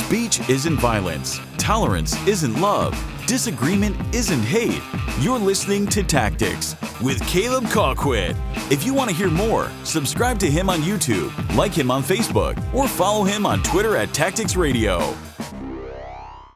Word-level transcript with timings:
Speech 0.00 0.48
isn't 0.48 0.78
violence. 0.78 1.38
Tolerance 1.56 2.16
isn't 2.26 2.58
love. 2.58 2.92
Disagreement 3.26 3.94
isn't 4.12 4.42
hate. 4.42 4.82
You're 5.20 5.38
listening 5.38 5.86
to 5.88 6.02
Tactics 6.02 6.74
with 7.00 7.20
Caleb 7.28 7.64
Colquitt. 7.64 8.34
If 8.72 8.84
you 8.84 8.94
want 8.94 9.10
to 9.10 9.14
hear 9.14 9.30
more, 9.30 9.70
subscribe 9.84 10.38
to 10.40 10.50
him 10.50 10.68
on 10.70 10.80
YouTube, 10.80 11.30
like 11.54 11.72
him 11.72 11.90
on 11.90 12.02
Facebook, 12.02 12.56
or 12.74 12.88
follow 12.88 13.24
him 13.24 13.44
on 13.46 13.62
Twitter 13.62 13.94
at 13.94 14.12
Tactics 14.12 14.56
Radio. 14.56 15.14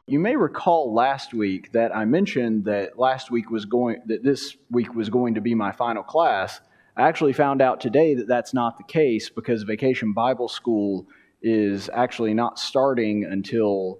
You 0.07 0.19
may 0.19 0.35
recall 0.35 0.93
last 0.93 1.33
week 1.33 1.71
that 1.71 1.95
I 1.95 2.03
mentioned 2.03 2.65
that 2.65 2.97
last 2.99 3.31
week 3.31 3.51
was 3.51 3.65
going 3.65 4.01
that 4.07 4.23
this 4.23 4.57
week 4.71 4.95
was 4.95 5.09
going 5.09 5.35
to 5.35 5.41
be 5.41 5.53
my 5.53 5.71
final 5.71 6.03
class. 6.03 6.59
I 6.97 7.07
actually 7.07 7.33
found 7.33 7.61
out 7.61 7.79
today 7.79 8.15
that 8.15 8.27
that's 8.27 8.53
not 8.53 8.77
the 8.77 8.83
case 8.83 9.29
because 9.29 9.63
Vacation 9.63 10.13
Bible 10.13 10.49
School 10.49 11.07
is 11.45 11.91
actually 11.93 12.33
not 12.33 12.57
starting 12.57 13.23
until 13.23 13.99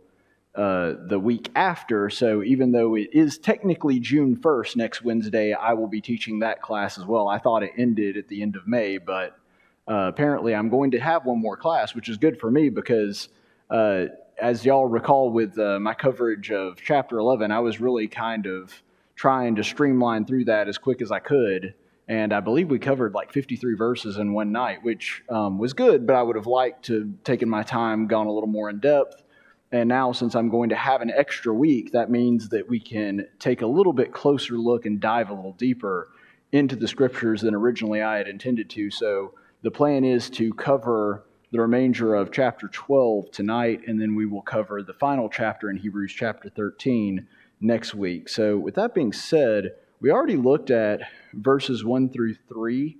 uh, 0.55 0.93
the 1.07 1.19
week 1.19 1.51
after. 1.55 2.09
So 2.09 2.41
even 2.43 2.71
though 2.71 2.95
it 2.95 3.09
is 3.13 3.37
technically 3.37 3.99
June 3.99 4.35
1st, 4.35 4.75
next 4.77 5.03
Wednesday, 5.03 5.53
I 5.53 5.73
will 5.73 5.87
be 5.87 6.01
teaching 6.01 6.39
that 6.39 6.63
class 6.63 6.97
as 6.97 7.05
well. 7.05 7.27
I 7.27 7.37
thought 7.37 7.61
it 7.61 7.73
ended 7.77 8.17
at 8.17 8.27
the 8.29 8.41
end 8.41 8.55
of 8.55 8.67
May, 8.67 8.97
but 8.97 9.37
uh, 9.87 10.09
apparently 10.09 10.55
I'm 10.55 10.69
going 10.69 10.89
to 10.91 10.99
have 10.99 11.25
one 11.25 11.39
more 11.39 11.55
class, 11.55 11.93
which 11.93 12.09
is 12.09 12.17
good 12.17 12.39
for 12.39 12.49
me 12.49 12.69
because 12.69 13.29
uh, 13.69 14.05
as 14.41 14.65
y'all 14.65 14.87
recall 14.87 15.29
with 15.29 15.59
uh, 15.59 15.79
my 15.79 15.93
coverage 15.93 16.51
of 16.51 16.79
chapter 16.83 17.19
11, 17.19 17.51
I 17.51 17.59
was 17.59 17.79
really 17.79 18.07
kind 18.07 18.47
of 18.47 18.73
trying 19.15 19.55
to 19.57 19.63
streamline 19.63 20.25
through 20.25 20.45
that 20.45 20.67
as 20.67 20.79
quick 20.79 20.99
as 21.01 21.11
I 21.11 21.19
could. 21.19 21.75
And 22.07 22.33
I 22.33 22.39
believe 22.39 22.69
we 22.69 22.77
covered 22.77 23.13
like 23.13 23.33
53 23.33 23.75
verses 23.75 24.17
in 24.17 24.33
one 24.33 24.51
night, 24.51 24.83
which 24.83 25.23
um, 25.29 25.57
was 25.57 25.73
good, 25.73 26.05
but 26.05 26.15
I 26.15 26.21
would 26.21 26.35
have 26.35 26.45
liked 26.45 26.85
to 26.85 27.13
taken 27.23 27.49
my 27.49 27.63
time, 27.63 28.07
gone 28.07 28.27
a 28.27 28.31
little 28.31 28.49
more 28.49 28.69
in 28.69 28.79
depth. 28.79 29.23
And 29.71 29.89
now, 29.89 30.11
since 30.11 30.35
I'm 30.35 30.49
going 30.49 30.69
to 30.69 30.75
have 30.75 31.01
an 31.01 31.11
extra 31.11 31.53
week, 31.53 31.91
that 31.93 32.11
means 32.11 32.49
that 32.49 32.69
we 32.69 32.79
can 32.79 33.27
take 33.39 33.61
a 33.61 33.67
little 33.67 33.93
bit 33.93 34.13
closer 34.13 34.57
look 34.57 34.85
and 34.85 34.99
dive 34.99 35.29
a 35.29 35.33
little 35.33 35.53
deeper 35.53 36.09
into 36.51 36.75
the 36.75 36.87
scriptures 36.87 37.41
than 37.41 37.55
originally 37.55 38.01
I 38.01 38.17
had 38.17 38.27
intended 38.27 38.69
to. 38.71 38.91
So 38.91 39.33
the 39.63 39.71
plan 39.71 40.03
is 40.03 40.29
to 40.31 40.53
cover 40.53 41.25
the 41.51 41.59
remainder 41.59 42.15
of 42.15 42.31
chapter 42.31 42.67
12 42.67 43.31
tonight, 43.31 43.81
and 43.87 43.99
then 43.99 44.13
we 44.13 44.25
will 44.25 44.41
cover 44.41 44.83
the 44.83 44.93
final 44.93 45.27
chapter 45.27 45.69
in 45.69 45.77
Hebrews 45.77 46.13
chapter 46.13 46.49
13 46.49 47.27
next 47.61 47.95
week. 47.95 48.29
So, 48.29 48.57
with 48.57 48.75
that 48.75 48.93
being 48.93 49.13
said, 49.13 49.71
we 49.99 50.11
already 50.11 50.37
looked 50.37 50.71
at 50.71 51.01
verses 51.33 51.83
1 51.83 52.09
through 52.09 52.35
3, 52.49 52.97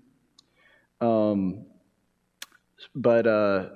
um, 1.02 1.66
but 2.96 3.28
uh, 3.28 3.70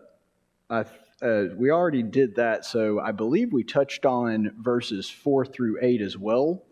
I, 0.69 0.85
uh, 1.21 1.45
we 1.55 1.71
already 1.71 2.03
did 2.03 2.35
that, 2.35 2.65
so 2.65 2.99
I 2.99 3.11
believe 3.11 3.51
we 3.51 3.63
touched 3.63 4.05
on 4.05 4.53
verses 4.59 5.09
4 5.09 5.45
through 5.45 5.79
8 5.81 6.01
as 6.01 6.17
well. 6.17 6.63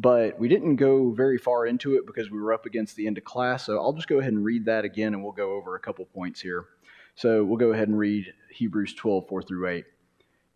But 0.00 0.38
we 0.38 0.46
didn't 0.46 0.76
go 0.76 1.10
very 1.10 1.38
far 1.38 1.66
into 1.66 1.96
it 1.96 2.06
because 2.06 2.30
we 2.30 2.38
were 2.38 2.52
up 2.52 2.66
against 2.66 2.94
the 2.94 3.08
end 3.08 3.18
of 3.18 3.24
class. 3.24 3.66
So 3.66 3.78
I'll 3.78 3.92
just 3.92 4.06
go 4.06 4.20
ahead 4.20 4.32
and 4.32 4.44
read 4.44 4.66
that 4.66 4.84
again 4.84 5.12
and 5.12 5.24
we'll 5.24 5.32
go 5.32 5.54
over 5.56 5.74
a 5.74 5.80
couple 5.80 6.04
points 6.04 6.40
here. 6.40 6.66
So 7.16 7.44
we'll 7.44 7.56
go 7.56 7.72
ahead 7.72 7.88
and 7.88 7.98
read 7.98 8.32
Hebrews 8.52 8.94
12, 8.94 9.26
4 9.28 9.42
through 9.42 9.66
8. 9.66 9.84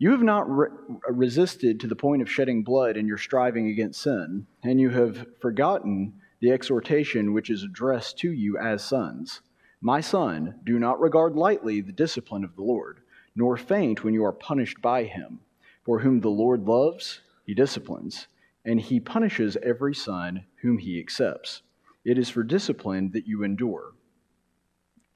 You 0.03 0.11
have 0.11 0.23
not 0.25 0.51
re- 0.51 0.67
resisted 1.11 1.79
to 1.79 1.87
the 1.87 1.95
point 1.95 2.23
of 2.23 2.29
shedding 2.29 2.65
blood 2.65 2.97
in 2.97 3.07
your 3.07 3.19
striving 3.19 3.69
against 3.69 4.03
sin, 4.03 4.49
and 4.65 4.81
you 4.81 4.91
have 4.91 5.29
forgotten 5.41 6.15
the 6.41 6.51
exhortation 6.51 7.33
which 7.33 7.49
is 7.49 7.63
addressed 7.63 8.19
to 8.19 8.33
you 8.33 8.59
as 8.59 8.83
sons. 8.83 9.43
My 9.81 10.01
son, 10.01 10.59
do 10.65 10.81
not 10.81 10.99
regard 10.99 11.37
lightly 11.37 11.81
the 11.81 11.93
discipline 11.93 12.43
of 12.43 12.57
the 12.57 12.65
Lord, 12.65 12.99
nor 13.37 13.57
faint 13.57 14.03
when 14.03 14.13
you 14.13 14.25
are 14.25 14.33
punished 14.33 14.83
by 14.83 15.05
him. 15.05 15.39
For 15.85 16.01
whom 16.01 16.19
the 16.19 16.31
Lord 16.31 16.67
loves, 16.67 17.21
he 17.47 17.55
disciplines, 17.55 18.27
and 18.65 18.81
he 18.81 18.99
punishes 18.99 19.57
every 19.63 19.95
son 19.95 20.47
whom 20.63 20.79
he 20.79 20.99
accepts. 20.99 21.63
It 22.05 22.19
is 22.19 22.29
for 22.29 22.43
discipline 22.43 23.13
that 23.13 23.29
you 23.29 23.45
endure. 23.45 23.93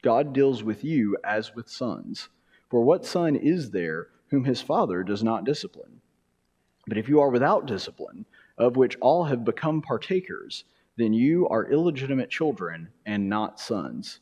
God 0.03 0.33
deals 0.33 0.63
with 0.63 0.85
you 0.85 1.17
as 1.25 1.57
with 1.57 1.69
sons. 1.69 2.29
For 2.71 2.85
what 2.85 3.05
son 3.05 3.35
is 3.35 3.73
there 3.73 4.11
whom 4.31 4.45
his 4.45 4.61
father 4.61 5.03
does 5.03 5.23
not 5.23 5.45
discipline? 5.45 6.01
But 6.87 6.99
if 6.99 7.09
you 7.09 7.21
are 7.21 7.31
without 7.31 7.67
discipline, 7.67 8.27
of 8.59 8.77
which 8.77 8.97
all 9.01 9.25
have 9.25 9.45
become 9.45 9.83
partakers, 9.83 10.65
then 10.97 11.13
you 11.13 11.49
are 11.49 11.71
illegitimate 11.71 12.31
children 12.31 12.89
and 13.05 13.29
not 13.29 13.61
sons. 13.61 14.21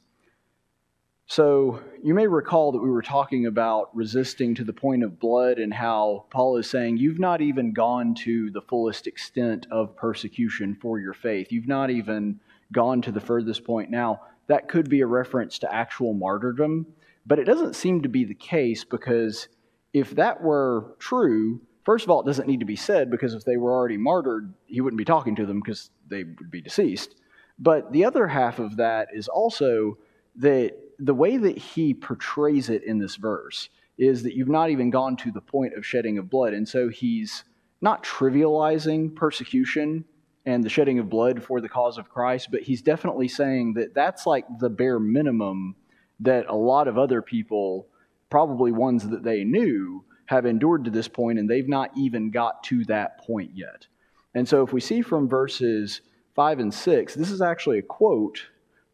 So, 1.27 1.81
you 2.03 2.13
may 2.13 2.27
recall 2.27 2.73
that 2.73 2.83
we 2.83 2.91
were 2.91 3.01
talking 3.01 3.47
about 3.47 3.97
resisting 3.97 4.55
to 4.57 4.65
the 4.65 4.75
point 4.75 5.03
of 5.03 5.19
blood 5.19 5.59
and 5.59 5.73
how 5.73 6.27
Paul 6.31 6.59
is 6.59 6.69
saying 6.69 6.99
you've 6.99 7.19
not 7.19 7.41
even 7.41 7.73
gone 7.73 8.15
to 8.17 8.51
the 8.51 8.61
fullest 8.61 9.07
extent 9.07 9.67
of 9.71 9.97
persecution 9.97 10.75
for 10.75 11.01
your 11.01 11.15
faith. 11.15 11.51
You've 11.51 11.67
not 11.67 11.89
even 11.89 12.41
gone 12.73 13.01
to 13.03 13.13
the 13.13 13.21
furthest 13.21 13.65
point. 13.65 13.91
Now, 13.91 14.21
that 14.49 14.69
could 14.69 14.91
be 14.91 15.01
a 15.01 15.07
reference 15.07 15.59
to 15.61 15.75
actual 15.75 16.13
martyrdom, 16.13 16.87
but 17.25 17.39
it 17.39 17.45
doesn't 17.45 17.75
seem 17.75 18.03
to 18.03 18.09
be 18.11 18.25
the 18.25 18.35
case 18.35 18.85
because 18.85 19.49
if 19.95 20.11
that 20.17 20.43
were 20.43 20.95
true, 20.99 21.61
first 21.85 22.05
of 22.05 22.11
all, 22.11 22.21
it 22.21 22.27
doesn't 22.27 22.49
need 22.49 22.61
to 22.61 22.67
be 22.67 22.77
said 22.77 23.11
because 23.11 23.33
if 23.33 23.45
they 23.45 23.57
were 23.57 23.73
already 23.73 23.97
martyred, 23.97 24.53
he 24.67 24.81
wouldn't 24.81 24.99
be 24.99 25.05
talking 25.05 25.37
to 25.37 25.47
them 25.47 25.61
because 25.61 25.91
they 26.09 26.25
would 26.25 26.51
be 26.51 26.61
deceased. 26.61 27.15
But 27.59 27.93
the 27.93 28.05
other 28.05 28.27
half 28.27 28.59
of 28.59 28.77
that 28.77 29.09
is 29.15 29.29
also 29.29 29.97
that 30.37 30.73
the 30.99 31.15
way 31.15 31.37
that 31.37 31.57
he 31.57 31.95
portrays 31.95 32.69
it 32.69 32.83
in 32.83 32.99
this 32.99 33.17
verse 33.17 33.71
is 33.97 34.25
that 34.25 34.35
you've 34.35 34.49
not 34.49 34.71
even 34.71 34.91
gone 34.91 35.17
to 35.17 35.31
the 35.31 35.41
point 35.41 35.75
of 35.75 35.87
shedding 35.87 36.19
of 36.19 36.29
blood. 36.29 36.53
And 36.53 36.69
so 36.69 36.89
he's 36.89 37.45
not 37.81 38.03
trivializing 38.03 39.15
persecution 39.15 40.05
and 40.47 40.65
the 40.65 40.69
shedding 40.69 40.99
of 40.99 41.09
blood 41.09 41.43
for 41.43 41.61
the 41.61 41.69
cause 41.69 41.97
of 41.97 42.09
Christ, 42.09 42.51
but 42.51 42.63
he's 42.63 42.83
definitely 42.83 43.29
saying 43.29 43.75
that 43.75 43.95
that's 43.95 44.27
like 44.27 44.45
the 44.59 44.69
bare 44.69 44.99
minimum 44.99 45.77
that 46.21 46.47
a 46.49 46.55
lot 46.55 46.89
of 46.89 46.99
other 46.99 47.23
people, 47.23 47.87
probably 48.31 48.73
ones 48.73 49.09
that 49.09 49.23
they 49.23 49.45
knew, 49.45 50.05
have 50.27 50.47
endured 50.47 50.85
to 50.85 50.91
this 50.91 51.09
point, 51.09 51.39
and 51.39 51.49
they've 51.49 51.69
not 51.69 51.91
even 51.97 52.31
got 52.31 52.63
to 52.65 52.85
that 52.85 53.19
point 53.19 53.51
yet. 53.55 53.87
And 54.35 54.49
so 54.49 54.63
if 54.63 54.73
we 54.73 54.81
see 54.81 55.03
from 55.03 55.29
verses 55.29 56.01
5 56.35 56.59
and 56.59 56.75
6, 56.75 57.15
this 57.15 57.31
is 57.31 57.43
actually 57.43 57.79
a 57.79 57.83
quote 57.83 58.41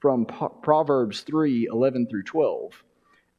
from 0.00 0.26
Proverbs 0.26 1.20
3 1.22 1.68
11 1.70 2.08
through 2.08 2.24
12. 2.24 2.84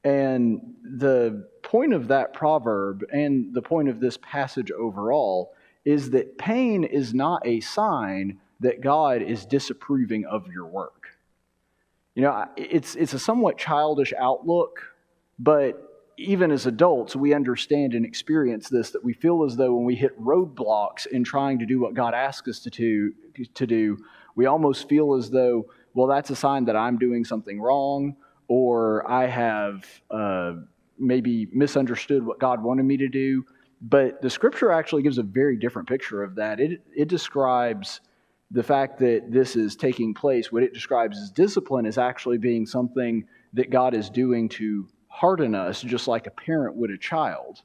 And 0.03 0.73
the 0.83 1.47
point 1.63 1.93
of 1.93 2.07
that 2.07 2.33
proverb 2.33 3.03
and 3.11 3.53
the 3.53 3.61
point 3.61 3.89
of 3.89 3.99
this 3.99 4.17
passage 4.21 4.71
overall 4.71 5.53
is 5.85 6.09
that 6.11 6.37
pain 6.37 6.83
is 6.83 7.13
not 7.13 7.45
a 7.45 7.59
sign 7.59 8.39
that 8.59 8.81
God 8.81 9.21
is 9.21 9.45
disapproving 9.45 10.25
of 10.25 10.47
your 10.47 10.65
work. 10.65 11.09
You 12.15 12.23
know, 12.23 12.45
it's, 12.57 12.95
it's 12.95 13.13
a 13.13 13.19
somewhat 13.19 13.57
childish 13.57 14.13
outlook, 14.19 14.90
but 15.39 15.87
even 16.17 16.51
as 16.51 16.65
adults, 16.65 17.15
we 17.15 17.33
understand 17.33 17.93
and 17.93 18.05
experience 18.05 18.69
this 18.69 18.91
that 18.91 19.03
we 19.03 19.13
feel 19.13 19.43
as 19.43 19.55
though 19.55 19.73
when 19.73 19.85
we 19.85 19.95
hit 19.95 20.19
roadblocks 20.21 21.07
in 21.07 21.23
trying 21.23 21.57
to 21.59 21.65
do 21.65 21.79
what 21.79 21.93
God 21.93 22.13
asks 22.13 22.47
us 22.47 22.59
to 22.59 22.69
do, 22.69 23.13
to 23.53 23.65
do, 23.65 23.97
we 24.35 24.45
almost 24.45 24.87
feel 24.87 25.15
as 25.15 25.29
though, 25.29 25.65
well, 25.93 26.07
that's 26.07 26.29
a 26.29 26.35
sign 26.35 26.65
that 26.65 26.75
I'm 26.75 26.97
doing 26.97 27.25
something 27.25 27.59
wrong, 27.59 28.15
or 28.47 29.09
I 29.09 29.27
have 29.27 29.85
uh, 30.09 30.53
maybe 30.99 31.47
misunderstood 31.51 32.25
what 32.25 32.39
God 32.39 32.61
wanted 32.61 32.83
me 32.83 32.97
to 32.97 33.07
do. 33.07 33.43
But 33.81 34.21
the 34.21 34.29
scripture 34.29 34.71
actually 34.71 35.01
gives 35.01 35.17
a 35.17 35.23
very 35.23 35.57
different 35.57 35.87
picture 35.87 36.21
of 36.21 36.35
that. 36.35 36.59
It, 36.59 36.81
it 36.95 37.07
describes 37.07 38.01
the 38.51 38.61
fact 38.61 38.99
that 38.99 39.31
this 39.31 39.55
is 39.55 39.75
taking 39.75 40.13
place, 40.13 40.51
what 40.51 40.61
it 40.61 40.73
describes 40.73 41.17
as 41.17 41.31
discipline, 41.31 41.85
is 41.85 41.97
actually 41.97 42.37
being 42.37 42.65
something 42.65 43.25
that 43.53 43.69
God 43.69 43.95
is 43.95 44.09
doing 44.09 44.49
to 44.49 44.87
harden 45.11 45.53
us, 45.53 45.81
just 45.81 46.07
like 46.07 46.25
a 46.25 46.31
parent 46.31 46.75
would 46.75 46.89
a 46.89 46.97
child. 46.97 47.61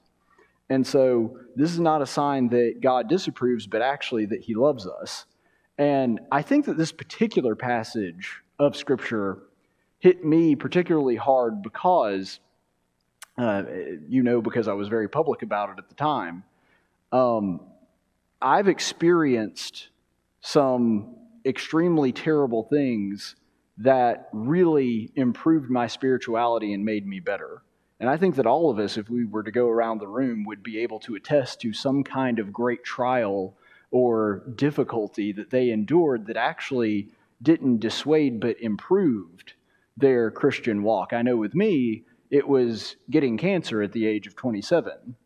And 0.69 0.87
so 0.87 1.39
this 1.55 1.71
is 1.71 1.79
not 1.79 2.03
a 2.03 2.07
sign 2.07 2.49
that 2.49 2.81
God 2.81 3.09
disapproves, 3.09 3.67
but 3.67 3.83
actually 3.83 4.27
that 4.27 4.41
He 4.41 4.55
loves 4.55 4.87
us. 4.87 5.25
And 5.79 6.21
I 6.33 6.43
think 6.43 6.67
that 6.67 6.77
this 6.77 6.93
particular 6.93 7.55
passage 7.55 8.43
of 8.59 8.77
Scripture 8.77 9.39
hit 10.01 10.25
me 10.25 10.57
particularly 10.57 11.17
hard 11.17 11.63
because 11.63 12.41
uh, 13.39 13.65
you 14.09 14.23
know, 14.23 14.41
because 14.41 14.67
I 14.67 14.73
was 14.73 14.89
very 14.89 15.09
public 15.09 15.43
about 15.43 15.71
it 15.71 15.79
at 15.79 15.89
the 15.89 15.95
time. 15.95 16.43
Um, 17.13 17.61
I've 18.41 18.69
experienced 18.69 19.89
some 20.41 21.17
extremely 21.45 22.13
terrible 22.13 22.65
things 22.65 23.37
that 23.79 24.29
really 24.33 25.11
improved 25.15 25.71
my 25.71 25.87
spirituality 25.87 26.73
and 26.73 26.85
made 26.85 27.07
me 27.07 27.21
better. 27.21 27.63
And 27.99 28.11
I 28.11 28.17
think 28.17 28.37
that 28.37 28.47
all 28.47 28.71
of 28.71 28.79
us, 28.79 28.97
if 28.97 29.09
we 29.09 29.25
were 29.25 29.43
to 29.43 29.51
go 29.51 29.69
around 29.69 29.99
the 29.99 30.09
room, 30.09 30.45
would 30.45 30.63
be 30.63 30.79
able 30.81 31.01
to 31.01 31.15
attest 31.15 31.61
to 31.61 31.73
some 31.73 32.05
kind 32.05 32.39
of 32.39 32.53
great 32.53 32.85
trial 32.85 33.57
or 33.91 34.43
difficulty 34.55 35.33
that 35.33 35.51
they 35.51 35.71
endured 35.71 36.27
that 36.27 36.37
actually 36.37 37.09
didn't 37.43 37.81
dissuade 37.81 38.41
but 38.41 38.61
improved 38.61 39.55
their 39.97 40.31
Christian 40.31 40.83
walk. 40.83 41.13
I 41.13 41.23
know 41.23 41.37
with 41.37 41.55
me, 41.55 42.05
it 42.31 42.47
was 42.47 42.97
getting 43.11 43.39
cancer 43.39 43.83
at 43.83 43.93
the 43.93 44.07
age 44.07 44.27
of 44.27 44.37
27. 44.37 45.17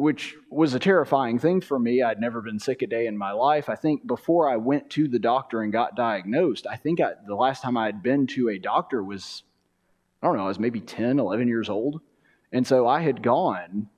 Which 0.00 0.34
was 0.48 0.72
a 0.72 0.78
terrifying 0.78 1.38
thing 1.38 1.60
for 1.60 1.78
me. 1.78 2.02
I'd 2.02 2.22
never 2.22 2.40
been 2.40 2.58
sick 2.58 2.80
a 2.80 2.86
day 2.86 3.06
in 3.06 3.18
my 3.18 3.32
life. 3.32 3.68
I 3.68 3.74
think 3.74 4.06
before 4.06 4.48
I 4.48 4.56
went 4.56 4.88
to 4.92 5.06
the 5.06 5.18
doctor 5.18 5.60
and 5.60 5.70
got 5.70 5.94
diagnosed, 5.94 6.66
I 6.66 6.76
think 6.76 7.02
I, 7.02 7.10
the 7.26 7.34
last 7.34 7.62
time 7.62 7.76
I 7.76 7.84
had 7.84 8.02
been 8.02 8.26
to 8.28 8.48
a 8.48 8.58
doctor 8.58 9.04
was, 9.04 9.42
I 10.22 10.26
don't 10.26 10.38
know, 10.38 10.44
I 10.44 10.48
was 10.48 10.58
maybe 10.58 10.80
10, 10.80 11.18
11 11.18 11.48
years 11.48 11.68
old. 11.68 12.00
And 12.50 12.66
so 12.66 12.88
I 12.88 13.02
had 13.02 13.22
gone 13.22 13.90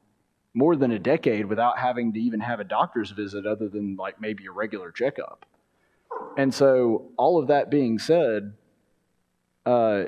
more 0.54 0.74
than 0.74 0.90
a 0.90 0.98
decade 0.98 1.46
without 1.46 1.78
having 1.78 2.12
to 2.14 2.20
even 2.20 2.40
have 2.40 2.58
a 2.58 2.64
doctor's 2.64 3.12
visit 3.12 3.46
other 3.46 3.68
than 3.68 3.94
like 3.94 4.20
maybe 4.20 4.46
a 4.46 4.50
regular 4.50 4.90
checkup. 4.90 5.46
And 6.36 6.52
so, 6.52 7.12
all 7.16 7.38
of 7.38 7.46
that 7.46 7.70
being 7.70 8.00
said, 8.00 8.54
uh, 9.64 10.06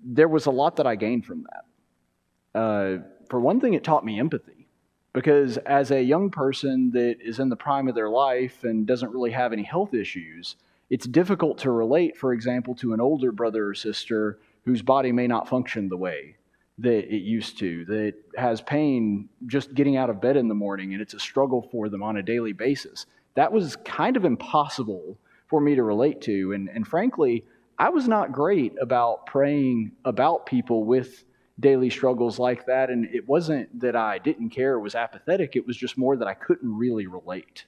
there 0.00 0.28
was 0.28 0.46
a 0.46 0.52
lot 0.52 0.76
that 0.76 0.86
I 0.86 0.94
gained 0.94 1.26
from 1.26 1.44
that. 1.44 2.60
Uh, 2.60 2.98
for 3.28 3.40
one 3.40 3.60
thing, 3.60 3.74
it 3.74 3.84
taught 3.84 4.04
me 4.04 4.18
empathy 4.18 4.68
because 5.12 5.56
as 5.58 5.90
a 5.90 6.02
young 6.02 6.30
person 6.30 6.90
that 6.90 7.16
is 7.20 7.38
in 7.38 7.48
the 7.48 7.56
prime 7.56 7.88
of 7.88 7.94
their 7.94 8.10
life 8.10 8.64
and 8.64 8.86
doesn't 8.86 9.12
really 9.12 9.30
have 9.30 9.52
any 9.52 9.62
health 9.62 9.94
issues, 9.94 10.56
it's 10.90 11.06
difficult 11.06 11.58
to 11.58 11.70
relate, 11.70 12.16
for 12.16 12.32
example, 12.32 12.74
to 12.76 12.92
an 12.92 13.00
older 13.00 13.32
brother 13.32 13.68
or 13.68 13.74
sister 13.74 14.38
whose 14.64 14.82
body 14.82 15.12
may 15.12 15.26
not 15.26 15.48
function 15.48 15.88
the 15.88 15.96
way 15.96 16.36
that 16.78 17.12
it 17.12 17.22
used 17.22 17.58
to, 17.58 17.84
that 17.86 18.14
has 18.36 18.60
pain 18.60 19.28
just 19.46 19.72
getting 19.72 19.96
out 19.96 20.10
of 20.10 20.20
bed 20.20 20.36
in 20.36 20.48
the 20.48 20.54
morning, 20.54 20.92
and 20.92 21.00
it's 21.00 21.14
a 21.14 21.18
struggle 21.18 21.66
for 21.72 21.88
them 21.88 22.02
on 22.02 22.18
a 22.18 22.22
daily 22.22 22.52
basis. 22.52 23.06
That 23.34 23.50
was 23.50 23.76
kind 23.76 24.16
of 24.16 24.24
impossible 24.24 25.16
for 25.46 25.60
me 25.60 25.74
to 25.74 25.82
relate 25.82 26.20
to. 26.22 26.52
And, 26.52 26.68
and 26.68 26.86
frankly, 26.86 27.44
I 27.78 27.88
was 27.88 28.08
not 28.08 28.32
great 28.32 28.74
about 28.80 29.26
praying 29.26 29.92
about 30.04 30.46
people 30.46 30.84
with 30.84 31.24
daily 31.58 31.90
struggles 31.90 32.38
like 32.38 32.66
that. 32.66 32.90
And 32.90 33.06
it 33.14 33.26
wasn't 33.28 33.80
that 33.80 33.96
I 33.96 34.18
didn't 34.18 34.50
care, 34.50 34.74
it 34.74 34.80
was 34.80 34.94
apathetic. 34.94 35.56
It 35.56 35.66
was 35.66 35.76
just 35.76 35.96
more 35.96 36.16
that 36.16 36.28
I 36.28 36.34
couldn't 36.34 36.76
really 36.76 37.06
relate. 37.06 37.64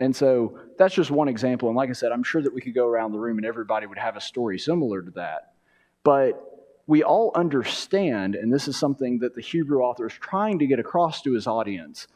And 0.00 0.14
so 0.14 0.58
that's 0.78 0.94
just 0.94 1.10
one 1.10 1.28
example. 1.28 1.68
And 1.68 1.76
like 1.76 1.90
I 1.90 1.92
said, 1.92 2.12
I'm 2.12 2.22
sure 2.22 2.40
that 2.40 2.54
we 2.54 2.60
could 2.60 2.74
go 2.74 2.86
around 2.86 3.12
the 3.12 3.18
room 3.18 3.36
and 3.36 3.46
everybody 3.46 3.86
would 3.86 3.98
have 3.98 4.16
a 4.16 4.20
story 4.20 4.58
similar 4.58 5.02
to 5.02 5.10
that. 5.12 5.54
But 6.04 6.44
we 6.86 7.02
all 7.02 7.32
understand, 7.34 8.34
and 8.34 8.52
this 8.52 8.68
is 8.68 8.76
something 8.78 9.18
that 9.18 9.34
the 9.34 9.42
Hebrew 9.42 9.80
author 9.80 10.06
is 10.06 10.14
trying 10.14 10.60
to 10.60 10.66
get 10.66 10.78
across 10.78 11.20
to 11.22 11.32
his 11.32 11.46
audience, 11.46 12.06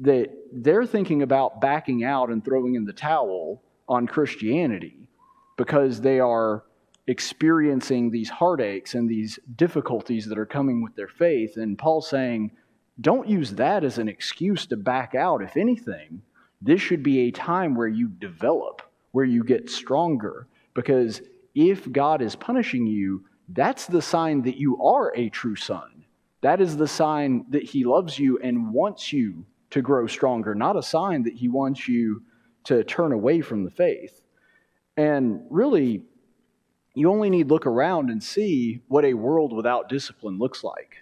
that 0.00 0.30
they're 0.52 0.86
thinking 0.86 1.22
about 1.22 1.60
backing 1.60 2.04
out 2.04 2.30
and 2.30 2.44
throwing 2.44 2.74
in 2.74 2.84
the 2.84 2.92
towel 2.92 3.62
on 3.88 4.06
Christianity 4.06 5.08
because 5.56 6.00
they 6.00 6.20
are 6.20 6.64
experiencing 7.06 8.10
these 8.10 8.28
heartaches 8.28 8.94
and 8.94 9.08
these 9.08 9.38
difficulties 9.54 10.26
that 10.26 10.38
are 10.38 10.46
coming 10.46 10.82
with 10.82 10.96
their 10.96 11.08
faith. 11.08 11.56
And 11.56 11.78
Paul's 11.78 12.08
saying, 12.08 12.50
don't 13.00 13.28
use 13.28 13.52
that 13.52 13.84
as 13.84 13.98
an 13.98 14.08
excuse 14.08 14.66
to 14.66 14.76
back 14.76 15.14
out. 15.14 15.42
If 15.42 15.56
anything, 15.56 16.22
this 16.60 16.80
should 16.80 17.02
be 17.02 17.20
a 17.20 17.30
time 17.30 17.74
where 17.74 17.88
you 17.88 18.08
develop, 18.08 18.82
where 19.12 19.24
you 19.24 19.44
get 19.44 19.70
stronger. 19.70 20.46
Because 20.74 21.20
if 21.54 21.90
God 21.92 22.22
is 22.22 22.34
punishing 22.34 22.86
you, 22.86 23.24
that's 23.50 23.86
the 23.86 24.02
sign 24.02 24.42
that 24.42 24.56
you 24.56 24.82
are 24.82 25.12
a 25.14 25.28
true 25.28 25.56
son. 25.56 26.04
That 26.40 26.60
is 26.60 26.76
the 26.76 26.88
sign 26.88 27.46
that 27.50 27.62
He 27.62 27.84
loves 27.84 28.18
you 28.18 28.38
and 28.42 28.72
wants 28.72 29.12
you 29.12 29.46
to 29.70 29.82
grow 29.82 30.06
stronger, 30.06 30.54
not 30.54 30.76
a 30.76 30.82
sign 30.82 31.22
that 31.24 31.34
He 31.34 31.48
wants 31.48 31.86
you 31.88 32.22
to 32.64 32.82
turn 32.84 33.12
away 33.12 33.40
from 33.40 33.64
the 33.64 33.70
faith. 33.70 34.22
And 34.96 35.42
really, 35.50 36.02
you 36.96 37.10
only 37.10 37.28
need 37.28 37.50
look 37.50 37.66
around 37.66 38.08
and 38.08 38.22
see 38.22 38.80
what 38.88 39.04
a 39.04 39.12
world 39.12 39.52
without 39.52 39.90
discipline 39.90 40.38
looks 40.38 40.64
like. 40.64 40.96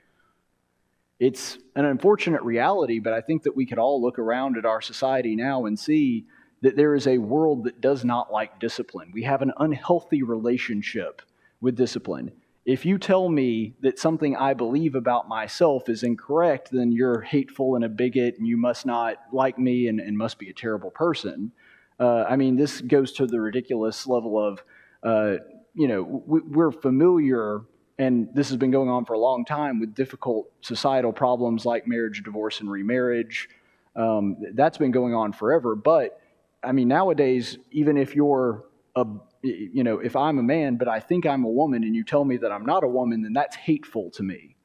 It's 1.20 1.56
an 1.76 1.84
unfortunate 1.84 2.42
reality, 2.42 2.98
but 2.98 3.12
I 3.12 3.20
think 3.20 3.44
that 3.44 3.54
we 3.54 3.64
could 3.64 3.78
all 3.78 4.02
look 4.02 4.18
around 4.18 4.58
at 4.58 4.66
our 4.66 4.82
society 4.82 5.36
now 5.36 5.66
and 5.66 5.78
see 5.78 6.26
that 6.62 6.74
there 6.74 6.96
is 6.96 7.06
a 7.06 7.18
world 7.18 7.62
that 7.64 7.80
does 7.80 8.04
not 8.04 8.32
like 8.32 8.58
discipline. 8.58 9.12
We 9.14 9.22
have 9.22 9.40
an 9.40 9.52
unhealthy 9.56 10.24
relationship 10.24 11.22
with 11.60 11.76
discipline. 11.76 12.32
If 12.66 12.84
you 12.84 12.98
tell 12.98 13.28
me 13.28 13.74
that 13.80 14.00
something 14.00 14.34
I 14.34 14.52
believe 14.54 14.96
about 14.96 15.28
myself 15.28 15.88
is 15.88 16.02
incorrect, 16.02 16.70
then 16.72 16.90
you're 16.90 17.20
hateful 17.20 17.76
and 17.76 17.84
a 17.84 17.88
bigot 17.88 18.38
and 18.38 18.48
you 18.48 18.56
must 18.56 18.84
not 18.84 19.18
like 19.32 19.60
me 19.60 19.86
and, 19.86 20.00
and 20.00 20.18
must 20.18 20.40
be 20.40 20.50
a 20.50 20.54
terrible 20.54 20.90
person. 20.90 21.52
Uh, 22.00 22.24
I 22.28 22.34
mean, 22.34 22.56
this 22.56 22.80
goes 22.80 23.12
to 23.12 23.26
the 23.28 23.40
ridiculous 23.40 24.08
level 24.08 24.44
of 24.44 24.64
uh, 25.04 25.36
you 25.74 25.88
know, 25.88 26.22
we're 26.26 26.70
familiar, 26.70 27.62
and 27.98 28.28
this 28.34 28.48
has 28.48 28.56
been 28.56 28.70
going 28.70 28.88
on 28.88 29.04
for 29.04 29.14
a 29.14 29.18
long 29.18 29.44
time 29.44 29.80
with 29.80 29.94
difficult 29.94 30.50
societal 30.60 31.12
problems 31.12 31.66
like 31.66 31.86
marriage, 31.86 32.22
divorce, 32.22 32.60
and 32.60 32.70
remarriage. 32.70 33.48
Um, 33.96 34.36
that's 34.54 34.78
been 34.78 34.90
going 34.92 35.14
on 35.14 35.32
forever. 35.32 35.74
But 35.74 36.20
I 36.62 36.72
mean, 36.72 36.88
nowadays, 36.88 37.58
even 37.70 37.96
if 37.96 38.14
you're 38.14 38.64
a, 38.96 39.06
you 39.42 39.84
know, 39.84 39.98
if 39.98 40.16
I'm 40.16 40.38
a 40.38 40.42
man, 40.42 40.76
but 40.76 40.88
I 40.88 41.00
think 41.00 41.26
I'm 41.26 41.44
a 41.44 41.48
woman, 41.48 41.84
and 41.84 41.94
you 41.94 42.04
tell 42.04 42.24
me 42.24 42.36
that 42.38 42.50
I'm 42.50 42.64
not 42.64 42.84
a 42.84 42.88
woman, 42.88 43.22
then 43.22 43.32
that's 43.32 43.56
hateful 43.56 44.10
to 44.12 44.22
me. 44.22 44.56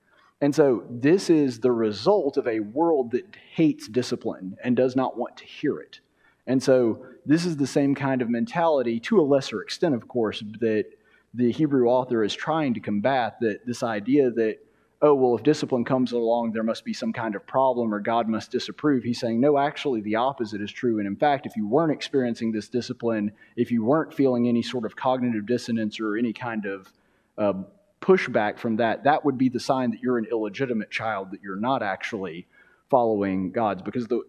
And 0.41 0.55
so, 0.55 0.85
this 0.89 1.29
is 1.29 1.59
the 1.59 1.71
result 1.71 2.37
of 2.37 2.47
a 2.47 2.61
world 2.61 3.11
that 3.11 3.25
hates 3.53 3.87
discipline 3.89 4.57
and 4.63 4.75
does 4.75 4.95
not 4.95 5.17
want 5.17 5.35
to 5.37 5.45
hear 5.45 5.79
it. 5.79 5.99
And 6.47 6.63
so, 6.63 7.05
this 7.25 7.45
is 7.45 7.57
the 7.57 7.67
same 7.67 7.93
kind 7.93 8.21
of 8.21 8.29
mentality, 8.29 8.99
to 9.01 9.19
a 9.19 9.21
lesser 9.21 9.61
extent, 9.61 9.95
of 9.95 10.07
course, 10.07 10.41
that 10.61 10.85
the 11.33 11.51
Hebrew 11.51 11.87
author 11.87 12.23
is 12.23 12.33
trying 12.33 12.73
to 12.73 12.79
combat 12.79 13.37
that 13.41 13.65
this 13.65 13.83
idea 13.83 14.31
that 14.31 14.57
oh 15.01 15.13
well 15.13 15.35
if 15.35 15.43
discipline 15.43 15.85
comes 15.85 16.11
along 16.11 16.51
there 16.51 16.63
must 16.63 16.83
be 16.83 16.93
some 16.93 17.13
kind 17.13 17.35
of 17.35 17.45
problem 17.45 17.93
or 17.93 17.99
God 17.99 18.27
must 18.27 18.51
disapprove. 18.51 19.03
He's 19.03 19.19
saying 19.19 19.39
no, 19.39 19.57
actually 19.57 20.01
the 20.01 20.15
opposite 20.15 20.61
is 20.61 20.71
true. 20.71 20.99
And 20.99 21.07
in 21.07 21.15
fact, 21.15 21.45
if 21.45 21.55
you 21.55 21.67
weren't 21.67 21.91
experiencing 21.91 22.51
this 22.51 22.67
discipline, 22.67 23.31
if 23.55 23.71
you 23.71 23.83
weren't 23.83 24.13
feeling 24.13 24.47
any 24.47 24.61
sort 24.61 24.85
of 24.85 24.95
cognitive 24.95 25.45
dissonance 25.45 25.99
or 25.99 26.17
any 26.17 26.33
kind 26.33 26.65
of 26.65 26.91
uh, 27.37 27.53
pushback 28.01 28.57
from 28.57 28.77
that, 28.77 29.03
that 29.03 29.23
would 29.23 29.37
be 29.37 29.49
the 29.49 29.59
sign 29.59 29.91
that 29.91 30.01
you're 30.01 30.17
an 30.17 30.27
illegitimate 30.31 30.91
child, 30.91 31.31
that 31.31 31.41
you're 31.41 31.55
not 31.55 31.83
actually 31.83 32.47
following 32.89 33.51
God's. 33.51 33.81
Because 33.81 34.07
the 34.07 34.23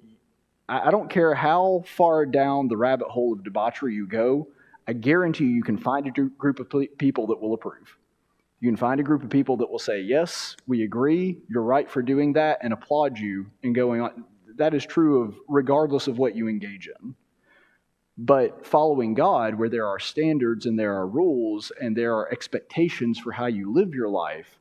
I 0.69 0.93
don't 0.93 1.11
care 1.11 1.35
how 1.35 1.83
far 1.85 2.25
down 2.25 2.69
the 2.69 2.77
rabbit 2.77 3.09
hole 3.09 3.33
of 3.33 3.43
debauchery 3.43 3.93
you 3.93 4.07
go, 4.07 4.47
I 4.91 4.93
guarantee 4.93 5.45
you, 5.45 5.51
you 5.51 5.63
can 5.63 5.79
find 5.79 6.05
a 6.09 6.11
group 6.11 6.59
of 6.59 6.67
people 6.99 7.29
that 7.29 7.41
will 7.41 7.55
approve. 7.55 7.97
You 8.59 8.69
can 8.69 8.77
find 8.77 8.99
a 8.99 9.05
group 9.05 9.23
of 9.23 9.31
people 9.31 9.57
that 9.59 9.71
will 9.71 9.79
say, 9.79 10.01
Yes, 10.01 10.57
we 10.67 10.83
agree, 10.83 11.39
you're 11.49 11.63
right 11.63 11.89
for 11.89 12.03
doing 12.03 12.33
that, 12.33 12.59
and 12.61 12.73
applaud 12.73 13.17
you 13.17 13.47
and 13.63 13.73
going 13.73 14.01
on. 14.01 14.25
That 14.57 14.75
is 14.75 14.85
true 14.85 15.23
of 15.23 15.39
regardless 15.47 16.09
of 16.09 16.19
what 16.19 16.35
you 16.35 16.49
engage 16.49 16.89
in. 16.89 17.15
But 18.19 18.67
following 18.67 19.15
God, 19.15 19.55
where 19.55 19.69
there 19.69 19.87
are 19.87 20.01
standards 20.01 20.67
and 20.67 20.77
there 20.77 20.97
are 20.97 21.07
rules 21.07 21.71
and 21.81 21.97
there 21.97 22.17
are 22.17 22.33
expectations 22.33 23.17
for 23.17 23.31
how 23.31 23.47
you 23.47 23.73
live 23.73 23.95
your 23.95 24.09
life, 24.09 24.59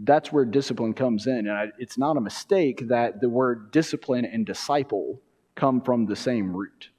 that's 0.00 0.32
where 0.32 0.44
discipline 0.44 0.94
comes 0.94 1.28
in. 1.28 1.46
And 1.46 1.52
I, 1.52 1.66
it's 1.78 1.96
not 1.96 2.16
a 2.16 2.20
mistake 2.20 2.88
that 2.88 3.20
the 3.20 3.28
word 3.28 3.70
discipline 3.70 4.24
and 4.24 4.44
disciple 4.44 5.20
come 5.54 5.80
from 5.80 6.06
the 6.06 6.16
same 6.16 6.56
root. 6.56 6.90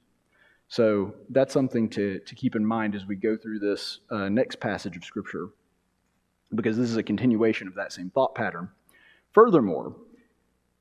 So 0.68 1.14
that's 1.30 1.52
something 1.52 1.88
to, 1.90 2.18
to 2.18 2.34
keep 2.34 2.56
in 2.56 2.66
mind 2.66 2.94
as 2.94 3.06
we 3.06 3.16
go 3.16 3.36
through 3.36 3.60
this 3.60 4.00
uh, 4.10 4.28
next 4.28 4.58
passage 4.58 4.96
of 4.96 5.04
Scripture, 5.04 5.48
because 6.54 6.76
this 6.76 6.90
is 6.90 6.96
a 6.96 7.02
continuation 7.02 7.68
of 7.68 7.74
that 7.74 7.92
same 7.92 8.10
thought 8.10 8.34
pattern. 8.34 8.68
Furthermore, 9.32 9.94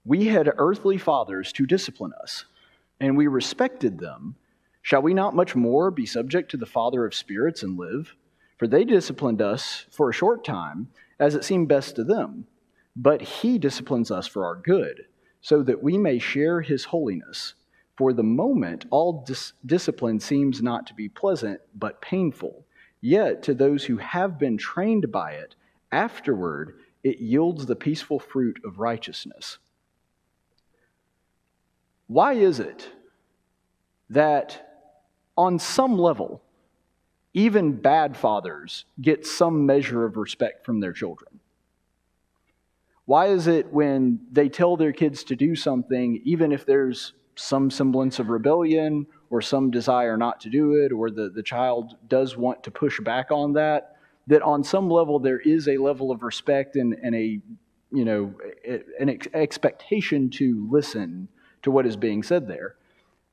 we 0.06 0.26
had 0.26 0.52
earthly 0.58 0.98
fathers 0.98 1.52
to 1.54 1.66
discipline 1.66 2.14
us, 2.22 2.46
and 3.00 3.18
we 3.18 3.28
respected 3.28 4.00
them. 4.00 4.36
Shall 4.82 5.02
we 5.02 5.14
not 5.14 5.36
much 5.36 5.56
more 5.56 5.92
be 5.92 6.06
subject 6.06 6.52
to 6.52 6.58
the 6.58 6.66
Father 6.66 7.06
of 7.06 7.16
spirits 7.16 7.64
and 7.64 7.78
live? 7.78 8.16
For 8.58 8.68
they 8.68 8.86
disciplined 8.86 9.42
us 9.42 9.86
for 9.92 10.10
a 10.10 10.14
short 10.14 10.46
time, 10.46 10.90
as 11.20 11.36
it 11.36 11.44
seemed 11.44 11.68
best 11.68 11.96
to 11.96 12.04
them. 12.04 12.48
But 12.96 13.22
he 13.22 13.58
disciplines 13.58 14.12
us 14.12 14.28
for 14.28 14.46
our 14.46 14.56
good, 14.56 15.06
so 15.42 15.62
that 15.64 15.84
we 15.84 15.98
may 15.98 16.20
share 16.20 16.62
his 16.62 16.86
holiness. 16.86 17.56
For 17.98 18.12
the 18.12 18.24
moment, 18.24 18.86
all 18.90 19.24
dis- 19.26 19.54
discipline 19.66 20.20
seems 20.20 20.62
not 20.62 20.86
to 20.88 20.94
be 20.94 21.08
pleasant, 21.08 21.62
but 21.74 22.02
painful. 22.02 22.66
Yet, 23.02 23.44
to 23.44 23.54
those 23.54 23.86
who 23.86 23.98
have 23.98 24.38
been 24.38 24.58
trained 24.58 25.12
by 25.12 25.34
it, 25.34 25.56
afterward 25.92 26.76
it 27.04 27.20
yields 27.20 27.66
the 27.66 27.76
peaceful 27.76 28.20
fruit 28.20 28.60
of 28.66 28.80
righteousness. 28.80 29.60
Why 32.08 32.34
is 32.34 32.60
it 32.60 32.90
that 34.10 34.92
on 35.38 35.60
some 35.60 35.98
level, 35.98 36.42
even 37.34 37.74
bad 37.74 38.16
fathers 38.18 38.86
get 39.02 39.26
some 39.26 39.66
measure 39.66 40.06
of 40.06 40.18
respect 40.18 40.66
from 40.66 40.80
their 40.80 40.94
children? 40.94 41.40
Why 43.06 43.28
is 43.28 43.48
it 43.48 43.72
when 43.72 44.20
they 44.32 44.50
tell 44.50 44.78
their 44.78 44.92
kids 44.92 45.24
to 45.26 45.36
do 45.36 45.56
something, 45.56 46.22
even 46.24 46.52
if 46.52 46.66
there's 46.66 47.14
some 47.36 47.70
semblance 47.70 48.20
of 48.20 48.30
rebellion 48.30 49.06
or 49.30 49.42
some 49.42 49.72
desire 49.72 50.18
not 50.18 50.40
to 50.42 50.50
do 50.50 50.74
it, 50.74 50.92
or 50.92 51.10
the, 51.10 51.30
the 51.30 51.44
child 51.44 51.96
does 52.08 52.38
want 52.38 52.64
to 52.64 52.72
push 52.72 53.00
back 53.00 53.32
on 53.32 53.54
that, 53.54 53.98
that 54.28 54.42
on 54.42 54.64
some 54.64 54.90
level 54.90 55.20
there 55.20 55.40
is 55.40 55.68
a 55.68 55.78
level 55.78 56.12
of 56.12 56.24
respect 56.24 56.76
and, 56.76 56.96
and 57.04 57.16
a 57.16 57.40
you 57.92 58.04
know, 58.04 58.34
an 59.00 59.10
ex- 59.10 59.28
expectation 59.34 60.30
to 60.30 60.68
listen 60.70 61.28
to 61.62 61.72
what 61.72 61.86
is 61.86 61.96
being 61.96 62.24
said 62.24 62.48
there. 62.48 62.76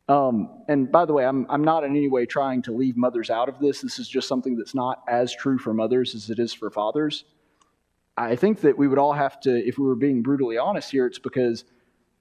Um, 0.08 0.62
and 0.68 0.90
by 0.90 1.04
the 1.04 1.12
way, 1.12 1.24
I'm, 1.24 1.46
I'm 1.48 1.64
not 1.64 1.84
in 1.84 1.90
any 1.96 2.08
way 2.08 2.26
trying 2.26 2.62
to 2.62 2.72
leave 2.72 2.96
mothers 2.96 3.30
out 3.30 3.48
of 3.48 3.58
this. 3.58 3.80
This 3.80 3.98
is 3.98 4.08
just 4.08 4.28
something 4.28 4.56
that's 4.56 4.74
not 4.74 5.02
as 5.08 5.34
true 5.34 5.58
for 5.58 5.72
mothers 5.72 6.14
as 6.14 6.30
it 6.30 6.38
is 6.38 6.52
for 6.52 6.70
fathers. 6.70 7.24
I 8.16 8.36
think 8.36 8.60
that 8.60 8.76
we 8.76 8.88
would 8.88 8.98
all 8.98 9.14
have 9.14 9.40
to, 9.40 9.66
if 9.66 9.78
we 9.78 9.86
were 9.86 9.96
being 9.96 10.22
brutally 10.22 10.58
honest 10.58 10.90
here, 10.90 11.06
it's 11.06 11.18
because 11.18 11.64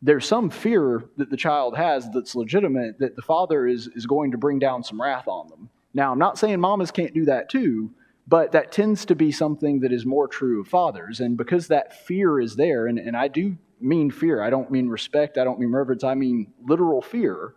there's 0.02 0.26
some 0.26 0.50
fear 0.50 1.04
that 1.18 1.30
the 1.30 1.38
child 1.38 1.78
has 1.78 2.10
that's 2.12 2.36
legitimate 2.36 3.00
that 3.00 3.16
the 3.16 3.22
father 3.22 3.68
is, 3.68 3.88
is 3.96 4.06
going 4.06 4.32
to 4.32 4.38
bring 4.38 4.60
down 4.60 4.84
some 4.84 5.02
wrath 5.02 5.28
on 5.28 5.48
them. 5.48 5.70
Now, 5.94 6.12
I'm 6.12 6.20
not 6.20 6.38
saying 6.38 6.60
mamas 6.60 6.92
can't 6.92 7.14
do 7.14 7.26
that 7.26 7.50
too, 7.50 7.92
but 8.28 8.54
that 8.54 8.72
tends 8.72 9.06
to 9.06 9.16
be 9.16 9.32
something 9.32 9.82
that 9.82 9.92
is 9.92 10.06
more 10.06 10.28
true 10.28 10.62
of 10.62 10.68
fathers. 10.68 11.20
And 11.20 11.38
because 11.38 11.68
that 11.68 12.06
fear 12.06 12.40
is 12.40 12.56
there, 12.56 12.88
and, 12.88 12.98
and 12.98 13.16
I 13.16 13.28
do 13.28 13.58
mean 13.80 14.10
fear, 14.10 14.42
I 14.42 14.50
don't 14.50 14.72
mean 14.72 14.88
respect, 14.88 15.38
I 15.38 15.44
don't 15.44 15.60
mean 15.60 15.72
reverence, 15.72 16.04
I 16.04 16.16
mean 16.16 16.54
literal 16.66 17.02
fear. 17.02 17.54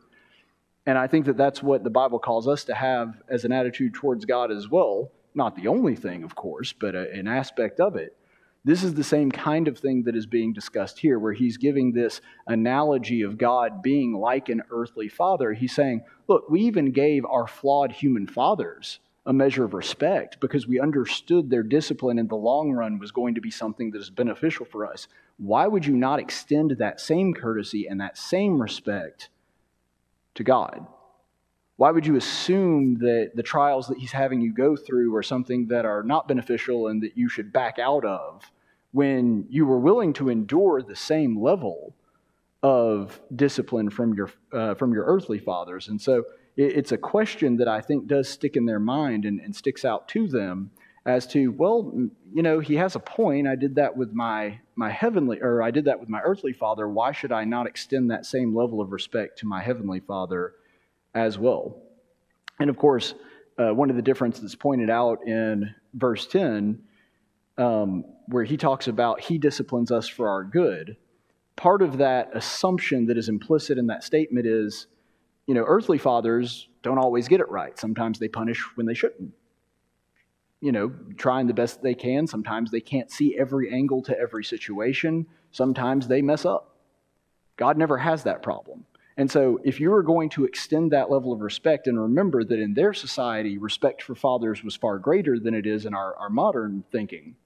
And 0.86 0.98
I 0.98 1.06
think 1.06 1.26
that 1.26 1.36
that's 1.36 1.62
what 1.62 1.82
the 1.82 1.90
Bible 1.90 2.18
calls 2.18 2.46
us 2.46 2.64
to 2.64 2.74
have 2.74 3.22
as 3.28 3.44
an 3.44 3.52
attitude 3.52 3.94
towards 3.94 4.26
God 4.26 4.50
as 4.50 4.68
well. 4.68 5.10
Not 5.34 5.56
the 5.56 5.68
only 5.68 5.96
thing, 5.96 6.24
of 6.24 6.34
course, 6.34 6.72
but 6.72 6.94
a, 6.94 7.10
an 7.12 7.26
aspect 7.26 7.80
of 7.80 7.96
it. 7.96 8.16
This 8.66 8.82
is 8.82 8.94
the 8.94 9.04
same 9.04 9.30
kind 9.30 9.68
of 9.68 9.78
thing 9.78 10.04
that 10.04 10.16
is 10.16 10.24
being 10.24 10.54
discussed 10.54 10.98
here, 10.98 11.18
where 11.18 11.34
he's 11.34 11.58
giving 11.58 11.92
this 11.92 12.22
analogy 12.46 13.20
of 13.20 13.36
God 13.36 13.82
being 13.82 14.14
like 14.14 14.48
an 14.48 14.62
earthly 14.70 15.08
father. 15.08 15.52
He's 15.52 15.74
saying, 15.74 16.02
Look, 16.28 16.48
we 16.48 16.62
even 16.62 16.90
gave 16.90 17.26
our 17.26 17.46
flawed 17.46 17.92
human 17.92 18.26
fathers 18.26 19.00
a 19.26 19.32
measure 19.34 19.64
of 19.64 19.74
respect 19.74 20.40
because 20.40 20.66
we 20.66 20.80
understood 20.80 21.50
their 21.50 21.62
discipline 21.62 22.18
in 22.18 22.28
the 22.28 22.36
long 22.36 22.72
run 22.72 22.98
was 22.98 23.10
going 23.10 23.34
to 23.34 23.40
be 23.40 23.50
something 23.50 23.90
that 23.90 24.00
is 24.00 24.10
beneficial 24.10 24.64
for 24.64 24.86
us. 24.86 25.08
Why 25.36 25.66
would 25.66 25.84
you 25.84 25.96
not 25.96 26.18
extend 26.18 26.72
that 26.72 27.00
same 27.00 27.34
courtesy 27.34 27.86
and 27.86 28.00
that 28.00 28.16
same 28.16 28.60
respect 28.60 29.28
to 30.36 30.44
God? 30.44 30.86
Why 31.76 31.90
would 31.90 32.06
you 32.06 32.16
assume 32.16 32.98
that 32.98 33.32
the 33.34 33.42
trials 33.42 33.88
that 33.88 33.98
He's 33.98 34.12
having 34.12 34.40
you 34.40 34.54
go 34.54 34.76
through 34.76 35.14
are 35.16 35.22
something 35.22 35.68
that 35.68 35.84
are 35.84 36.02
not 36.02 36.28
beneficial 36.28 36.86
and 36.86 37.02
that 37.02 37.16
you 37.16 37.28
should 37.28 37.52
back 37.52 37.78
out 37.78 38.04
of 38.04 38.42
when 38.94 39.44
you 39.50 39.66
were 39.66 39.78
willing 39.80 40.12
to 40.12 40.28
endure 40.28 40.80
the 40.80 40.94
same 40.94 41.36
level 41.42 41.96
of 42.62 43.20
discipline 43.34 43.90
from 43.90 44.14
your, 44.14 44.30
uh, 44.52 44.72
from 44.74 44.92
your 44.92 45.04
earthly 45.04 45.40
fathers. 45.40 45.88
And 45.88 46.00
so 46.00 46.22
it, 46.56 46.76
it's 46.76 46.92
a 46.92 46.96
question 46.96 47.56
that 47.56 47.66
I 47.66 47.80
think 47.80 48.06
does 48.06 48.28
stick 48.28 48.54
in 48.54 48.66
their 48.66 48.78
mind 48.78 49.24
and, 49.24 49.40
and 49.40 49.54
sticks 49.54 49.84
out 49.84 50.06
to 50.10 50.28
them 50.28 50.70
as 51.04 51.26
to, 51.26 51.48
well, 51.48 51.92
you 52.32 52.42
know, 52.44 52.60
he 52.60 52.76
has 52.76 52.94
a 52.94 53.00
point. 53.00 53.48
I 53.48 53.56
did 53.56 53.74
that 53.74 53.96
with 53.96 54.12
my, 54.12 54.60
my 54.76 54.92
heavenly, 54.92 55.40
or 55.40 55.60
I 55.60 55.72
did 55.72 55.86
that 55.86 55.98
with 55.98 56.08
my 56.08 56.20
earthly 56.20 56.52
father. 56.52 56.88
Why 56.88 57.10
should 57.10 57.32
I 57.32 57.42
not 57.42 57.66
extend 57.66 58.12
that 58.12 58.24
same 58.24 58.54
level 58.54 58.80
of 58.80 58.92
respect 58.92 59.40
to 59.40 59.46
my 59.46 59.60
heavenly 59.60 59.98
father 59.98 60.52
as 61.16 61.36
well? 61.36 61.82
And 62.60 62.70
of 62.70 62.78
course, 62.78 63.14
uh, 63.58 63.74
one 63.74 63.90
of 63.90 63.96
the 63.96 64.02
differences 64.02 64.54
pointed 64.54 64.88
out 64.88 65.26
in 65.26 65.74
verse 65.94 66.28
10 66.28 66.80
um, 67.56 68.04
where 68.26 68.44
he 68.44 68.56
talks 68.56 68.88
about 68.88 69.20
he 69.20 69.38
disciplines 69.38 69.90
us 69.90 70.08
for 70.08 70.28
our 70.28 70.44
good, 70.44 70.96
part 71.56 71.82
of 71.82 71.98
that 71.98 72.30
assumption 72.34 73.06
that 73.06 73.18
is 73.18 73.28
implicit 73.28 73.78
in 73.78 73.86
that 73.86 74.02
statement 74.02 74.46
is, 74.46 74.86
you 75.46 75.54
know, 75.54 75.64
earthly 75.66 75.98
fathers 75.98 76.68
don't 76.82 76.98
always 76.98 77.28
get 77.28 77.40
it 77.40 77.48
right. 77.48 77.78
Sometimes 77.78 78.18
they 78.18 78.28
punish 78.28 78.62
when 78.74 78.86
they 78.86 78.94
shouldn't. 78.94 79.32
You 80.60 80.72
know, 80.72 80.92
trying 81.16 81.46
the 81.46 81.54
best 81.54 81.82
they 81.82 81.94
can. 81.94 82.26
Sometimes 82.26 82.70
they 82.70 82.80
can't 82.80 83.10
see 83.10 83.36
every 83.38 83.70
angle 83.72 84.02
to 84.02 84.18
every 84.18 84.44
situation. 84.44 85.26
Sometimes 85.52 86.08
they 86.08 86.22
mess 86.22 86.46
up. 86.46 86.76
God 87.56 87.76
never 87.76 87.98
has 87.98 88.24
that 88.24 88.42
problem. 88.42 88.86
And 89.16 89.30
so, 89.30 89.60
if 89.62 89.78
you 89.78 89.92
are 89.92 90.02
going 90.02 90.28
to 90.30 90.44
extend 90.44 90.90
that 90.90 91.10
level 91.10 91.32
of 91.32 91.40
respect, 91.40 91.86
and 91.86 92.00
remember 92.00 92.42
that 92.42 92.58
in 92.58 92.74
their 92.74 92.92
society, 92.92 93.58
respect 93.58 94.02
for 94.02 94.16
fathers 94.16 94.64
was 94.64 94.74
far 94.74 94.98
greater 94.98 95.38
than 95.38 95.54
it 95.54 95.66
is 95.66 95.86
in 95.86 95.94
our, 95.94 96.16
our 96.16 96.30
modern 96.30 96.82
thinking, 96.90 97.36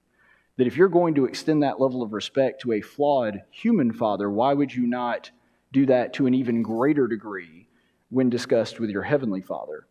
that 0.59 0.67
if 0.67 0.77
you're 0.77 0.89
going 0.89 1.15
to 1.15 1.25
extend 1.25 1.63
that 1.63 1.81
level 1.81 2.03
of 2.03 2.13
respect 2.13 2.61
to 2.61 2.73
a 2.73 2.81
flawed 2.81 3.43
human 3.51 3.93
father, 3.93 4.29
why 4.29 4.53
would 4.53 4.75
you 4.75 4.87
not 4.87 5.31
do 5.73 5.87
that 5.87 6.13
to 6.15 6.27
an 6.27 6.35
even 6.35 6.63
greater 6.63 7.07
degree 7.07 7.69
when 8.11 8.29
discussed 8.29 8.81
with 8.81 8.91
your 8.91 9.03
heavenly 9.03 9.41
father? 9.41 9.87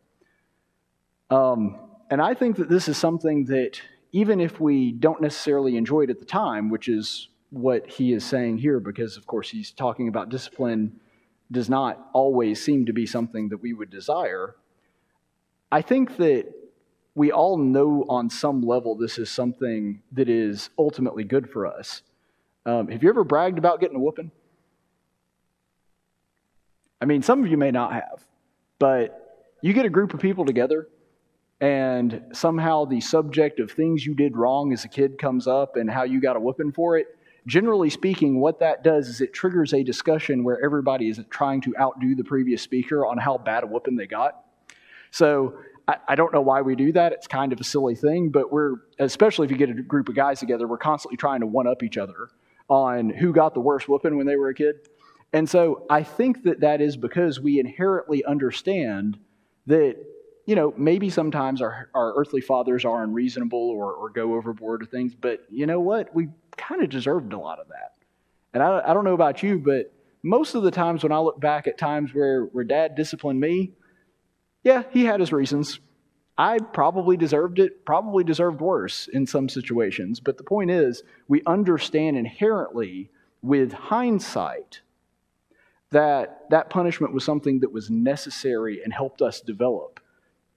Um, 1.30 1.80
and 2.10 2.22
I 2.22 2.34
think 2.34 2.58
that 2.58 2.70
this 2.70 2.88
is 2.88 2.98
something 2.98 3.46
that, 3.46 3.82
even 4.12 4.40
if 4.42 4.60
we 4.60 4.92
don't 4.92 5.22
necessarily 5.22 5.78
enjoy 5.78 6.02
it 6.02 6.10
at 6.10 6.20
the 6.20 6.26
time, 6.26 6.70
which 6.70 6.90
is 6.90 7.30
what 7.50 7.90
he 7.90 8.12
is 8.12 8.26
saying 8.26 8.58
here, 8.58 8.80
because 8.80 9.16
of 9.16 9.26
course 9.26 9.50
he's 9.50 9.72
talking 9.72 10.10
about 10.10 10.30
discipline 10.30 11.00
does 11.50 11.70
not 11.70 12.10
always 12.14 12.62
seem 12.62 12.86
to 12.86 12.94
be 12.94 13.06
something 13.06 13.50
that 13.50 13.62
we 13.62 13.74
would 13.74 13.90
desire. 13.90 14.56
I 15.72 15.82
think 15.82 16.18
that 16.18 16.54
we 17.18 17.32
all 17.32 17.58
know 17.58 18.06
on 18.10 18.30
some 18.30 18.62
level 18.62 18.94
this 18.94 19.18
is 19.18 19.28
something 19.28 20.04
that 20.12 20.30
is 20.30 20.70
ultimately 20.78 21.24
good 21.24 21.50
for 21.50 21.66
us. 21.66 22.04
Um, 22.64 22.90
have 22.90 23.02
you 23.02 23.10
ever 23.10 23.24
bragged 23.24 23.58
about 23.58 23.82
getting 23.82 23.98
a 23.98 24.00
whooping? 24.00 24.30
I 27.02 27.06
mean, 27.06 27.24
some 27.24 27.44
of 27.44 27.50
you 27.50 27.58
may 27.58 27.72
not 27.72 27.92
have, 27.94 28.24
but 28.78 29.56
you 29.64 29.74
get 29.74 29.84
a 29.84 29.90
group 29.90 30.14
of 30.14 30.20
people 30.20 30.46
together, 30.46 30.90
and 31.60 32.22
somehow 32.34 32.86
the 32.86 33.02
subject 33.02 33.60
of 33.60 33.72
things 33.72 34.06
you 34.06 34.14
did 34.14 34.38
wrong 34.38 34.72
as 34.72 34.86
a 34.86 34.88
kid 34.88 35.18
comes 35.18 35.48
up 35.48 35.76
and 35.76 35.90
how 35.90 36.04
you 36.04 36.22
got 36.22 36.36
a 36.36 36.40
whooping 36.40 36.72
for 36.72 37.00
it. 37.00 37.08
Generally 37.48 37.90
speaking, 37.90 38.40
what 38.40 38.60
that 38.60 38.84
does 38.84 39.08
is 39.08 39.22
it 39.22 39.34
triggers 39.34 39.74
a 39.74 39.82
discussion 39.82 40.44
where 40.44 40.64
everybody 40.64 41.10
is 41.10 41.20
trying 41.32 41.62
to 41.62 41.76
outdo 41.80 42.14
the 42.14 42.24
previous 42.24 42.62
speaker 42.62 43.08
on 43.08 43.18
how 43.18 43.40
bad 43.40 43.64
a 43.64 43.68
whooping 43.68 43.96
they 43.96 44.06
got. 44.06 44.44
So 45.10 45.58
I, 45.88 45.98
I 46.10 46.15
don't 46.15 46.34
know 46.34 46.41
why 46.41 46.62
we 46.62 46.75
do 46.75 46.91
that. 46.94 47.13
It's 47.13 47.27
kind 47.27 47.53
of 47.53 47.60
a 47.60 47.63
silly 47.63 47.96
thing, 47.96 48.29
but 48.29 48.51
we're, 48.51 48.75
especially 49.00 49.46
if 49.46 49.51
you 49.51 49.58
get 49.58 49.70
a 49.70 49.82
group 49.82 50.10
of 50.10 50.15
guys 50.15 50.39
together, 50.39 50.67
we're 50.67 50.77
constantly 50.77 51.17
trying 51.17 51.41
to 51.41 51.48
one 51.48 51.67
up 51.67 51.84
each 51.84 51.98
other 51.98 52.29
on 52.70 53.10
who 53.10 53.32
got 53.32 53.53
the 53.53 53.60
worst 53.60 53.88
whooping 53.88 54.17
when 54.17 54.27
they 54.27 54.36
were 54.36 54.50
a 54.50 54.53
kid. 54.53 54.75
And 55.34 55.50
so 55.50 55.86
I 55.89 56.03
think 56.03 56.44
that 56.44 56.62
that 56.62 56.82
is 56.82 56.98
because 56.98 57.39
we 57.39 57.60
inherently 57.60 58.24
understand 58.24 59.20
that, 59.65 59.98
you 60.46 60.56
know, 60.56 60.74
maybe 60.77 61.10
sometimes 61.10 61.62
our, 61.62 61.89
our 61.94 62.13
earthly 62.17 62.41
fathers 62.41 62.86
are 62.86 63.03
unreasonable 63.03 63.70
or, 63.70 63.94
or 63.94 64.10
go 64.10 64.36
overboard 64.36 64.82
with 64.82 64.91
things, 64.91 65.13
but 65.15 65.46
you 65.50 65.65
know 65.65 65.79
what? 65.79 66.13
We 66.15 66.29
kind 66.56 66.82
of 66.82 66.89
deserved 66.89 67.34
a 67.34 67.38
lot 67.38 67.60
of 67.60 67.67
that. 67.70 67.96
And 68.53 68.63
I, 68.63 68.82
I 68.89 68.94
don't 68.94 69.03
know 69.03 69.13
about 69.13 69.44
you, 69.44 69.60
but 69.60 69.94
most 70.24 70.56
of 70.56 70.63
the 70.63 70.72
times 70.72 71.03
when 71.03 71.12
I 71.12 71.20
look 71.20 71.39
back 71.39 71.67
at 71.67 71.77
times 71.77 72.13
where, 72.13 72.46
where 72.46 72.63
dad 72.63 72.96
disciplined 72.96 73.39
me, 73.39 73.74
yeah, 74.68 74.84
he 74.92 75.06
had 75.06 75.22
his 75.22 75.32
reasons. 75.32 75.80
I 76.38 76.60
probably 76.60 77.16
deserved 77.16 77.58
it, 77.58 77.86
probably 77.86 78.26
deserved 78.26 78.60
worse 78.60 79.08
in 79.08 79.26
some 79.26 79.48
situations. 79.48 80.20
But 80.20 80.36
the 80.36 80.44
point 80.44 80.72
is, 80.72 81.04
we 81.30 81.42
understand 81.46 82.18
inherently 82.18 83.10
with 83.42 83.72
hindsight 83.72 84.82
that 85.92 86.50
that 86.50 86.70
punishment 86.70 87.14
was 87.14 87.24
something 87.24 87.62
that 87.62 87.72
was 87.72 87.90
necessary 87.90 88.84
and 88.84 88.92
helped 88.92 89.22
us 89.22 89.40
develop. 89.40 90.02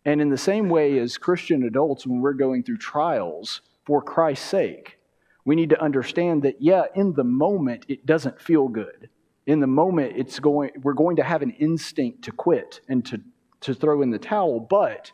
And 0.05 0.21
in 0.21 0.29
the 0.29 0.37
same 0.37 0.69
way 0.69 0.99
as 0.99 1.17
Christian 1.17 1.63
adults, 1.63 2.05
when 2.05 2.21
we're 2.21 2.33
going 2.33 2.65
through 2.65 2.79
trials 2.79 3.61
for 3.85 4.03
Christ's 4.03 4.49
sake, 4.49 4.99
we 5.45 5.55
need 5.55 5.71
to 5.71 5.81
understand 5.81 6.43
that, 6.43 6.61
yeah, 6.61 6.87
in 6.97 7.13
the 7.13 7.23
moment, 7.23 7.87
it 7.87 8.07
doesn't 8.07 8.41
feel 8.41 8.67
good. 8.67 9.09
In 9.47 9.61
the 9.61 9.69
moment, 9.69 10.15
it's 10.17 10.41
going, 10.41 10.73
we're 10.83 10.95
going 10.95 11.15
to 11.15 11.23
have 11.23 11.43
an 11.43 11.53
instinct 11.53 12.23
to 12.23 12.33
quit 12.33 12.81
and 12.89 13.07
to 13.07 13.21
to 13.61 13.75
throw 13.75 14.03
in 14.03 14.11
the 14.11 14.19
towel, 14.19 14.61
but 14.61 15.13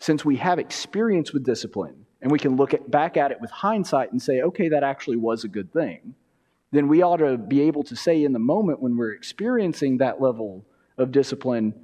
since 0.00 0.24
we 0.24 0.36
have 0.36 0.58
experience 0.58 1.32
with 1.32 1.44
discipline 1.44 2.06
and 2.20 2.30
we 2.30 2.38
can 2.38 2.56
look 2.56 2.74
at, 2.74 2.90
back 2.90 3.16
at 3.16 3.30
it 3.30 3.40
with 3.40 3.50
hindsight 3.50 4.12
and 4.12 4.20
say, 4.20 4.42
okay, 4.42 4.68
that 4.68 4.82
actually 4.82 5.16
was 5.16 5.44
a 5.44 5.48
good 5.48 5.72
thing, 5.72 6.14
then 6.72 6.88
we 6.88 7.02
ought 7.02 7.18
to 7.18 7.36
be 7.36 7.62
able 7.62 7.84
to 7.84 7.94
say 7.94 8.24
in 8.24 8.32
the 8.32 8.38
moment 8.38 8.80
when 8.80 8.96
we're 8.96 9.12
experiencing 9.12 9.98
that 9.98 10.20
level 10.20 10.64
of 10.98 11.12
discipline, 11.12 11.74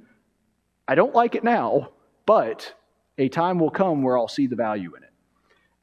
I 0.87 0.95
don't 0.95 1.13
like 1.13 1.35
it 1.35 1.43
now, 1.43 1.91
but 2.25 2.73
a 3.17 3.29
time 3.29 3.59
will 3.59 3.69
come 3.69 4.01
where 4.01 4.17
I'll 4.17 4.27
see 4.27 4.47
the 4.47 4.55
value 4.55 4.95
in 4.95 5.03
it. 5.03 5.09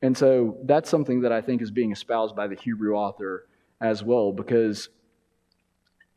And 0.03 0.17
so 0.17 0.59
that's 0.65 0.91
something 0.91 1.23
that 1.23 1.33
I 1.33 1.41
think 1.41 1.63
is 1.63 1.71
being 1.71 1.93
espoused 1.93 2.37
by 2.37 2.49
the 2.49 2.55
Hebrew 2.55 2.95
author 2.95 3.47
as 3.81 4.03
well, 4.03 4.33
because 4.33 4.89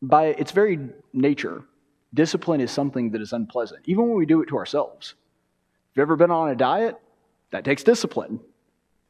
by 0.02 0.26
its 0.26 0.52
very 0.52 0.90
nature, 1.12 1.64
Discipline 2.14 2.60
is 2.60 2.70
something 2.70 3.10
that 3.12 3.20
is 3.22 3.32
unpleasant, 3.32 3.82
even 3.86 4.08
when 4.08 4.18
we 4.18 4.26
do 4.26 4.42
it 4.42 4.46
to 4.48 4.56
ourselves. 4.58 5.14
If 5.92 5.96
you've 5.96 6.02
ever 6.02 6.16
been 6.16 6.30
on 6.32 6.50
a 6.50 6.56
diet, 6.56 6.96
that 7.52 7.64
takes 7.64 7.82
discipline. 7.84 8.40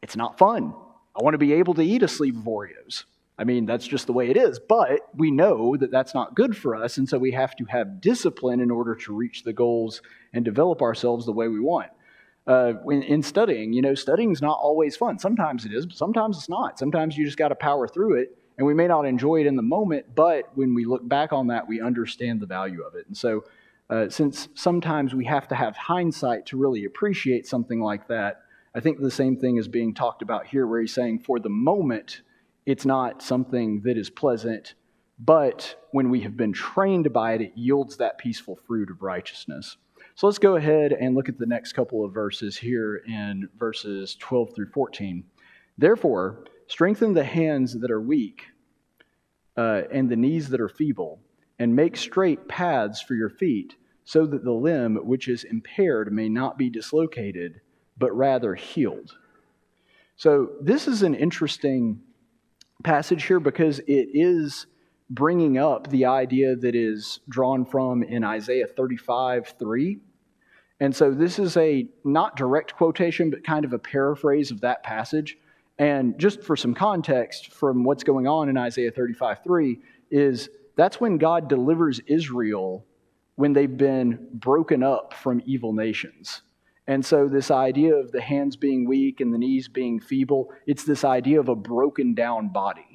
It's 0.02 0.16
not 0.16 0.38
fun. 0.38 0.74
I 1.18 1.22
want 1.22 1.34
to 1.34 1.38
be 1.38 1.54
able 1.54 1.74
to 1.74 1.82
eat 1.82 2.02
a 2.02 2.08
sleeve 2.08 2.36
of 2.36 2.44
Oreos. 2.44 3.04
I 3.38 3.44
mean, 3.44 3.66
that's 3.66 3.86
just 3.86 4.06
the 4.06 4.12
way 4.12 4.30
it 4.30 4.36
is. 4.36 4.60
But 4.60 5.00
we 5.16 5.30
know 5.30 5.76
that 5.76 5.90
that's 5.90 6.14
not 6.14 6.34
good 6.34 6.56
for 6.56 6.76
us, 6.76 6.98
and 6.98 7.08
so 7.08 7.18
we 7.18 7.32
have 7.32 7.56
to 7.56 7.64
have 7.66 8.00
discipline 8.00 8.60
in 8.60 8.70
order 8.70 8.94
to 8.96 9.14
reach 9.14 9.44
the 9.44 9.52
goals 9.52 10.02
and 10.32 10.44
develop 10.44 10.82
ourselves 10.82 11.26
the 11.26 11.32
way 11.32 11.48
we 11.48 11.60
want. 11.60 11.90
uh, 12.46 12.74
in, 12.90 13.02
in 13.04 13.22
studying. 13.22 13.72
You 13.72 13.82
know, 13.82 13.94
studying's 13.94 14.42
not 14.42 14.58
always 14.60 14.96
fun. 14.96 15.18
Sometimes 15.18 15.64
it 15.64 15.72
is, 15.72 15.86
but 15.86 15.96
sometimes 15.96 16.38
it's 16.38 16.48
not. 16.48 16.78
Sometimes 16.78 17.16
you 17.16 17.24
just 17.24 17.38
got 17.38 17.48
to 17.48 17.54
power 17.54 17.88
through 17.88 18.20
it, 18.20 18.38
and 18.60 18.66
we 18.66 18.74
may 18.74 18.86
not 18.86 19.06
enjoy 19.06 19.40
it 19.40 19.46
in 19.46 19.56
the 19.56 19.62
moment, 19.62 20.14
but 20.14 20.50
when 20.54 20.74
we 20.74 20.84
look 20.84 21.08
back 21.08 21.32
on 21.32 21.46
that, 21.46 21.66
we 21.66 21.80
understand 21.80 22.40
the 22.40 22.46
value 22.46 22.82
of 22.82 22.94
it. 22.94 23.06
And 23.06 23.16
so, 23.16 23.44
uh, 23.88 24.10
since 24.10 24.48
sometimes 24.54 25.14
we 25.14 25.24
have 25.24 25.48
to 25.48 25.54
have 25.54 25.74
hindsight 25.78 26.44
to 26.44 26.58
really 26.58 26.84
appreciate 26.84 27.46
something 27.46 27.80
like 27.80 28.06
that, 28.08 28.42
I 28.74 28.80
think 28.80 29.00
the 29.00 29.10
same 29.10 29.38
thing 29.38 29.56
is 29.56 29.66
being 29.66 29.94
talked 29.94 30.20
about 30.20 30.46
here, 30.46 30.66
where 30.66 30.82
he's 30.82 30.92
saying, 30.92 31.20
for 31.20 31.40
the 31.40 31.48
moment, 31.48 32.20
it's 32.66 32.84
not 32.84 33.22
something 33.22 33.80
that 33.84 33.96
is 33.96 34.10
pleasant, 34.10 34.74
but 35.18 35.76
when 35.92 36.10
we 36.10 36.20
have 36.20 36.36
been 36.36 36.52
trained 36.52 37.10
by 37.14 37.32
it, 37.32 37.40
it 37.40 37.52
yields 37.56 37.96
that 37.96 38.18
peaceful 38.18 38.58
fruit 38.66 38.90
of 38.90 39.00
righteousness. 39.00 39.78
So 40.16 40.26
let's 40.26 40.38
go 40.38 40.56
ahead 40.56 40.92
and 40.92 41.14
look 41.14 41.30
at 41.30 41.38
the 41.38 41.46
next 41.46 41.72
couple 41.72 42.04
of 42.04 42.12
verses 42.12 42.58
here 42.58 42.96
in 43.08 43.48
verses 43.58 44.16
12 44.16 44.54
through 44.54 44.68
14. 44.68 45.24
Therefore, 45.78 46.44
strengthen 46.70 47.14
the 47.14 47.24
hands 47.24 47.80
that 47.80 47.90
are 47.90 48.00
weak 48.00 48.44
uh, 49.56 49.82
and 49.90 50.08
the 50.08 50.16
knees 50.16 50.48
that 50.50 50.60
are 50.60 50.68
feeble, 50.68 51.18
and 51.58 51.74
make 51.74 51.96
straight 51.96 52.46
paths 52.46 53.02
for 53.02 53.14
your 53.14 53.28
feet, 53.28 53.74
so 54.04 54.24
that 54.24 54.44
the 54.44 54.52
limb 54.52 54.94
which 55.02 55.26
is 55.26 55.42
impaired 55.42 56.12
may 56.12 56.28
not 56.28 56.56
be 56.56 56.70
dislocated, 56.70 57.60
but 57.98 58.16
rather 58.16 58.54
healed. 58.54 59.16
So, 60.14 60.50
this 60.60 60.86
is 60.86 61.02
an 61.02 61.14
interesting 61.14 62.00
passage 62.84 63.24
here 63.24 63.40
because 63.40 63.80
it 63.80 64.08
is 64.14 64.66
bringing 65.10 65.58
up 65.58 65.88
the 65.90 66.04
idea 66.04 66.54
that 66.54 66.76
is 66.76 67.18
drawn 67.28 67.64
from 67.64 68.04
in 68.04 68.22
Isaiah 68.22 68.68
35 68.68 69.54
3. 69.58 69.98
And 70.78 70.94
so 70.94 71.10
this 71.10 71.38
is 71.38 71.56
a 71.56 71.88
not 72.04 72.36
direct 72.36 72.76
quotation, 72.76 73.28
but 73.28 73.44
kind 73.44 73.64
of 73.64 73.72
a 73.72 73.78
paraphrase 73.78 74.52
of 74.52 74.60
that 74.60 74.84
passage. 74.84 75.36
And 75.80 76.16
just 76.16 76.44
for 76.44 76.54
some 76.54 76.74
context 76.74 77.52
from 77.52 77.82
what's 77.82 78.04
going 78.04 78.28
on 78.28 78.48
in 78.48 78.56
Isaiah 78.56 78.92
35 78.92 79.42
3, 79.42 79.78
is 80.12 80.48
that's 80.76 81.00
when 81.00 81.18
God 81.18 81.48
delivers 81.48 81.98
Israel 82.06 82.86
when 83.34 83.52
they've 83.52 83.76
been 83.76 84.28
broken 84.32 84.84
up 84.84 85.14
from 85.14 85.42
evil 85.44 85.72
nations. 85.72 86.42
And 86.86 87.04
so, 87.04 87.28
this 87.28 87.50
idea 87.50 87.96
of 87.96 88.12
the 88.12 88.20
hands 88.20 88.54
being 88.56 88.86
weak 88.86 89.20
and 89.20 89.34
the 89.34 89.38
knees 89.38 89.66
being 89.66 89.98
feeble, 89.98 90.52
it's 90.66 90.84
this 90.84 91.02
idea 91.02 91.40
of 91.40 91.48
a 91.48 91.56
broken 91.56 92.14
down 92.14 92.52
body 92.52 92.90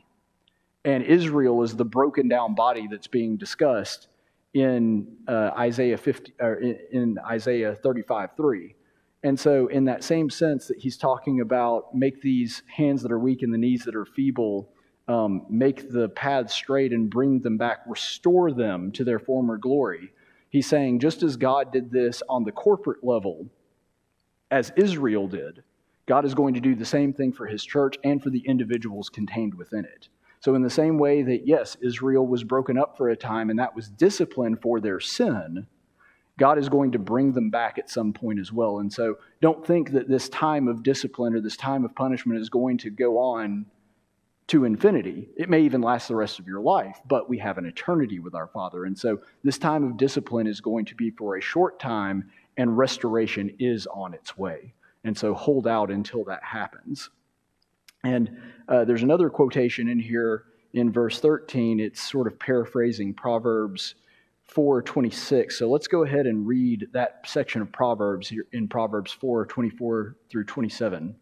and 0.86 1.04
Israel 1.04 1.64
is 1.64 1.76
the 1.76 1.84
broken 1.84 2.30
down 2.30 2.54
body 2.54 2.88
that's 2.88 3.08
being 3.08 3.36
discussed 3.38 4.08
in 4.54 5.08
uh, 5.28 5.52
Isaiah 5.58 5.98
50 5.98 6.34
or 6.40 6.54
in, 6.56 6.80
in 6.92 7.20
Isaiah 7.28 7.76
35 7.76 8.30
3. 8.38 8.76
And 9.26 9.40
so, 9.40 9.66
in 9.66 9.86
that 9.86 10.04
same 10.04 10.30
sense, 10.30 10.68
that 10.68 10.78
he's 10.78 10.98
talking 10.98 11.42
about 11.42 11.96
make 11.96 12.22
these 12.22 12.62
hands 12.68 13.02
that 13.02 13.12
are 13.12 13.18
weak 13.18 13.42
and 13.42 13.52
the 13.52 13.58
knees 13.58 13.84
that 13.86 13.96
are 13.96 14.06
feeble, 14.06 14.70
um, 15.08 15.48
make 15.50 15.92
the 15.92 16.10
paths 16.10 16.54
straight 16.54 16.94
and 16.94 17.10
bring 17.10 17.40
them 17.40 17.58
back, 17.58 17.80
restore 17.88 18.52
them 18.52 18.92
to 18.92 19.04
their 19.04 19.18
former 19.18 19.58
glory. 19.58 20.12
He's 20.52 20.68
saying, 20.68 21.00
just 21.00 21.24
as 21.24 21.38
God 21.38 21.74
did 21.74 21.90
this 21.90 22.22
on 22.30 22.44
the 22.44 22.52
corporate 22.52 23.04
level, 23.04 23.48
as 24.52 24.72
Israel 24.76 25.28
did, 25.28 25.64
God 26.06 26.24
is 26.24 26.36
going 26.36 26.54
to 26.54 26.62
do 26.62 26.76
the 26.76 26.86
same 26.86 27.12
thing 27.12 27.34
for 27.34 27.48
his 27.48 27.66
church 27.66 27.96
and 28.04 28.22
for 28.22 28.30
the 28.30 28.44
individuals 28.46 29.10
contained 29.10 29.56
within 29.56 29.86
it. 29.86 30.08
So, 30.40 30.54
in 30.54 30.62
the 30.62 30.70
same 30.70 31.00
way 31.00 31.24
that, 31.24 31.48
yes, 31.48 31.78
Israel 31.82 32.28
was 32.28 32.44
broken 32.44 32.78
up 32.78 32.96
for 32.96 33.10
a 33.10 33.18
time 33.18 33.50
and 33.50 33.58
that 33.58 33.76
was 33.76 33.90
discipline 33.90 34.56
for 34.56 34.80
their 34.80 35.00
sin, 35.00 35.66
God 36.38 36.58
is 36.58 36.68
going 36.68 36.92
to 36.92 37.00
bring 37.00 37.32
them 37.32 37.50
back 37.50 37.78
at 37.78 37.90
some 37.90 38.12
point 38.12 38.40
as 38.40 38.52
well. 38.52 38.80
And 38.80 38.92
so, 38.92 39.18
don't 39.42 39.66
think 39.66 39.92
that 39.92 40.10
this 40.10 40.28
time 40.30 40.68
of 40.68 40.84
discipline 40.84 41.34
or 41.34 41.42
this 41.42 41.58
time 41.58 41.86
of 41.86 41.96
punishment 41.96 42.40
is 42.40 42.50
going 42.50 42.78
to 42.80 42.90
go 42.90 43.18
on 43.18 43.66
to 44.48 44.66
infinity. 44.66 45.30
It 45.38 45.50
may 45.50 45.62
even 45.62 45.82
last 45.82 46.08
the 46.08 46.16
rest 46.16 46.38
of 46.40 46.48
your 46.48 46.62
life, 46.62 47.00
but 47.08 47.30
we 47.30 47.40
have 47.40 47.58
an 47.58 47.66
eternity 47.66 48.20
with 48.20 48.36
our 48.36 48.48
Father. 48.48 48.86
And 48.86 48.98
so, 48.98 49.20
this 49.44 49.58
time 49.58 49.84
of 49.84 49.98
discipline 49.98 50.48
is 50.48 50.62
going 50.62 50.86
to 50.86 50.96
be 50.96 51.10
for 51.12 51.38
a 51.38 51.42
short 51.42 51.80
time, 51.80 52.30
and 52.58 52.78
restoration 52.78 53.56
is 53.60 53.88
on 53.88 54.14
its 54.14 54.38
way. 54.38 54.74
And 55.04 55.18
so, 55.18 55.34
hold 55.34 55.68
out 55.68 55.90
until 55.90 56.24
that 56.26 56.44
happens. 56.44 57.10
And 58.04 58.38
uh, 58.68 58.86
there's 58.86 59.04
another 59.04 59.30
quotation 59.30 59.88
in 59.88 60.00
here 60.00 60.44
in 60.74 60.92
verse 60.92 61.20
13. 61.20 61.80
It's 61.80 62.02
sort 62.02 62.28
of 62.28 62.38
paraphrasing 62.38 63.14
Proverbs 63.14 63.96
4:26. 64.48 65.58
So 65.58 65.70
let's 65.70 65.88
go 65.88 66.04
ahead 66.04 66.28
and 66.28 66.48
read 66.48 66.88
that 66.94 67.22
section 67.26 67.62
of 67.62 67.72
Proverbs 67.72 68.30
here 68.30 68.46
in 68.52 68.68
Proverbs 68.68 69.12
4:24 69.12 70.16
through 70.30 70.46
27. 70.46 71.16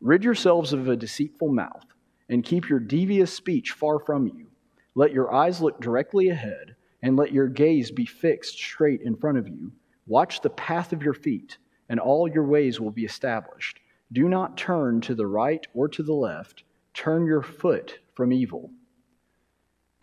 Rid 0.00 0.24
yourselves 0.24 0.72
of 0.72 0.88
a 0.88 0.96
deceitful 0.96 1.52
mouth 1.52 1.86
and 2.28 2.44
keep 2.44 2.68
your 2.68 2.80
devious 2.80 3.32
speech 3.32 3.72
far 3.72 3.98
from 3.98 4.26
you. 4.26 4.46
Let 4.94 5.12
your 5.12 5.32
eyes 5.32 5.60
look 5.60 5.80
directly 5.80 6.28
ahead 6.28 6.76
and 7.02 7.16
let 7.16 7.32
your 7.32 7.48
gaze 7.48 7.90
be 7.90 8.06
fixed 8.06 8.54
straight 8.54 9.02
in 9.02 9.16
front 9.16 9.38
of 9.38 9.48
you. 9.48 9.72
Watch 10.06 10.40
the 10.40 10.50
path 10.50 10.92
of 10.92 11.02
your 11.02 11.14
feet, 11.14 11.58
and 11.88 11.98
all 11.98 12.28
your 12.28 12.44
ways 12.44 12.80
will 12.80 12.90
be 12.90 13.04
established. 13.04 13.80
Do 14.12 14.28
not 14.28 14.56
turn 14.56 15.00
to 15.02 15.14
the 15.14 15.26
right 15.26 15.66
or 15.74 15.88
to 15.88 16.02
the 16.02 16.14
left. 16.14 16.64
Turn 16.92 17.26
your 17.26 17.42
foot 17.42 17.98
from 18.14 18.32
evil. 18.32 18.70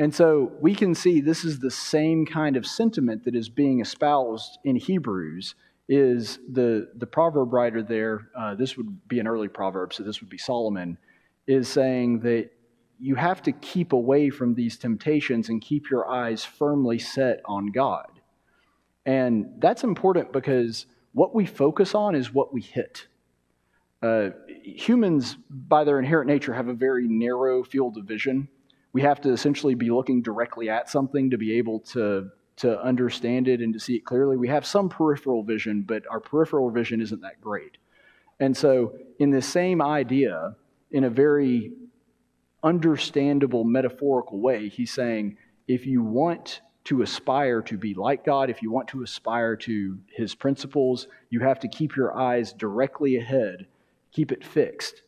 And 0.01 0.15
so 0.15 0.51
we 0.59 0.73
can 0.73 0.95
see 0.95 1.21
this 1.21 1.45
is 1.45 1.59
the 1.59 1.69
same 1.69 2.25
kind 2.25 2.57
of 2.57 2.65
sentiment 2.65 3.23
that 3.25 3.35
is 3.35 3.49
being 3.49 3.81
espoused 3.81 4.57
in 4.63 4.75
Hebrews. 4.75 5.53
Is 5.87 6.39
the, 6.51 6.89
the 6.95 7.05
proverb 7.05 7.53
writer 7.53 7.83
there, 7.83 8.29
uh, 8.35 8.55
this 8.55 8.77
would 8.77 9.07
be 9.07 9.19
an 9.19 9.27
early 9.27 9.47
proverb, 9.47 9.93
so 9.93 10.01
this 10.01 10.19
would 10.19 10.29
be 10.29 10.39
Solomon, 10.39 10.97
is 11.45 11.67
saying 11.67 12.21
that 12.21 12.49
you 12.97 13.13
have 13.13 13.43
to 13.43 13.51
keep 13.51 13.93
away 13.93 14.31
from 14.31 14.55
these 14.55 14.75
temptations 14.75 15.49
and 15.49 15.61
keep 15.61 15.91
your 15.91 16.09
eyes 16.09 16.43
firmly 16.43 16.97
set 16.97 17.41
on 17.45 17.67
God. 17.67 18.09
And 19.05 19.53
that's 19.59 19.83
important 19.83 20.33
because 20.33 20.87
what 21.13 21.35
we 21.35 21.45
focus 21.45 21.93
on 21.93 22.15
is 22.15 22.33
what 22.33 22.51
we 22.51 22.61
hit. 22.61 23.05
Uh, 24.01 24.29
humans, 24.63 25.37
by 25.51 25.83
their 25.83 25.99
inherent 25.99 26.27
nature, 26.27 26.55
have 26.55 26.69
a 26.69 26.73
very 26.73 27.07
narrow 27.07 27.63
field 27.63 27.97
of 27.97 28.05
vision. 28.05 28.47
We 28.93 29.01
have 29.01 29.21
to 29.21 29.31
essentially 29.31 29.75
be 29.75 29.89
looking 29.89 30.21
directly 30.21 30.69
at 30.69 30.89
something 30.89 31.29
to 31.29 31.37
be 31.37 31.57
able 31.57 31.79
to, 31.79 32.29
to 32.57 32.81
understand 32.81 33.47
it 33.47 33.61
and 33.61 33.73
to 33.73 33.79
see 33.79 33.95
it 33.95 34.05
clearly. 34.05 34.37
We 34.37 34.49
have 34.49 34.65
some 34.65 34.89
peripheral 34.89 35.43
vision, 35.43 35.83
but 35.83 36.03
our 36.09 36.19
peripheral 36.19 36.69
vision 36.71 37.01
isn't 37.01 37.21
that 37.21 37.39
great. 37.39 37.77
And 38.39 38.55
so, 38.55 38.95
in 39.19 39.29
the 39.29 39.41
same 39.41 39.81
idea, 39.81 40.55
in 40.91 41.03
a 41.03 41.09
very 41.09 41.71
understandable, 42.63 43.63
metaphorical 43.63 44.39
way, 44.39 44.67
he's 44.67 44.91
saying 44.91 45.37
if 45.67 45.85
you 45.85 46.03
want 46.03 46.61
to 46.85 47.03
aspire 47.03 47.61
to 47.61 47.77
be 47.77 47.93
like 47.93 48.25
God, 48.25 48.49
if 48.49 48.63
you 48.63 48.71
want 48.71 48.87
to 48.89 49.03
aspire 49.03 49.55
to 49.57 49.99
his 50.09 50.33
principles, 50.33 51.07
you 51.29 51.39
have 51.41 51.59
to 51.59 51.67
keep 51.67 51.95
your 51.95 52.17
eyes 52.17 52.51
directly 52.53 53.17
ahead 53.17 53.67
keep 54.11 54.31
it 54.31 54.43
fixed. 54.43 55.01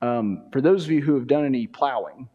Um, 0.00 0.48
for 0.52 0.60
those 0.60 0.84
of 0.84 0.90
you 0.90 1.00
who 1.00 1.14
have 1.14 1.26
done 1.26 1.44
any 1.44 1.66
plowing, 1.66 2.28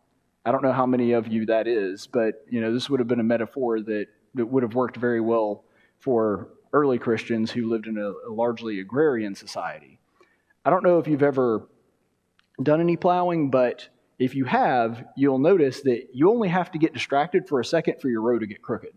I 0.45 0.51
don't 0.51 0.63
know 0.63 0.71
how 0.71 0.85
many 0.85 1.11
of 1.11 1.27
you 1.27 1.45
that 1.47 1.67
is, 1.67 2.07
but 2.07 2.45
you 2.49 2.61
know 2.61 2.73
this 2.73 2.89
would 2.89 2.99
have 2.99 3.07
been 3.07 3.19
a 3.19 3.23
metaphor 3.23 3.81
that, 3.81 4.07
that 4.35 4.45
would 4.45 4.63
have 4.63 4.73
worked 4.73 4.97
very 4.97 5.21
well 5.21 5.63
for 5.99 6.49
early 6.71 6.97
Christians 6.97 7.51
who 7.51 7.69
lived 7.69 7.87
in 7.87 7.97
a, 7.97 8.11
a 8.29 8.31
largely 8.31 8.79
agrarian 8.79 9.35
society. 9.35 9.99
I 10.63 10.69
don't 10.69 10.83
know 10.83 10.99
if 10.99 11.07
you've 11.07 11.23
ever 11.23 11.67
done 12.61 12.81
any 12.81 12.97
plowing, 12.97 13.49
but 13.49 13.87
if 14.17 14.35
you 14.35 14.45
have, 14.45 15.05
you'll 15.15 15.39
notice 15.39 15.81
that 15.81 16.09
you 16.13 16.29
only 16.29 16.49
have 16.49 16.71
to 16.71 16.77
get 16.77 16.93
distracted 16.93 17.47
for 17.47 17.59
a 17.59 17.65
second 17.65 18.01
for 18.01 18.09
your 18.09 18.21
row 18.21 18.37
to 18.37 18.45
get 18.45 18.61
crooked. 18.61 18.93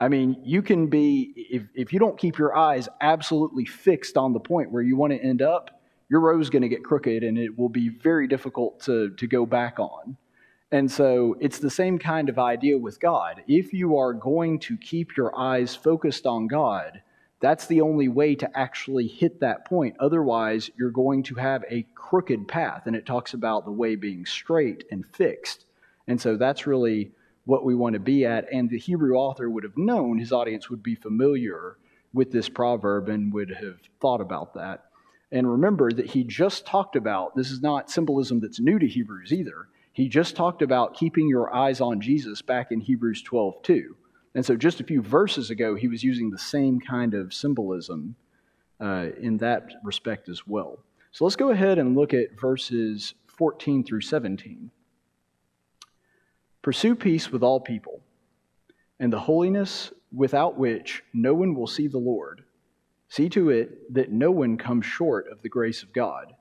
I 0.00 0.08
mean, 0.08 0.40
you 0.42 0.62
can 0.62 0.88
be, 0.88 1.32
if, 1.36 1.62
if 1.74 1.92
you 1.92 1.98
don't 1.98 2.18
keep 2.18 2.38
your 2.38 2.56
eyes 2.56 2.88
absolutely 3.00 3.66
fixed 3.66 4.16
on 4.16 4.32
the 4.32 4.40
point 4.40 4.72
where 4.72 4.82
you 4.82 4.96
want 4.96 5.12
to 5.12 5.18
end 5.18 5.42
up, 5.42 5.80
your 6.08 6.20
row 6.20 6.40
is 6.40 6.50
going 6.50 6.62
to 6.62 6.68
get 6.68 6.82
crooked 6.82 7.22
and 7.22 7.38
it 7.38 7.56
will 7.56 7.68
be 7.68 7.88
very 7.88 8.26
difficult 8.26 8.80
to, 8.80 9.10
to 9.10 9.26
go 9.26 9.46
back 9.46 9.78
on. 9.78 10.16
And 10.72 10.90
so 10.90 11.36
it's 11.38 11.58
the 11.58 11.70
same 11.70 11.98
kind 11.98 12.30
of 12.30 12.38
idea 12.38 12.78
with 12.78 12.98
God. 12.98 13.44
If 13.46 13.74
you 13.74 13.98
are 13.98 14.14
going 14.14 14.58
to 14.60 14.78
keep 14.78 15.18
your 15.18 15.38
eyes 15.38 15.76
focused 15.76 16.26
on 16.26 16.46
God, 16.48 17.02
that's 17.40 17.66
the 17.66 17.82
only 17.82 18.08
way 18.08 18.34
to 18.36 18.58
actually 18.58 19.06
hit 19.06 19.40
that 19.40 19.66
point. 19.66 19.96
Otherwise, 20.00 20.70
you're 20.78 20.90
going 20.90 21.24
to 21.24 21.34
have 21.34 21.62
a 21.70 21.86
crooked 21.94 22.48
path. 22.48 22.86
And 22.86 22.96
it 22.96 23.04
talks 23.04 23.34
about 23.34 23.66
the 23.66 23.70
way 23.70 23.96
being 23.96 24.24
straight 24.24 24.84
and 24.90 25.04
fixed. 25.04 25.66
And 26.08 26.18
so 26.18 26.36
that's 26.36 26.66
really 26.66 27.12
what 27.44 27.66
we 27.66 27.74
want 27.74 27.92
to 27.92 28.00
be 28.00 28.24
at. 28.24 28.50
And 28.50 28.70
the 28.70 28.78
Hebrew 28.78 29.14
author 29.14 29.50
would 29.50 29.64
have 29.64 29.76
known 29.76 30.18
his 30.18 30.32
audience 30.32 30.70
would 30.70 30.82
be 30.82 30.94
familiar 30.94 31.76
with 32.14 32.32
this 32.32 32.48
proverb 32.48 33.10
and 33.10 33.32
would 33.34 33.50
have 33.50 33.76
thought 34.00 34.22
about 34.22 34.54
that. 34.54 34.84
And 35.30 35.50
remember 35.50 35.92
that 35.92 36.06
he 36.06 36.24
just 36.24 36.64
talked 36.64 36.96
about 36.96 37.36
this 37.36 37.50
is 37.50 37.60
not 37.60 37.90
symbolism 37.90 38.40
that's 38.40 38.60
new 38.60 38.78
to 38.78 38.86
Hebrews 38.86 39.32
either. 39.32 39.68
He 39.92 40.08
just 40.08 40.36
talked 40.36 40.62
about 40.62 40.94
keeping 40.94 41.28
your 41.28 41.54
eyes 41.54 41.80
on 41.80 42.00
Jesus 42.00 42.40
back 42.40 42.72
in 42.72 42.80
Hebrews 42.80 43.22
12 43.22 43.62
too. 43.62 43.96
And 44.34 44.44
so 44.44 44.56
just 44.56 44.80
a 44.80 44.84
few 44.84 45.02
verses 45.02 45.50
ago, 45.50 45.74
he 45.74 45.88
was 45.88 46.02
using 46.02 46.30
the 46.30 46.38
same 46.38 46.80
kind 46.80 47.12
of 47.12 47.34
symbolism 47.34 48.16
uh, 48.80 49.08
in 49.20 49.36
that 49.38 49.70
respect 49.84 50.28
as 50.28 50.46
well. 50.46 50.78
So 51.10 51.24
let's 51.24 51.36
go 51.36 51.50
ahead 51.50 51.78
and 51.78 51.94
look 51.94 52.14
at 52.14 52.40
verses 52.40 53.14
14 53.26 53.84
through 53.84 54.00
17. 54.00 54.70
Pursue 56.62 56.94
peace 56.94 57.30
with 57.30 57.42
all 57.42 57.60
people, 57.60 58.00
and 58.98 59.12
the 59.12 59.18
holiness 59.18 59.92
without 60.14 60.56
which 60.56 61.02
no 61.12 61.34
one 61.34 61.54
will 61.54 61.66
see 61.66 61.86
the 61.86 61.98
Lord. 61.98 62.44
See 63.08 63.28
to 63.30 63.50
it 63.50 63.92
that 63.92 64.10
no 64.10 64.30
one 64.30 64.56
comes 64.56 64.86
short 64.86 65.26
of 65.30 65.42
the 65.42 65.48
grace 65.48 65.82
of 65.82 65.92
God, 65.92 66.32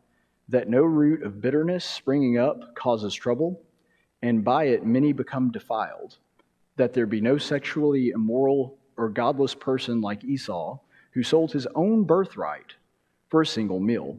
that 0.52 0.70
no 0.70 0.84
root 0.84 1.24
of 1.24 1.42
bitterness 1.42 1.86
springing 1.86 2.38
up 2.38 2.76
causes 2.76 3.14
trouble, 3.14 3.62
and 4.22 4.44
by 4.44 4.66
it 4.66 4.86
many 4.86 5.14
become 5.14 5.50
defiled, 5.50 6.18
that 6.76 6.94
there 6.94 7.06
be 7.06 7.22
no 7.22 7.38
sexually 7.38 8.10
immoral 8.10 8.78
or 8.98 9.10
godless 9.10 9.56
person 9.56 10.02
like 10.02 10.24
Esau, 10.26 10.78
who 11.14 11.24
sold 11.24 11.52
his 11.54 11.68
own 11.74 12.04
birthright 12.04 12.76
for 13.30 13.42
a 13.42 13.46
single 13.46 13.80
meal. 13.80 14.18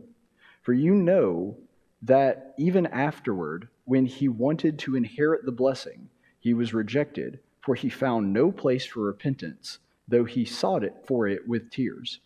For 0.63 0.73
you 0.73 0.95
know 0.95 1.57
that 2.01 2.55
even 2.59 2.87
afterward, 2.87 3.69
when 3.85 4.07
he 4.07 4.29
wanted 4.29 4.79
to 4.81 4.97
inherit 4.97 5.45
the 5.45 5.53
blessing, 5.53 6.09
he 6.41 6.55
was 6.55 6.73
rejected, 6.73 7.41
for 7.61 7.75
he 7.75 7.91
found 7.91 8.33
no 8.33 8.51
place 8.51 8.87
for 8.87 9.01
repentance, 9.01 9.79
though 10.09 10.25
he 10.25 10.45
sought 10.47 10.83
it 10.83 10.95
for 11.07 11.29
it 11.29 11.47
with 11.47 11.71
tears. 11.71 12.21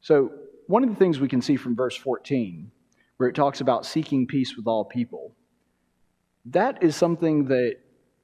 So, 0.00 0.32
one 0.68 0.84
of 0.84 0.90
the 0.90 0.96
things 0.96 1.18
we 1.18 1.28
can 1.28 1.40
see 1.40 1.56
from 1.56 1.74
verse 1.74 1.96
14, 1.96 2.70
where 3.16 3.28
it 3.28 3.34
talks 3.34 3.60
about 3.60 3.86
seeking 3.86 4.26
peace 4.26 4.54
with 4.54 4.66
all 4.66 4.84
people, 4.84 5.32
that 6.44 6.82
is 6.82 6.94
something 6.94 7.46
that 7.46 7.76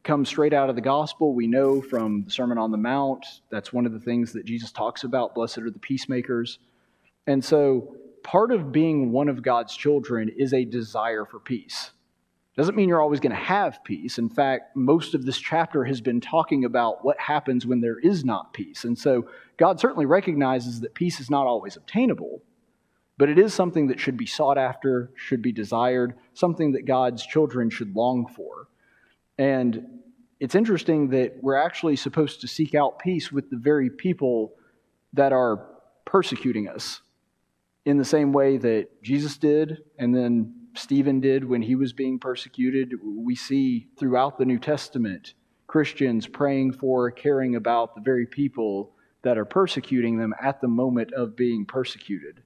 comes 0.03 0.29
straight 0.29 0.53
out 0.53 0.69
of 0.69 0.77
the 0.77 0.83
gospel. 0.83 1.35
We 1.35 1.47
know 1.47 1.81
from 1.81 2.25
the 2.25 2.31
Sermon 2.31 2.59
on 2.59 2.71
the 2.71 2.77
Mount, 2.77 3.25
that's 3.51 3.73
one 3.73 3.87
of 3.87 3.93
the 3.93 3.99
things 3.99 4.35
that 4.35 4.45
Jesus 4.45 4.71
talks 4.71 5.05
about. 5.05 5.35
Blessed 5.35 5.59
are 5.59 5.71
the 5.71 5.79
peacemakers. 5.79 6.59
And 7.27 7.43
so, 7.43 7.97
part 8.23 8.53
of 8.53 8.71
being 8.71 9.11
one 9.11 9.31
of 9.31 9.43
God's 9.43 9.75
children 9.75 10.31
is 10.37 10.53
a 10.53 10.67
desire 10.67 11.25
for 11.25 11.39
peace. 11.39 11.93
Doesn't 12.57 12.77
mean 12.77 12.89
you're 12.89 13.03
always 13.03 13.21
going 13.21 13.35
to 13.35 13.37
have 13.37 13.83
peace. 13.83 14.19
In 14.19 14.29
fact, 14.29 14.77
most 14.77 15.15
of 15.15 15.27
this 15.27 15.39
chapter 15.39 15.85
has 15.85 16.01
been 16.01 16.21
talking 16.21 16.65
about 16.65 17.05
what 17.05 17.19
happens 17.19 17.67
when 17.67 17.81
there 17.81 17.99
is 17.99 18.25
not 18.25 18.53
peace. 18.53 18.85
And 18.85 18.97
so 18.97 19.27
God 19.57 19.81
certainly 19.81 20.07
recognizes 20.07 20.81
that 20.81 20.95
peace 20.95 21.19
is 21.19 21.31
not 21.31 21.47
always 21.47 21.77
obtainable, 21.77 22.43
but 23.19 23.29
it 23.29 23.41
is 23.41 23.53
something 23.53 23.89
that 23.89 23.99
should 23.99 24.17
be 24.17 24.27
sought 24.27 24.57
after, 24.57 25.11
should 25.17 25.43
be 25.43 25.51
desired, 25.51 26.15
something 26.35 26.73
that 26.73 26.87
God's 26.87 27.27
children 27.27 27.71
should 27.71 27.97
long 27.97 28.29
for. 28.29 28.69
And 29.37 30.01
it's 30.39 30.55
interesting 30.55 31.11
that 31.11 31.43
we're 31.43 31.57
actually 31.57 31.97
supposed 31.97 32.41
to 32.43 32.49
seek 32.49 32.77
out 32.77 33.01
peace 33.01 33.33
with 33.33 33.51
the 33.51 33.57
very 33.57 33.91
people 33.91 34.53
that 35.13 35.33
are 35.33 35.67
persecuting 36.05 36.69
us 36.69 37.01
in 37.85 37.99
the 37.99 38.05
same 38.05 38.33
way 38.33 38.59
that 38.59 39.03
Jesus 39.03 39.37
did 39.39 39.79
and 39.99 40.15
then 40.15 40.64
Stephen 40.75 41.21
did 41.21 41.45
when 41.45 41.63
he 41.63 41.75
was 41.75 41.93
being 41.93 42.19
persecuted. 42.19 42.93
We 43.03 43.35
see 43.35 43.89
throughout 43.99 44.39
the 44.39 44.45
New 44.45 44.59
Testament 44.59 45.35
Christians 45.67 46.27
praying 46.27 46.73
for, 46.73 47.11
caring 47.11 47.57
about 47.57 47.95
the 47.95 48.01
very 48.01 48.27
people 48.27 48.93
that 49.23 49.39
are 49.39 49.45
persecuting 49.45 50.19
them 50.19 50.35
at 50.41 50.61
the 50.61 50.69
moment 50.69 51.13
of 51.13 51.37
being 51.37 51.65
persecuted. 51.65 52.43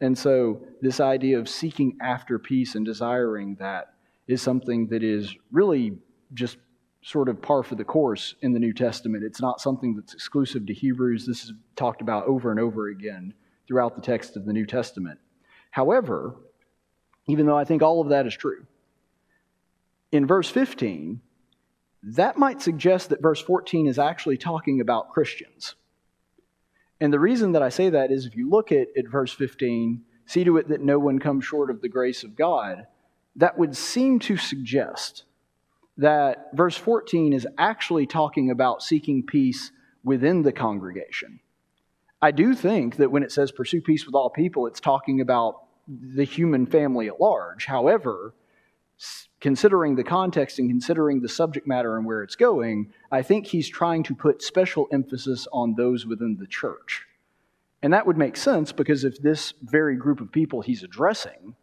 And 0.00 0.16
so, 0.16 0.60
this 0.80 1.00
idea 1.00 1.38
of 1.38 1.48
seeking 1.48 1.96
after 2.00 2.38
peace 2.38 2.74
and 2.74 2.84
desiring 2.84 3.56
that 3.56 3.94
is 4.26 4.42
something 4.42 4.86
that 4.88 5.02
is 5.02 5.34
really 5.52 5.98
just 6.32 6.58
sort 7.02 7.28
of 7.28 7.40
par 7.40 7.62
for 7.62 7.74
the 7.74 7.84
course 7.84 8.34
in 8.40 8.52
the 8.52 8.58
New 8.58 8.72
Testament. 8.72 9.22
It's 9.22 9.40
not 9.40 9.60
something 9.60 9.94
that's 9.94 10.14
exclusive 10.14 10.66
to 10.66 10.74
Hebrews. 10.74 11.26
This 11.26 11.44
is 11.44 11.52
talked 11.76 12.00
about 12.00 12.26
over 12.26 12.50
and 12.50 12.58
over 12.58 12.88
again 12.88 13.34
throughout 13.68 13.94
the 13.94 14.02
text 14.02 14.36
of 14.36 14.46
the 14.46 14.52
New 14.52 14.66
Testament. 14.66 15.18
However, 15.70 16.36
even 17.26 17.46
though 17.46 17.56
I 17.56 17.64
think 17.64 17.82
all 17.82 18.00
of 18.00 18.08
that 18.08 18.26
is 18.26 18.36
true. 18.36 18.66
In 20.12 20.26
verse 20.26 20.48
15, 20.48 21.20
that 22.02 22.36
might 22.36 22.60
suggest 22.60 23.08
that 23.08 23.22
verse 23.22 23.40
14 23.40 23.86
is 23.86 23.98
actually 23.98 24.36
talking 24.36 24.80
about 24.80 25.10
Christians. 25.10 25.74
And 27.00 27.12
the 27.12 27.20
reason 27.20 27.52
that 27.52 27.62
I 27.62 27.70
say 27.70 27.90
that 27.90 28.10
is 28.10 28.26
if 28.26 28.36
you 28.36 28.48
look 28.48 28.70
at, 28.70 28.88
at 28.96 29.08
verse 29.08 29.32
15, 29.32 30.02
see 30.26 30.44
to 30.44 30.56
it 30.58 30.68
that 30.68 30.80
no 30.80 30.98
one 30.98 31.18
comes 31.18 31.44
short 31.44 31.70
of 31.70 31.80
the 31.80 31.88
grace 31.88 32.22
of 32.22 32.36
God, 32.36 32.86
that 33.36 33.58
would 33.58 33.76
seem 33.76 34.18
to 34.20 34.36
suggest 34.36 35.24
that 35.96 36.50
verse 36.52 36.76
14 36.76 37.32
is 37.32 37.46
actually 37.58 38.06
talking 38.06 38.50
about 38.50 38.82
seeking 38.82 39.24
peace 39.24 39.70
within 40.02 40.42
the 40.42 40.52
congregation. 40.52 41.40
I 42.20 42.30
do 42.30 42.54
think 42.54 42.96
that 42.96 43.10
when 43.10 43.22
it 43.22 43.32
says 43.32 43.52
pursue 43.52 43.80
peace 43.80 44.06
with 44.06 44.14
all 44.14 44.30
people, 44.30 44.66
it's 44.66 44.80
talking 44.80 45.20
about 45.20 45.63
the 45.86 46.24
human 46.24 46.66
family 46.66 47.08
at 47.08 47.20
large. 47.20 47.66
However, 47.66 48.34
considering 49.40 49.96
the 49.96 50.04
context 50.04 50.58
and 50.58 50.70
considering 50.70 51.20
the 51.20 51.28
subject 51.28 51.66
matter 51.66 51.96
and 51.96 52.06
where 52.06 52.22
it's 52.22 52.36
going, 52.36 52.92
I 53.10 53.22
think 53.22 53.46
he's 53.46 53.68
trying 53.68 54.02
to 54.04 54.14
put 54.14 54.42
special 54.42 54.88
emphasis 54.92 55.46
on 55.52 55.74
those 55.74 56.06
within 56.06 56.36
the 56.38 56.46
church. 56.46 57.06
And 57.82 57.92
that 57.92 58.06
would 58.06 58.16
make 58.16 58.36
sense 58.36 58.72
because 58.72 59.04
if 59.04 59.20
this 59.20 59.52
very 59.62 59.96
group 59.96 60.20
of 60.20 60.32
people 60.32 60.62
he's 60.62 60.82
addressing 60.82 61.54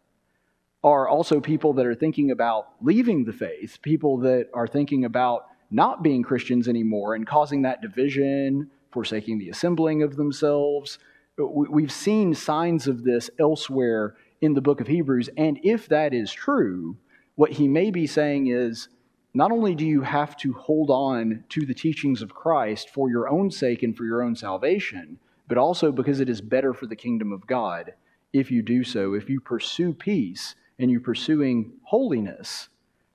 are 0.84 1.08
also 1.08 1.40
people 1.40 1.72
that 1.74 1.86
are 1.86 1.94
thinking 1.94 2.30
about 2.30 2.68
leaving 2.80 3.24
the 3.24 3.32
faith, 3.32 3.78
people 3.82 4.18
that 4.18 4.48
are 4.54 4.66
thinking 4.66 5.04
about 5.04 5.46
not 5.70 6.02
being 6.02 6.22
Christians 6.22 6.68
anymore 6.68 7.14
and 7.14 7.26
causing 7.26 7.62
that 7.62 7.80
division, 7.80 8.70
forsaking 8.92 9.38
the 9.38 9.48
assembling 9.48 10.02
of 10.02 10.16
themselves, 10.16 10.98
We've 11.38 11.92
seen 11.92 12.34
signs 12.34 12.86
of 12.86 13.04
this 13.04 13.30
elsewhere 13.38 14.16
in 14.40 14.52
the 14.52 14.60
book 14.60 14.80
of 14.80 14.86
Hebrews. 14.86 15.30
And 15.36 15.58
if 15.62 15.88
that 15.88 16.12
is 16.12 16.32
true, 16.32 16.96
what 17.36 17.52
he 17.52 17.68
may 17.68 17.90
be 17.90 18.06
saying 18.06 18.48
is 18.48 18.88
not 19.32 19.50
only 19.50 19.74
do 19.74 19.86
you 19.86 20.02
have 20.02 20.36
to 20.38 20.52
hold 20.52 20.90
on 20.90 21.44
to 21.48 21.64
the 21.64 21.72
teachings 21.74 22.20
of 22.20 22.34
Christ 22.34 22.90
for 22.90 23.08
your 23.08 23.30
own 23.30 23.50
sake 23.50 23.82
and 23.82 23.96
for 23.96 24.04
your 24.04 24.22
own 24.22 24.36
salvation, 24.36 25.18
but 25.48 25.56
also 25.56 25.90
because 25.90 26.20
it 26.20 26.28
is 26.28 26.42
better 26.42 26.74
for 26.74 26.86
the 26.86 26.96
kingdom 26.96 27.32
of 27.32 27.46
God 27.46 27.94
if 28.34 28.50
you 28.50 28.62
do 28.62 28.84
so. 28.84 29.14
If 29.14 29.30
you 29.30 29.40
pursue 29.40 29.94
peace 29.94 30.54
and 30.78 30.90
you're 30.90 31.00
pursuing 31.00 31.72
holiness, 31.84 32.68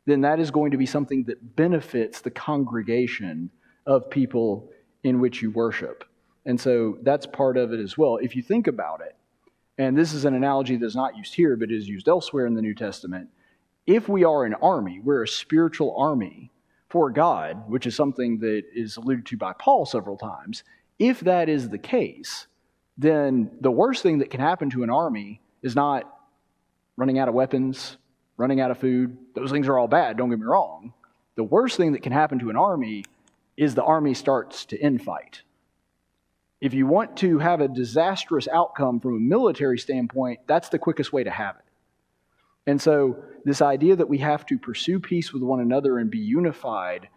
then 0.05 0.21
that 0.21 0.39
is 0.39 0.49
going 0.49 0.71
to 0.71 0.77
be 0.77 0.85
something 0.87 1.23
that 1.25 1.55
benefits 1.55 2.21
the 2.21 2.31
congregation 2.31 3.51
of 3.85 4.09
people 4.09 4.71
in 5.03 5.19
which 5.19 5.43
you 5.43 5.51
worship. 5.51 6.03
And 6.47 6.59
so 6.59 6.97
that's 7.01 7.25
part 7.25 7.57
of 7.57 7.73
it 7.73 7.81
as 7.81 7.97
well. 7.97 8.17
If 8.17 8.33
you 8.33 8.41
think 8.41 8.67
about 8.67 9.01
it, 9.01 9.17
and 9.77 9.97
this 9.97 10.13
is 10.13 10.23
an 10.23 10.33
analogy 10.33 10.77
that's 10.77 10.95
not 10.95 11.17
used 11.17 11.35
here, 11.35 11.57
but 11.57 11.69
is 11.69 11.89
used 11.89 12.07
elsewhere 12.07 12.47
in 12.47 12.55
the 12.55 12.61
New 12.61 12.73
Testament. 12.73 13.29
If 13.85 14.07
we 14.07 14.23
are 14.23 14.45
an 14.45 14.53
army, 14.55 15.01
we're 15.03 15.23
a 15.23 15.27
spiritual 15.27 15.93
army 15.97 16.49
for 16.89 17.11
God, 17.11 17.69
which 17.69 17.85
is 17.85 17.95
something 17.95 18.39
that 18.39 18.63
is 18.73 18.95
alluded 18.95 19.25
to 19.25 19.37
by 19.37 19.53
Paul 19.59 19.85
several 19.85 20.17
times. 20.17 20.63
If 20.97 21.19
that 21.19 21.49
is 21.49 21.67
the 21.67 21.77
case, 21.77 22.47
then 22.97 23.51
the 23.59 23.69
worst 23.69 24.01
thing 24.01 24.19
that 24.19 24.31
can 24.31 24.39
happen 24.39 24.69
to 24.69 24.83
an 24.83 24.89
army 24.89 25.41
is 25.61 25.75
not 25.75 26.11
running 26.95 27.19
out 27.19 27.27
of 27.27 27.33
weapons, 27.33 27.97
running 28.37 28.61
out 28.61 28.71
of 28.71 28.77
food. 28.77 29.17
Those 29.35 29.51
things 29.51 29.67
are 29.67 29.77
all 29.77 29.89
bad, 29.89 30.15
don't 30.15 30.29
get 30.29 30.39
me 30.39 30.45
wrong. 30.45 30.93
The 31.35 31.43
worst 31.43 31.75
thing 31.75 31.91
that 31.91 32.03
can 32.03 32.13
happen 32.13 32.39
to 32.39 32.49
an 32.49 32.55
army 32.55 33.03
is 33.57 33.75
the 33.75 33.83
army 33.83 34.13
starts 34.13 34.63
to 34.67 34.77
infight 34.77 35.41
if 36.59 36.73
you 36.73 36.87
want 36.87 37.17
to 37.17 37.37
have 37.39 37.61
a 37.61 37.67
disastrous 37.67 38.47
outcome 38.47 38.99
from 38.99 39.15
a 39.15 39.19
military 39.19 39.77
standpoint, 39.77 40.39
that's 40.47 40.69
the 40.69 40.79
quickest 40.79 41.13
way 41.13 41.23
to 41.23 41.29
have 41.29 41.55
it. 41.57 41.63
And 42.65 42.81
so, 42.81 43.23
this 43.45 43.61
idea 43.61 43.95
that 43.95 44.09
we 44.09 44.17
have 44.17 44.45
to 44.47 44.57
pursue 44.57 44.99
peace 44.99 45.31
with 45.31 45.41
one 45.41 45.61
another 45.61 45.99
and 45.99 46.11
be 46.11 46.17
unified, 46.17 47.07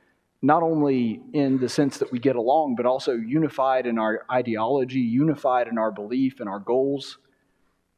not 0.42 0.62
only 0.62 1.20
in 1.32 1.58
the 1.58 1.68
sense 1.68 1.98
that 1.98 2.12
we 2.12 2.20
get 2.20 2.36
along, 2.36 2.76
but 2.76 2.86
also 2.86 3.14
unified 3.14 3.86
in 3.86 3.98
our 3.98 4.24
ideology, 4.30 5.00
unified 5.00 5.66
in 5.66 5.76
our 5.76 5.90
belief 5.90 6.38
and 6.38 6.48
our 6.48 6.60
goals, 6.60 7.18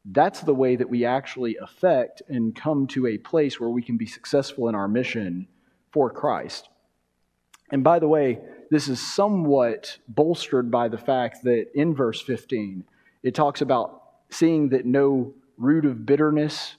that's 0.04 0.40
the 0.40 0.54
way 0.54 0.76
that 0.76 0.88
we 0.88 1.04
actually 1.04 1.56
affect 1.56 2.22
and 2.28 2.56
come 2.56 2.86
to 2.88 3.06
a 3.06 3.18
place 3.18 3.60
where 3.60 3.68
we 3.68 3.82
can 3.82 3.96
be 3.96 4.06
successful 4.06 4.68
in 4.68 4.74
our 4.74 4.88
mission 4.88 5.46
for 5.92 6.10
Christ. 6.10 6.68
And 7.70 7.84
by 7.84 7.98
the 7.98 8.08
way, 8.08 8.40
this 8.72 8.88
is 8.88 8.98
somewhat 8.98 9.98
bolstered 10.08 10.70
by 10.70 10.88
the 10.88 10.96
fact 10.96 11.44
that 11.44 11.66
in 11.74 11.94
verse 11.94 12.22
15, 12.22 12.82
it 13.22 13.34
talks 13.34 13.60
about 13.60 14.02
seeing 14.30 14.70
that 14.70 14.86
no 14.86 15.34
root 15.58 15.84
of 15.84 16.06
bitterness 16.06 16.76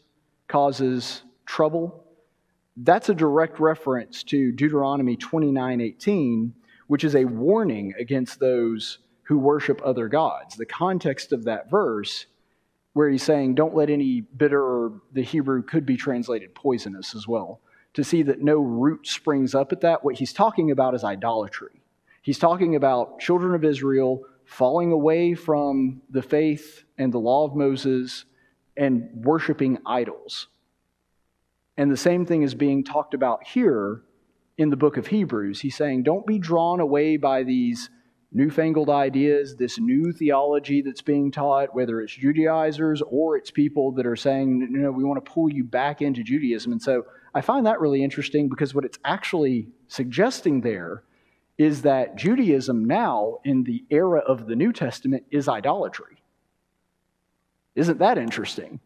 causes 0.48 1.22
trouble. 1.46 2.04
That's 2.76 3.10
a 3.10 3.14
direct 3.14 3.60
reference 3.60 4.24
to 4.24 4.52
Deuteronomy 4.52 5.16
29:18, 5.16 6.54
which 6.88 7.04
is 7.04 7.16
a 7.16 7.26
warning 7.26 7.94
against 8.00 8.40
those 8.40 8.98
who 9.26 9.38
worship 9.38 9.80
other 9.86 10.08
gods. 10.08 10.56
The 10.56 10.66
context 10.66 11.32
of 11.32 11.44
that 11.44 11.70
verse 11.70 12.26
where 12.94 13.08
he's 13.08 13.22
saying 13.22 13.54
don't 13.54 13.76
let 13.76 13.92
any 13.92 14.22
bitter 14.22 14.64
or 14.64 15.00
the 15.12 15.22
Hebrew 15.22 15.62
could 15.62 15.86
be 15.86 15.98
translated 15.98 16.56
poisonous 16.56 17.14
as 17.14 17.28
well. 17.28 17.62
To 17.94 18.04
see 18.04 18.24
that 18.24 18.42
no 18.42 18.58
root 18.58 19.06
springs 19.06 19.54
up 19.54 19.72
at 19.72 19.82
that, 19.82 20.04
what 20.04 20.16
he's 20.16 20.34
talking 20.34 20.72
about 20.72 20.96
is 20.96 21.04
idolatry. 21.04 21.83
He's 22.24 22.40
talking 22.40 22.78
about 22.78 23.20
children 23.20 23.54
of 23.54 23.66
Israel 23.66 24.24
falling 24.46 24.94
away 24.94 25.36
from 25.36 26.02
the 26.10 26.22
faith 26.22 26.86
and 26.98 27.14
the 27.14 27.20
law 27.20 27.46
of 27.46 27.54
Moses 27.54 28.24
and 28.78 29.10
worshiping 29.14 29.78
idols. 29.86 30.48
And 31.76 31.92
the 31.92 31.98
same 31.98 32.26
thing 32.26 32.44
is 32.44 32.56
being 32.56 32.86
talked 32.86 33.14
about 33.14 33.46
here 33.46 34.04
in 34.58 34.70
the 34.70 34.78
book 34.78 34.96
of 34.96 35.08
Hebrews. 35.08 35.60
He's 35.60 35.76
saying, 35.76 36.04
don't 36.04 36.26
be 36.26 36.40
drawn 36.40 36.80
away 36.80 37.18
by 37.18 37.44
these 37.44 37.90
newfangled 38.32 38.90
ideas, 38.90 39.58
this 39.58 39.78
new 39.78 40.14
theology 40.14 40.82
that's 40.82 41.02
being 41.02 41.30
taught, 41.30 41.76
whether 41.76 42.00
it's 42.00 42.16
Judaizers 42.16 43.02
or 43.06 43.36
it's 43.36 43.52
people 43.52 43.92
that 43.92 44.06
are 44.06 44.16
saying, 44.16 44.70
you 44.72 44.80
know, 44.80 44.92
we 44.92 45.04
want 45.04 45.24
to 45.24 45.30
pull 45.30 45.52
you 45.52 45.66
back 45.66 46.02
into 46.02 46.24
Judaism. 46.24 46.72
And 46.72 46.82
so 46.82 47.06
I 47.36 47.42
find 47.42 47.66
that 47.66 47.82
really 47.82 48.02
interesting 48.02 48.48
because 48.48 48.74
what 48.74 48.86
it's 48.86 48.98
actually 49.04 49.68
suggesting 49.90 50.62
there 50.62 51.04
is 51.58 51.84
that 51.84 52.16
Judaism 52.16 52.86
now, 52.86 53.40
in 53.44 53.64
the 53.64 53.84
era 53.90 54.20
of 54.20 54.48
the 54.48 54.56
New 54.56 54.74
Testament, 54.74 55.24
is 55.32 55.48
idolatry. 55.48 56.18
Isn't 57.76 58.00
that 58.00 58.18
interesting? 58.18 58.80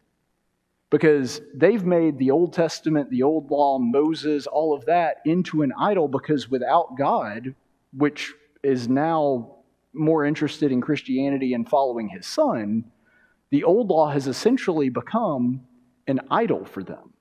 Because 0.90 1.40
they've 1.54 1.84
made 1.84 2.18
the 2.18 2.30
Old 2.30 2.52
Testament, 2.52 3.10
the 3.10 3.22
Old 3.22 3.50
Law, 3.50 3.78
Moses, 3.78 4.46
all 4.46 4.74
of 4.74 4.86
that 4.86 5.18
into 5.24 5.62
an 5.62 5.72
idol 5.78 6.08
because 6.08 6.50
without 6.50 6.96
God, 6.96 7.54
which 7.92 8.32
is 8.62 8.88
now 8.88 9.56
more 9.92 10.24
interested 10.24 10.72
in 10.72 10.80
Christianity 10.80 11.54
and 11.54 11.68
following 11.68 12.08
his 12.08 12.26
son, 12.26 12.84
the 13.50 13.64
Old 13.64 13.88
Law 13.88 14.10
has 14.10 14.26
essentially 14.26 14.88
become 14.88 15.62
an 16.06 16.20
idol 16.30 16.64
for 16.64 16.82
them. 16.82 17.12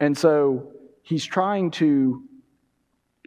And 0.00 0.16
so 0.16 0.72
he's 1.02 1.24
trying 1.24 1.70
to 1.72 2.22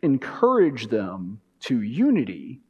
encourage 0.03 0.87
them 0.87 1.41
to 1.61 1.81
unity 1.81 2.61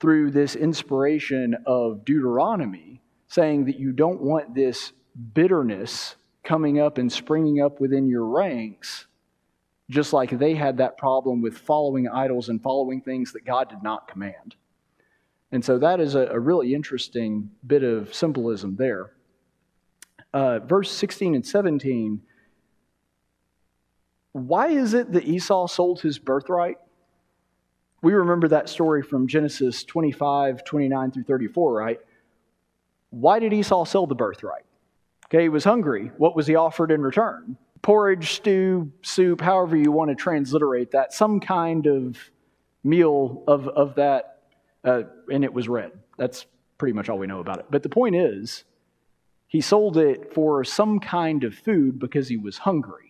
through 0.00 0.30
this 0.30 0.56
inspiration 0.56 1.54
of 1.66 2.04
Deuteronomy, 2.04 3.02
saying 3.28 3.66
that 3.66 3.78
you 3.78 3.92
don't 3.92 4.20
want 4.20 4.54
this 4.54 4.92
bitterness 5.34 6.16
coming 6.42 6.80
up 6.80 6.98
and 6.98 7.12
springing 7.12 7.60
up 7.60 7.80
within 7.80 8.08
your 8.08 8.24
ranks, 8.24 9.06
just 9.90 10.12
like 10.12 10.30
they 10.30 10.54
had 10.54 10.78
that 10.78 10.96
problem 10.96 11.42
with 11.42 11.58
following 11.58 12.08
idols 12.08 12.48
and 12.48 12.62
following 12.62 13.00
things 13.02 13.32
that 13.32 13.44
God 13.44 13.68
did 13.68 13.82
not 13.82 14.08
command. 14.08 14.54
And 15.52 15.64
so 15.64 15.78
that 15.78 16.00
is 16.00 16.14
a, 16.14 16.26
a 16.26 16.38
really 16.38 16.74
interesting 16.74 17.50
bit 17.66 17.82
of 17.82 18.14
symbolism 18.14 18.76
there. 18.76 19.10
Uh, 20.32 20.60
verse 20.60 20.90
16 20.92 21.34
and 21.34 21.44
17 21.44 22.22
why 24.32 24.68
is 24.68 24.94
it 24.94 25.12
that 25.12 25.24
Esau 25.24 25.66
sold 25.66 26.00
his 26.00 26.18
birthright? 26.18 26.78
We 28.02 28.12
remember 28.14 28.48
that 28.48 28.68
story 28.68 29.02
from 29.02 29.26
Genesis 29.26 29.84
25, 29.84 30.64
29 30.64 31.10
through 31.10 31.24
34, 31.24 31.74
right? 31.74 32.00
Why 33.10 33.40
did 33.40 33.52
Esau 33.52 33.84
sell 33.84 34.06
the 34.06 34.14
birthright? 34.14 34.64
Okay, 35.26 35.42
he 35.42 35.48
was 35.48 35.64
hungry. 35.64 36.10
What 36.16 36.34
was 36.34 36.46
he 36.46 36.54
offered 36.54 36.90
in 36.90 37.02
return? 37.02 37.56
Porridge, 37.82 38.32
stew, 38.32 38.92
soup, 39.02 39.40
however 39.40 39.76
you 39.76 39.90
want 39.90 40.10
to 40.10 40.14
transliterate 40.14 40.92
that, 40.92 41.12
some 41.12 41.40
kind 41.40 41.86
of 41.86 42.16
meal 42.84 43.42
of, 43.46 43.68
of 43.68 43.94
that, 43.96 44.42
uh, 44.84 45.02
and 45.30 45.44
it 45.44 45.52
was 45.52 45.68
red. 45.68 45.92
That's 46.16 46.46
pretty 46.78 46.92
much 46.92 47.08
all 47.08 47.18
we 47.18 47.26
know 47.26 47.40
about 47.40 47.58
it. 47.58 47.66
But 47.70 47.82
the 47.82 47.88
point 47.88 48.16
is, 48.16 48.64
he 49.46 49.60
sold 49.60 49.96
it 49.96 50.32
for 50.32 50.62
some 50.62 51.00
kind 51.00 51.42
of 51.44 51.54
food 51.54 51.98
because 51.98 52.28
he 52.28 52.36
was 52.36 52.58
hungry 52.58 53.09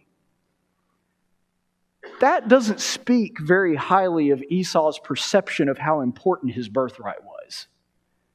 that 2.20 2.48
doesn't 2.48 2.80
speak 2.80 3.38
very 3.40 3.76
highly 3.76 4.30
of 4.30 4.42
Esau's 4.50 4.98
perception 4.98 5.68
of 5.68 5.78
how 5.78 6.00
important 6.00 6.52
his 6.52 6.68
birthright 6.68 7.22
was. 7.24 7.66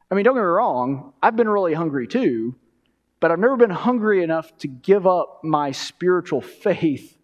I 0.09 0.15
mean, 0.15 0.23
don't 0.23 0.35
get 0.35 0.41
me 0.41 0.45
wrong, 0.45 1.13
I've 1.21 1.35
been 1.35 1.49
really 1.49 1.73
hungry 1.73 2.07
too, 2.07 2.55
but 3.19 3.31
I've 3.31 3.39
never 3.39 3.57
been 3.57 3.71
hungry 3.71 4.23
enough 4.23 4.55
to 4.59 4.67
give 4.67 5.07
up 5.07 5.41
my 5.43 5.71
spiritual 5.71 6.41
faith 6.41 7.17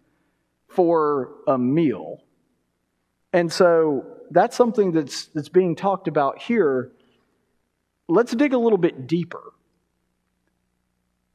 for 0.67 1.31
a 1.47 1.57
meal. 1.57 2.23
And 3.33 3.51
so 3.51 4.05
that's 4.31 4.55
something 4.55 4.91
that's, 4.91 5.27
that's 5.27 5.49
being 5.49 5.75
talked 5.75 6.07
about 6.07 6.41
here. 6.41 6.91
Let's 8.07 8.33
dig 8.33 8.53
a 8.53 8.57
little 8.57 8.77
bit 8.77 9.07
deeper. 9.07 9.53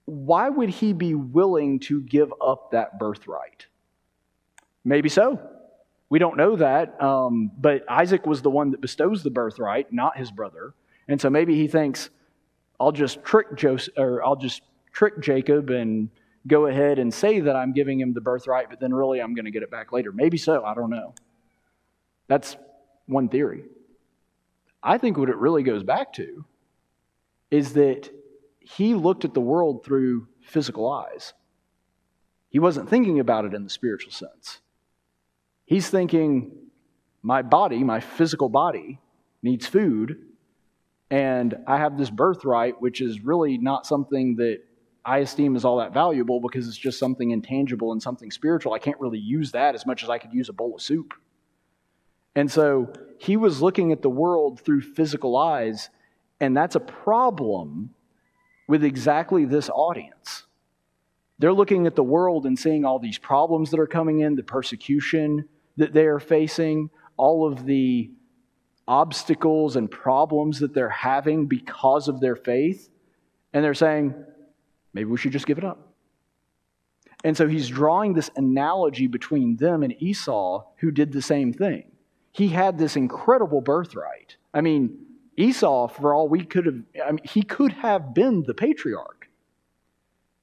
Why 0.05 0.49
would 0.49 0.69
he 0.69 0.92
be 0.92 1.14
willing 1.14 1.81
to 1.81 2.01
give 2.03 2.33
up 2.40 2.73
that 2.73 2.99
birthright? 2.99 3.66
Maybe 4.87 5.09
so. 5.09 5.40
We 6.09 6.20
don't 6.20 6.37
know 6.37 6.55
that. 6.55 7.03
Um, 7.03 7.51
but 7.59 7.85
Isaac 7.90 8.25
was 8.25 8.40
the 8.40 8.51
one 8.51 8.70
that 8.70 8.81
bestows 8.81 9.25
the 9.25 9.31
birthright, 9.31 9.92
not 9.92 10.16
his 10.16 10.31
brother. 10.31 10.75
And 11.09 11.20
so 11.20 11.29
maybe 11.29 11.57
he 11.57 11.66
thinks, 11.66 12.09
I'll 12.79 12.92
just 12.92 13.25
trick 13.25 13.57
Joseph, 13.57 13.94
or 13.99 14.25
I'll 14.25 14.37
just 14.37 14.62
trick 14.92 15.20
Jacob 15.20 15.70
and 15.70 16.09
go 16.46 16.66
ahead 16.66 17.01
and 17.01 17.12
say 17.12 17.40
that 17.40 17.57
I'm 17.57 17.72
giving 17.72 17.99
him 17.99 18.14
the 18.14 18.20
birthright, 18.20 18.70
but 18.70 18.79
then 18.79 18.94
really 18.94 19.20
I'm 19.20 19.35
going 19.35 19.46
to 19.46 19.51
get 19.51 19.64
it 19.64 19.72
back 19.72 19.90
later. 19.90 20.12
Maybe 20.12 20.38
so. 20.38 20.64
I 20.64 20.75
don't 20.75 20.90
know. 20.90 21.14
That's 22.29 22.57
one 23.07 23.29
theory. 23.29 23.64
I 24.85 24.99
think 24.99 25.18
what 25.18 25.29
it 25.29 25.37
really 25.37 25.64
goes 25.64 25.83
back 25.83 26.12
to 26.14 26.44
is 27.51 27.72
that 27.72 28.09
he 28.61 28.94
looked 28.94 29.25
at 29.25 29.35
the 29.35 29.40
world 29.40 29.85
through 29.85 30.29
physical 30.42 30.88
eyes. 30.88 31.33
He 32.51 32.61
wasn't 32.61 32.88
thinking 32.88 33.18
about 33.18 33.44
it 33.44 33.53
in 33.53 33.64
the 33.64 33.70
spiritual 33.70 34.12
sense. 34.12 34.61
He's 35.66 35.90
thinking, 35.90 36.52
my 37.22 37.42
body, 37.42 37.85
my 37.85 38.00
physical 38.00 38.48
body, 38.48 39.00
needs 39.42 39.66
food, 39.66 40.22
and 41.11 41.57
I 41.66 41.76
have 41.79 41.98
this 41.98 42.11
birthright, 42.11 42.81
which 42.81 43.00
is 43.00 43.20
really 43.20 43.59
not 43.59 43.87
something 43.87 44.37
that 44.37 44.61
I 45.05 45.18
esteem 45.18 45.55
as 45.55 45.64
all 45.64 45.79
that 45.79 45.92
valuable 45.92 46.40
because 46.40 46.66
it's 46.66 46.76
just 46.76 46.98
something 46.98 47.31
intangible 47.31 47.92
and 47.92 48.02
something 48.02 48.31
spiritual. 48.31 48.72
I 48.72 48.79
can't 48.79 48.98
really 48.98 49.18
use 49.18 49.52
that 49.52 49.74
as 49.74 49.87
much 49.87 50.02
as 50.02 50.09
I 50.11 50.18
could 50.18 50.33
use 50.33 50.48
a 50.48 50.52
bowl 50.52 50.74
of 50.74 50.83
soup. 50.83 51.14
And 52.35 52.50
so 52.50 52.92
he 53.18 53.37
was 53.37 53.62
looking 53.62 53.92
at 53.92 54.02
the 54.02 54.11
world 54.11 54.61
through 54.61 54.83
physical 54.83 55.37
eyes, 55.37 55.90
and 56.40 56.57
that's 56.57 56.74
a 56.74 56.81
problem 56.81 57.90
with 58.68 58.85
exactly 58.85 59.44
this 59.44 59.68
audience. 59.68 60.44
They're 61.38 61.52
looking 61.52 61.87
at 61.87 61.96
the 61.96 62.05
world 62.05 62.46
and 62.46 62.59
seeing 62.59 62.85
all 62.85 62.98
these 62.98 63.18
problems 63.18 63.70
that 63.70 63.81
are 63.81 63.87
coming 63.87 64.20
in, 64.20 64.35
the 64.35 64.42
persecution, 64.42 65.48
that 65.77 65.93
they 65.93 66.07
are 66.07 66.21
facing, 66.21 66.91
all 67.17 67.51
of 67.51 67.65
the 67.67 68.11
obstacles 68.89 69.77
and 69.77 69.91
problems 69.91 70.61
that 70.61 70.75
they're 70.75 70.89
having 70.89 71.47
because 71.47 72.09
of 72.09 72.21
their 72.21 72.37
faith. 72.37 72.89
And 73.53 73.65
they're 73.65 73.75
saying, 73.75 74.15
maybe 74.93 75.11
we 75.11 75.19
should 75.19 75.33
just 75.33 75.47
give 75.47 75.59
it 75.59 75.65
up. 75.65 75.93
And 77.25 77.37
so 77.37 77.49
he's 77.49 77.69
drawing 77.69 78.12
this 78.12 78.31
analogy 78.37 79.07
between 79.07 79.57
them 79.57 79.83
and 79.83 79.95
Esau, 80.01 80.65
who 80.77 80.91
did 80.91 81.12
the 81.12 81.23
same 81.23 81.53
thing. 81.53 81.91
He 82.33 82.49
had 82.49 82.79
this 82.79 82.97
incredible 82.97 83.61
birthright. 83.61 84.37
I 84.53 84.61
mean, 84.61 84.99
Esau, 85.37 85.89
for 85.89 86.15
all 86.15 86.29
we 86.29 86.45
could 86.45 86.67
have, 86.67 86.83
I 87.05 87.12
mean, 87.12 87.25
he 87.25 87.43
could 87.43 87.73
have 87.73 88.15
been 88.15 88.43
the 88.43 88.55
patriarch. 88.55 89.29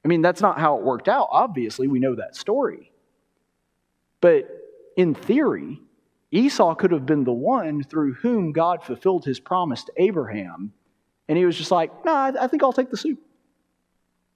I 0.03 0.07
mean, 0.07 0.21
that's 0.21 0.41
not 0.41 0.59
how 0.59 0.77
it 0.77 0.83
worked 0.83 1.07
out. 1.07 1.29
Obviously, 1.31 1.87
we 1.87 1.99
know 1.99 2.15
that 2.15 2.35
story. 2.35 2.91
But 4.19 4.49
in 4.97 5.13
theory, 5.13 5.81
Esau 6.31 6.75
could 6.75 6.91
have 6.91 7.05
been 7.05 7.23
the 7.23 7.33
one 7.33 7.83
through 7.83 8.13
whom 8.15 8.51
God 8.51 8.83
fulfilled 8.83 9.25
his 9.25 9.39
promise 9.39 9.83
to 9.85 9.93
Abraham. 9.97 10.73
And 11.27 11.37
he 11.37 11.45
was 11.45 11.57
just 11.57 11.71
like, 11.71 12.05
no, 12.05 12.11
nah, 12.11 12.41
I 12.41 12.47
think 12.47 12.63
I'll 12.63 12.73
take 12.73 12.89
the 12.89 12.97
soup. 12.97 13.19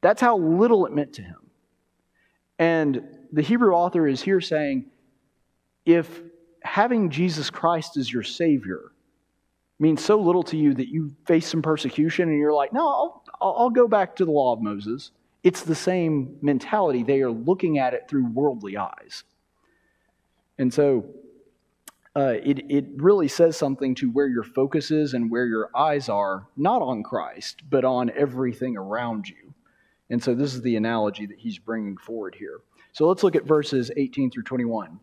That's 0.02 0.22
how 0.22 0.38
little 0.38 0.86
it 0.86 0.94
meant 0.94 1.14
to 1.14 1.22
him. 1.22 1.38
And 2.60 3.02
the 3.32 3.42
Hebrew 3.42 3.74
author 3.74 4.08
is 4.08 4.22
here 4.22 4.42
saying, 4.42 4.86
if 5.86 6.22
having 6.64 7.10
Jesus 7.10 7.50
Christ 7.50 7.98
as 7.98 8.12
your 8.12 8.24
Savior 8.24 8.92
means 9.80 10.04
so 10.04 10.20
little 10.20 10.44
to 10.44 10.58
you 10.58 10.74
that 10.74 10.88
you 10.88 11.16
face 11.26 11.48
some 11.48 11.62
persecution 11.62 12.30
and 12.30 12.38
you're 12.38 12.54
like, 12.54 12.74
no, 12.74 12.88
I'll, 12.88 13.24
I'll 13.42 13.70
go 13.70 13.88
back 13.88 14.16
to 14.18 14.26
the 14.26 14.32
law 14.32 14.54
of 14.54 14.62
Moses, 14.62 15.12
it's 15.44 15.62
the 15.62 15.76
same 15.76 16.38
mentality. 16.42 17.04
They 17.04 17.22
are 17.22 17.32
looking 17.32 17.78
at 17.78 17.94
it 17.94 18.08
through 18.10 18.26
worldly 18.28 18.78
eyes. 18.78 19.24
And 20.58 20.74
so 20.74 21.06
uh, 22.16 22.36
it, 22.44 22.66
it 22.70 22.86
really 22.96 23.28
says 23.28 23.56
something 23.56 23.94
to 23.96 24.10
where 24.10 24.28
your 24.28 24.44
focus 24.44 24.90
is 24.90 25.14
and 25.14 25.30
where 25.30 25.46
your 25.46 25.70
eyes 25.76 26.10
are, 26.10 26.48
not 26.58 26.82
on 26.82 27.04
Christ, 27.04 27.62
but 27.70 27.86
on 27.86 28.10
everything 28.16 28.76
around 28.76 29.30
you. 29.30 29.54
And 30.10 30.24
so 30.24 30.34
this 30.34 30.56
is 30.56 30.62
the 30.62 30.78
analogy 30.78 31.26
that 31.28 31.38
he's 31.38 31.60
bringing 31.60 31.98
forward 31.98 32.34
here. 32.34 32.62
So 32.94 33.08
let's 33.08 33.22
look 33.22 33.36
at 33.36 33.46
verses 33.46 33.92
18 33.96 34.32
through 34.32 34.44
21. 34.44 35.00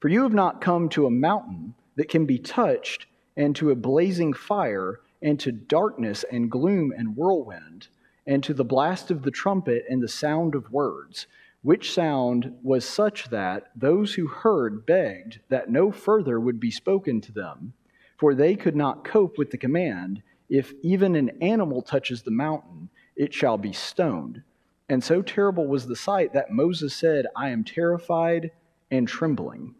For 0.00 0.08
you 0.08 0.22
have 0.24 0.34
not 0.34 0.60
come 0.60 0.88
to 0.90 1.06
a 1.06 1.10
mountain 1.10 1.74
that 1.96 2.08
can 2.08 2.26
be 2.26 2.38
touched, 2.38 3.06
and 3.36 3.54
to 3.56 3.70
a 3.70 3.76
blazing 3.76 4.32
fire, 4.32 5.00
and 5.22 5.38
to 5.40 5.52
darkness 5.52 6.24
and 6.30 6.50
gloom 6.50 6.92
and 6.96 7.16
whirlwind, 7.16 7.88
and 8.26 8.42
to 8.42 8.54
the 8.54 8.64
blast 8.64 9.10
of 9.10 9.22
the 9.22 9.30
trumpet 9.30 9.84
and 9.88 10.02
the 10.02 10.08
sound 10.08 10.54
of 10.54 10.72
words 10.72 11.26
which 11.66 11.92
sound 11.92 12.54
was 12.62 12.84
such 12.84 13.28
that 13.28 13.64
those 13.74 14.14
who 14.14 14.28
heard 14.28 14.86
begged 14.86 15.40
that 15.48 15.68
no 15.68 15.90
further 15.90 16.38
would 16.38 16.60
be 16.60 16.70
spoken 16.70 17.20
to 17.20 17.32
them, 17.32 17.72
for 18.16 18.36
they 18.36 18.54
could 18.54 18.76
not 18.76 19.02
cope 19.02 19.36
with 19.36 19.50
the 19.50 19.58
command 19.58 20.22
if 20.48 20.72
even 20.84 21.16
an 21.16 21.28
animal 21.42 21.82
touches 21.82 22.22
the 22.22 22.30
mountain, 22.30 22.88
it 23.16 23.34
shall 23.34 23.58
be 23.58 23.72
stoned. 23.72 24.44
And 24.88 25.02
so 25.02 25.22
terrible 25.22 25.66
was 25.66 25.88
the 25.88 25.96
sight 25.96 26.32
that 26.34 26.52
Moses 26.52 26.94
said, 26.94 27.26
I 27.34 27.48
am 27.48 27.64
terrified 27.64 28.52
and 28.92 29.08
trembling. 29.08 29.74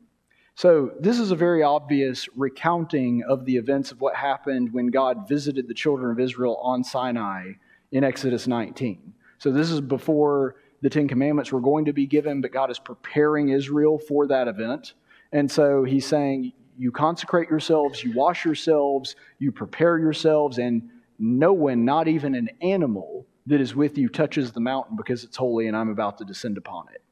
So, 0.56 0.90
this 0.98 1.20
is 1.20 1.30
a 1.30 1.36
very 1.36 1.62
obvious 1.62 2.28
recounting 2.34 3.22
of 3.22 3.44
the 3.44 3.58
events 3.58 3.92
of 3.92 4.00
what 4.00 4.16
happened 4.16 4.72
when 4.72 4.88
God 4.88 5.28
visited 5.28 5.68
the 5.68 5.74
children 5.74 6.10
of 6.10 6.18
Israel 6.18 6.56
on 6.60 6.82
Sinai 6.82 7.52
in 7.92 8.02
Exodus 8.02 8.48
19. 8.48 9.12
So, 9.38 9.52
this 9.52 9.70
is 9.70 9.80
before 9.80 10.56
the 10.86 10.90
Ten 10.90 11.08
Commandments 11.08 11.50
were 11.50 11.60
going 11.60 11.86
to 11.86 11.92
be 11.92 12.06
given, 12.06 12.40
but 12.40 12.52
God 12.52 12.70
is 12.70 12.78
preparing 12.78 13.48
Israel 13.48 13.98
for 13.98 14.28
that 14.28 14.46
event. 14.46 14.92
And 15.32 15.50
so, 15.50 15.82
He's 15.82 16.06
saying, 16.06 16.52
You 16.78 16.92
consecrate 16.92 17.50
yourselves, 17.50 18.04
you 18.04 18.12
wash 18.12 18.44
yourselves, 18.44 19.16
you 19.40 19.50
prepare 19.50 19.98
yourselves, 19.98 20.58
and 20.58 20.88
no 21.18 21.52
one, 21.52 21.84
not 21.84 22.06
even 22.06 22.36
an 22.36 22.50
animal 22.62 23.26
that 23.46 23.60
is 23.60 23.74
with 23.74 23.98
you, 23.98 24.08
touches 24.08 24.52
the 24.52 24.60
mountain 24.60 24.96
because 24.96 25.24
it's 25.24 25.36
holy 25.36 25.66
and 25.66 25.76
I'm 25.76 25.88
about 25.88 26.18
to 26.18 26.24
descend 26.24 26.56
upon 26.56 26.86
it. 26.94 27.02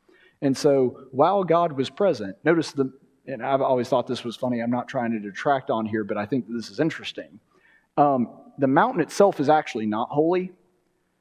And 0.40 0.56
so, 0.56 1.08
while 1.10 1.42
God 1.42 1.72
was 1.72 1.90
present, 1.90 2.36
notice 2.44 2.70
the 2.70 2.92
and 3.26 3.44
I've 3.44 3.60
always 3.60 3.88
thought 3.88 4.06
this 4.06 4.22
was 4.22 4.36
funny. 4.36 4.60
I'm 4.60 4.70
not 4.70 4.86
trying 4.86 5.10
to 5.10 5.18
detract 5.18 5.68
on 5.68 5.84
here, 5.84 6.04
but 6.04 6.16
I 6.16 6.26
think 6.26 6.44
this 6.48 6.70
is 6.70 6.78
interesting. 6.78 7.40
Um, 7.96 8.28
the 8.56 8.68
mountain 8.68 9.00
itself 9.00 9.40
is 9.40 9.48
actually 9.48 9.86
not 9.86 10.10
holy 10.10 10.52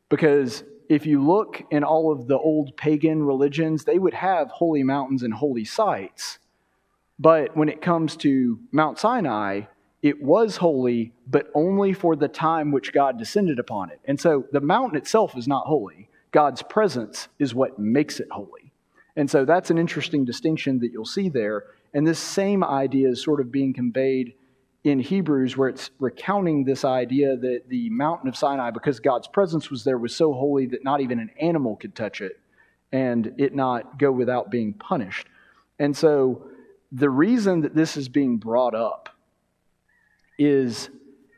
because 0.09 0.63
if 0.89 1.05
you 1.05 1.23
look 1.23 1.63
in 1.71 1.83
all 1.83 2.11
of 2.11 2.27
the 2.27 2.37
old 2.37 2.75
pagan 2.77 3.23
religions, 3.23 3.83
they 3.83 3.99
would 3.99 4.13
have 4.13 4.49
holy 4.49 4.83
mountains 4.83 5.23
and 5.23 5.33
holy 5.33 5.65
sites. 5.65 6.39
But 7.19 7.55
when 7.55 7.69
it 7.69 7.81
comes 7.81 8.15
to 8.17 8.59
Mount 8.71 8.99
Sinai, 8.99 9.61
it 10.01 10.21
was 10.21 10.57
holy, 10.57 11.13
but 11.27 11.49
only 11.53 11.93
for 11.93 12.15
the 12.15 12.27
time 12.27 12.71
which 12.71 12.91
God 12.91 13.17
descended 13.17 13.59
upon 13.59 13.89
it. 13.89 14.01
And 14.05 14.19
so 14.19 14.45
the 14.51 14.59
mountain 14.59 14.97
itself 14.97 15.37
is 15.37 15.47
not 15.47 15.65
holy. 15.65 16.09
God's 16.31 16.61
presence 16.61 17.29
is 17.39 17.55
what 17.55 17.79
makes 17.79 18.19
it 18.19 18.27
holy. 18.31 18.73
And 19.15 19.29
so 19.29 19.45
that's 19.45 19.69
an 19.69 19.77
interesting 19.77 20.25
distinction 20.25 20.79
that 20.79 20.91
you'll 20.91 21.05
see 21.05 21.29
there. 21.29 21.65
And 21.93 22.05
this 22.05 22.19
same 22.19 22.63
idea 22.63 23.09
is 23.09 23.23
sort 23.23 23.39
of 23.39 23.51
being 23.51 23.73
conveyed 23.73 24.33
in 24.83 24.99
Hebrews, 24.99 25.55
where 25.55 25.69
it's 25.69 25.91
recounting 25.99 26.65
this 26.65 26.83
idea 26.83 27.37
that 27.37 27.69
the 27.69 27.89
mountain 27.89 28.27
of 28.27 28.35
Sinai, 28.35 28.71
because 28.71 28.99
God's 28.99 29.27
presence 29.27 29.69
was 29.69 29.83
there, 29.83 29.97
was 29.97 30.15
so 30.15 30.33
holy 30.33 30.65
that 30.67 30.83
not 30.83 30.99
even 30.99 31.19
an 31.19 31.29
animal 31.39 31.77
could 31.77 31.95
touch 31.95 32.19
it 32.19 32.39
and 32.91 33.33
it 33.37 33.55
not 33.55 33.97
go 33.97 34.11
without 34.11 34.51
being 34.51 34.73
punished. 34.73 35.27
And 35.79 35.95
so 35.95 36.45
the 36.91 37.09
reason 37.09 37.61
that 37.61 37.75
this 37.75 37.97
is 37.97 38.09
being 38.09 38.37
brought 38.37 38.75
up 38.75 39.09
is 40.37 40.89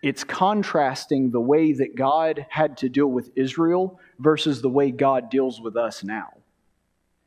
it's 0.02 0.24
contrasting 0.24 1.32
the 1.32 1.40
way 1.40 1.72
that 1.74 1.96
God 1.96 2.46
had 2.50 2.78
to 2.78 2.90
deal 2.90 3.08
with 3.08 3.32
Israel 3.36 4.00
versus 4.20 4.62
the 4.62 4.70
way 4.70 4.92
God 4.92 5.30
deals 5.30 5.62
with 5.62 5.78
us 5.78 6.04
now. 6.04 6.34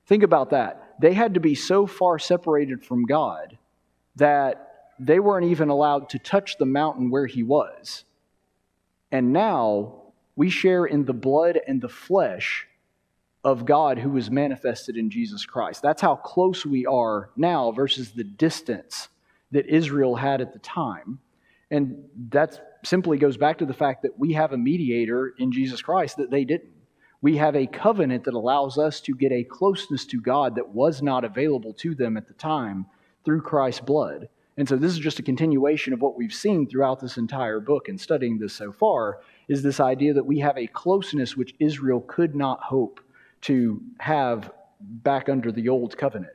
Think 0.06 0.22
about 0.22 0.50
that. 0.50 0.94
They 1.00 1.12
had 1.12 1.34
to 1.34 1.40
be 1.40 1.54
so 1.54 1.86
far 1.86 2.18
separated 2.18 2.84
from 2.84 3.04
God 3.04 3.56
that 4.16 4.67
they 4.98 5.20
weren't 5.20 5.46
even 5.46 5.68
allowed 5.68 6.08
to 6.10 6.18
touch 6.18 6.56
the 6.58 6.66
mountain 6.66 7.10
where 7.10 7.26
He 7.26 7.42
was. 7.42 8.04
And 9.10 9.32
now 9.32 10.02
we 10.36 10.50
share 10.50 10.84
in 10.84 11.04
the 11.04 11.12
blood 11.12 11.58
and 11.66 11.80
the 11.80 11.88
flesh 11.88 12.66
of 13.44 13.64
God 13.64 13.98
who 13.98 14.10
was 14.10 14.30
manifested 14.30 14.96
in 14.96 15.10
Jesus 15.10 15.46
Christ. 15.46 15.82
That's 15.82 16.02
how 16.02 16.16
close 16.16 16.66
we 16.66 16.86
are 16.86 17.30
now 17.36 17.70
versus 17.72 18.10
the 18.12 18.24
distance 18.24 19.08
that 19.52 19.66
Israel 19.66 20.16
had 20.16 20.40
at 20.40 20.52
the 20.52 20.58
time. 20.58 21.20
And 21.70 22.04
that 22.30 22.78
simply 22.84 23.18
goes 23.18 23.36
back 23.36 23.58
to 23.58 23.66
the 23.66 23.74
fact 23.74 24.02
that 24.02 24.18
we 24.18 24.32
have 24.32 24.52
a 24.52 24.58
mediator 24.58 25.34
in 25.38 25.52
Jesus 25.52 25.82
Christ 25.82 26.16
that 26.16 26.30
they 26.30 26.44
didn't. 26.44 26.72
We 27.20 27.36
have 27.36 27.56
a 27.56 27.66
covenant 27.66 28.24
that 28.24 28.34
allows 28.34 28.78
us 28.78 29.00
to 29.02 29.14
get 29.14 29.32
a 29.32 29.44
closeness 29.44 30.04
to 30.06 30.20
God 30.20 30.54
that 30.54 30.68
was 30.68 31.02
not 31.02 31.24
available 31.24 31.72
to 31.74 31.94
them 31.94 32.16
at 32.16 32.28
the 32.28 32.34
time 32.34 32.86
through 33.24 33.42
Christ's 33.42 33.80
blood. 33.80 34.28
And 34.58 34.68
so 34.68 34.76
this 34.76 34.90
is 34.90 34.98
just 34.98 35.20
a 35.20 35.22
continuation 35.22 35.92
of 35.92 36.02
what 36.02 36.16
we've 36.16 36.34
seen 36.34 36.66
throughout 36.66 36.98
this 36.98 37.16
entire 37.16 37.60
book 37.60 37.88
and 37.88 37.98
studying 37.98 38.38
this 38.38 38.52
so 38.52 38.72
far 38.72 39.20
is 39.46 39.62
this 39.62 39.78
idea 39.78 40.12
that 40.14 40.26
we 40.26 40.40
have 40.40 40.58
a 40.58 40.66
closeness 40.66 41.36
which 41.36 41.54
Israel 41.60 42.00
could 42.00 42.34
not 42.34 42.60
hope 42.60 42.98
to 43.42 43.80
have 44.00 44.50
back 44.80 45.28
under 45.28 45.52
the 45.52 45.68
old 45.68 45.96
covenant. 45.96 46.32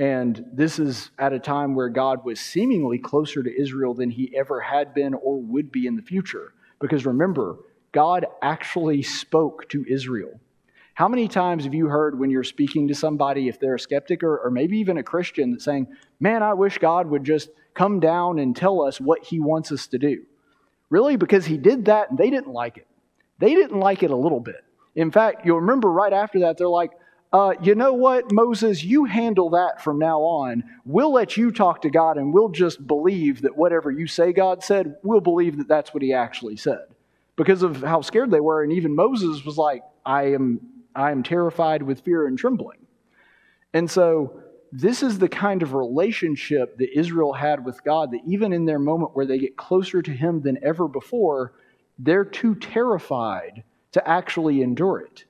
And 0.00 0.44
this 0.52 0.80
is 0.80 1.10
at 1.20 1.32
a 1.32 1.38
time 1.38 1.76
where 1.76 1.88
God 1.88 2.24
was 2.24 2.40
seemingly 2.40 2.98
closer 2.98 3.40
to 3.40 3.60
Israel 3.62 3.94
than 3.94 4.10
he 4.10 4.36
ever 4.36 4.60
had 4.60 4.92
been 4.92 5.14
or 5.14 5.40
would 5.40 5.70
be 5.70 5.86
in 5.86 5.94
the 5.94 6.02
future. 6.02 6.54
Because 6.80 7.06
remember, 7.06 7.58
God 7.92 8.26
actually 8.42 9.02
spoke 9.02 9.68
to 9.68 9.84
Israel. 9.88 10.40
How 10.94 11.08
many 11.08 11.26
times 11.26 11.64
have 11.64 11.74
you 11.74 11.86
heard 11.86 12.18
when 12.18 12.30
you're 12.30 12.44
speaking 12.44 12.88
to 12.88 12.94
somebody, 12.94 13.48
if 13.48 13.58
they're 13.58 13.74
a 13.74 13.80
skeptic 13.80 14.22
or, 14.22 14.38
or 14.38 14.50
maybe 14.50 14.78
even 14.78 14.98
a 14.98 15.02
Christian, 15.02 15.50
that's 15.50 15.64
saying, 15.64 15.88
Man, 16.20 16.42
I 16.42 16.54
wish 16.54 16.78
God 16.78 17.08
would 17.08 17.24
just 17.24 17.50
come 17.74 18.00
down 18.00 18.38
and 18.38 18.54
tell 18.56 18.80
us 18.80 19.00
what 19.00 19.24
he 19.24 19.40
wants 19.40 19.72
us 19.72 19.88
to 19.88 19.98
do? 19.98 20.22
Really? 20.90 21.16
Because 21.16 21.44
he 21.46 21.58
did 21.58 21.86
that 21.86 22.10
and 22.10 22.18
they 22.18 22.30
didn't 22.30 22.52
like 22.52 22.76
it. 22.76 22.86
They 23.40 23.54
didn't 23.54 23.80
like 23.80 24.02
it 24.02 24.10
a 24.10 24.16
little 24.16 24.40
bit. 24.40 24.64
In 24.94 25.10
fact, 25.10 25.44
you'll 25.44 25.60
remember 25.60 25.90
right 25.90 26.12
after 26.12 26.40
that, 26.40 26.56
they're 26.56 26.68
like, 26.68 26.92
uh, 27.32 27.54
you 27.60 27.74
know 27.74 27.92
what, 27.92 28.30
Moses, 28.30 28.84
you 28.84 29.06
handle 29.06 29.50
that 29.50 29.82
from 29.82 29.98
now 29.98 30.20
on. 30.20 30.62
We'll 30.84 31.12
let 31.12 31.36
you 31.36 31.50
talk 31.50 31.82
to 31.82 31.90
God 31.90 32.16
and 32.16 32.32
we'll 32.32 32.50
just 32.50 32.86
believe 32.86 33.42
that 33.42 33.56
whatever 33.56 33.90
you 33.90 34.06
say 34.06 34.32
God 34.32 34.62
said, 34.62 34.94
we'll 35.02 35.20
believe 35.20 35.58
that 35.58 35.66
that's 35.66 35.92
what 35.92 36.04
he 36.04 36.12
actually 36.12 36.56
said. 36.56 36.84
Because 37.34 37.64
of 37.64 37.82
how 37.82 38.02
scared 38.02 38.30
they 38.30 38.38
were. 38.38 38.62
And 38.62 38.72
even 38.72 38.94
Moses 38.94 39.44
was 39.44 39.58
like, 39.58 39.82
I 40.06 40.34
am, 40.34 40.60
I 40.94 41.10
am 41.10 41.22
terrified 41.22 41.82
with 41.82 42.00
fear 42.00 42.26
and 42.26 42.38
trembling. 42.38 42.78
And 43.72 43.90
so, 43.90 44.40
this 44.76 45.04
is 45.04 45.18
the 45.20 45.28
kind 45.28 45.62
of 45.62 45.72
relationship 45.72 46.78
that 46.78 46.98
Israel 46.98 47.32
had 47.32 47.64
with 47.64 47.84
God 47.84 48.10
that 48.10 48.22
even 48.26 48.52
in 48.52 48.64
their 48.64 48.80
moment 48.80 49.14
where 49.14 49.24
they 49.24 49.38
get 49.38 49.56
closer 49.56 50.02
to 50.02 50.10
Him 50.10 50.42
than 50.42 50.58
ever 50.64 50.88
before, 50.88 51.52
they're 51.96 52.24
too 52.24 52.56
terrified 52.56 53.62
to 53.92 54.08
actually 54.08 54.62
endure 54.62 54.98
it. 54.98 55.24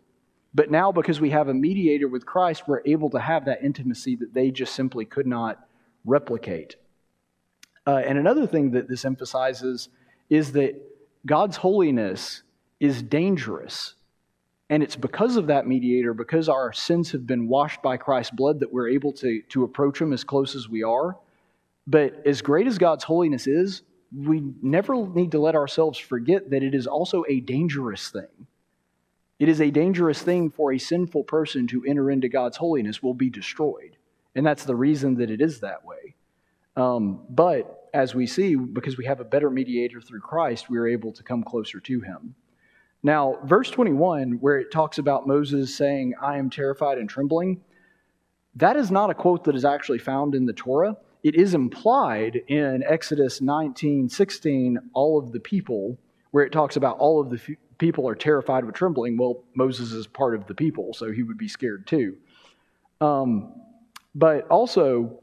But 0.54 0.70
now, 0.70 0.92
because 0.92 1.20
we 1.20 1.30
have 1.30 1.48
a 1.48 1.54
mediator 1.54 2.08
with 2.08 2.24
Christ, 2.24 2.62
we're 2.66 2.80
able 2.86 3.10
to 3.10 3.18
have 3.18 3.44
that 3.44 3.62
intimacy 3.62 4.16
that 4.16 4.32
they 4.32 4.50
just 4.50 4.74
simply 4.74 5.04
could 5.04 5.26
not 5.26 5.66
replicate. 6.06 6.76
Uh, 7.86 8.02
and 8.06 8.16
another 8.16 8.46
thing 8.46 8.70
that 8.70 8.88
this 8.88 9.04
emphasizes 9.04 9.88
is 10.30 10.52
that 10.52 10.80
God's 11.26 11.56
holiness 11.56 12.42
is 12.80 13.02
dangerous. 13.02 13.94
And 14.70 14.82
it's 14.82 14.96
because 14.96 15.36
of 15.36 15.48
that 15.48 15.66
mediator, 15.66 16.14
because 16.14 16.48
our 16.48 16.72
sins 16.72 17.12
have 17.12 17.26
been 17.26 17.48
washed 17.48 17.82
by 17.82 17.96
Christ's 17.96 18.34
blood, 18.34 18.60
that 18.60 18.72
we're 18.72 18.88
able 18.88 19.12
to, 19.12 19.42
to 19.50 19.64
approach 19.64 20.00
Him 20.00 20.12
as 20.12 20.24
close 20.24 20.54
as 20.54 20.68
we 20.68 20.82
are. 20.82 21.16
But 21.86 22.26
as 22.26 22.40
great 22.40 22.66
as 22.66 22.78
God's 22.78 23.04
holiness 23.04 23.46
is, 23.46 23.82
we 24.16 24.42
never 24.62 25.06
need 25.06 25.32
to 25.32 25.38
let 25.40 25.54
ourselves 25.54 25.98
forget 25.98 26.50
that 26.50 26.62
it 26.62 26.74
is 26.74 26.86
also 26.86 27.24
a 27.28 27.40
dangerous 27.40 28.08
thing. 28.08 28.46
It 29.38 29.48
is 29.48 29.60
a 29.60 29.70
dangerous 29.70 30.22
thing 30.22 30.50
for 30.50 30.72
a 30.72 30.78
sinful 30.78 31.24
person 31.24 31.66
to 31.68 31.84
enter 31.84 32.10
into 32.10 32.28
God's 32.28 32.56
holiness, 32.56 33.02
will 33.02 33.14
be 33.14 33.28
destroyed. 33.28 33.96
And 34.34 34.46
that's 34.46 34.64
the 34.64 34.76
reason 34.76 35.16
that 35.16 35.30
it 35.30 35.40
is 35.40 35.60
that 35.60 35.84
way. 35.84 36.14
Um, 36.76 37.20
but 37.28 37.90
as 37.92 38.14
we 38.14 38.26
see, 38.26 38.54
because 38.54 38.96
we 38.96 39.04
have 39.04 39.20
a 39.20 39.24
better 39.24 39.50
mediator 39.50 40.00
through 40.00 40.20
Christ, 40.20 40.70
we 40.70 40.78
are 40.78 40.86
able 40.86 41.12
to 41.12 41.22
come 41.22 41.42
closer 41.42 41.80
to 41.80 42.00
him. 42.00 42.34
Now, 43.04 43.38
verse 43.44 43.70
21, 43.70 44.38
where 44.40 44.58
it 44.58 44.72
talks 44.72 44.96
about 44.96 45.26
Moses 45.26 45.76
saying, 45.76 46.14
I 46.22 46.38
am 46.38 46.48
terrified 46.48 46.96
and 46.96 47.08
trembling, 47.08 47.60
that 48.56 48.76
is 48.76 48.90
not 48.90 49.10
a 49.10 49.14
quote 49.14 49.44
that 49.44 49.54
is 49.54 49.66
actually 49.66 49.98
found 49.98 50.34
in 50.34 50.46
the 50.46 50.54
Torah. 50.54 50.96
It 51.22 51.34
is 51.34 51.52
implied 51.52 52.40
in 52.48 52.82
Exodus 52.88 53.42
19 53.42 54.08
16, 54.08 54.78
all 54.94 55.18
of 55.18 55.32
the 55.32 55.40
people, 55.40 55.98
where 56.30 56.44
it 56.44 56.50
talks 56.52 56.76
about 56.76 56.98
all 56.98 57.20
of 57.20 57.28
the 57.28 57.56
people 57.76 58.08
are 58.08 58.14
terrified 58.14 58.64
with 58.64 58.74
trembling. 58.74 59.18
Well, 59.18 59.44
Moses 59.54 59.92
is 59.92 60.06
part 60.06 60.34
of 60.34 60.46
the 60.46 60.54
people, 60.54 60.94
so 60.94 61.12
he 61.12 61.22
would 61.22 61.38
be 61.38 61.48
scared 61.48 61.86
too. 61.86 62.16
Um, 63.02 63.52
but 64.14 64.46
also, 64.48 65.22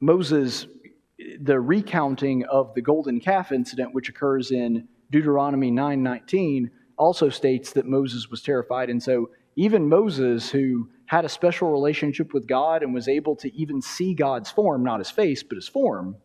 Moses, 0.00 0.66
the 1.40 1.60
recounting 1.60 2.44
of 2.46 2.72
the 2.74 2.80
golden 2.80 3.20
calf 3.20 3.52
incident, 3.52 3.94
which 3.94 4.08
occurs 4.08 4.52
in 4.52 4.88
Deuteronomy 5.10 5.70
9:19, 5.70 6.70
also 6.98 7.28
states 7.28 7.72
that 7.72 7.86
Moses 7.86 8.30
was 8.30 8.42
terrified, 8.42 8.90
and 8.90 9.02
so 9.02 9.30
even 9.56 9.88
Moses, 9.88 10.50
who 10.50 10.88
had 11.06 11.24
a 11.24 11.28
special 11.28 11.70
relationship 11.70 12.32
with 12.32 12.46
God 12.46 12.82
and 12.82 12.94
was 12.94 13.08
able 13.08 13.34
to 13.36 13.54
even 13.56 13.80
see 13.82 14.14
God's 14.14 14.50
form, 14.50 14.84
not 14.84 15.00
his 15.00 15.10
face, 15.10 15.42
but 15.42 15.56
his 15.56 15.66
form, 15.66 16.16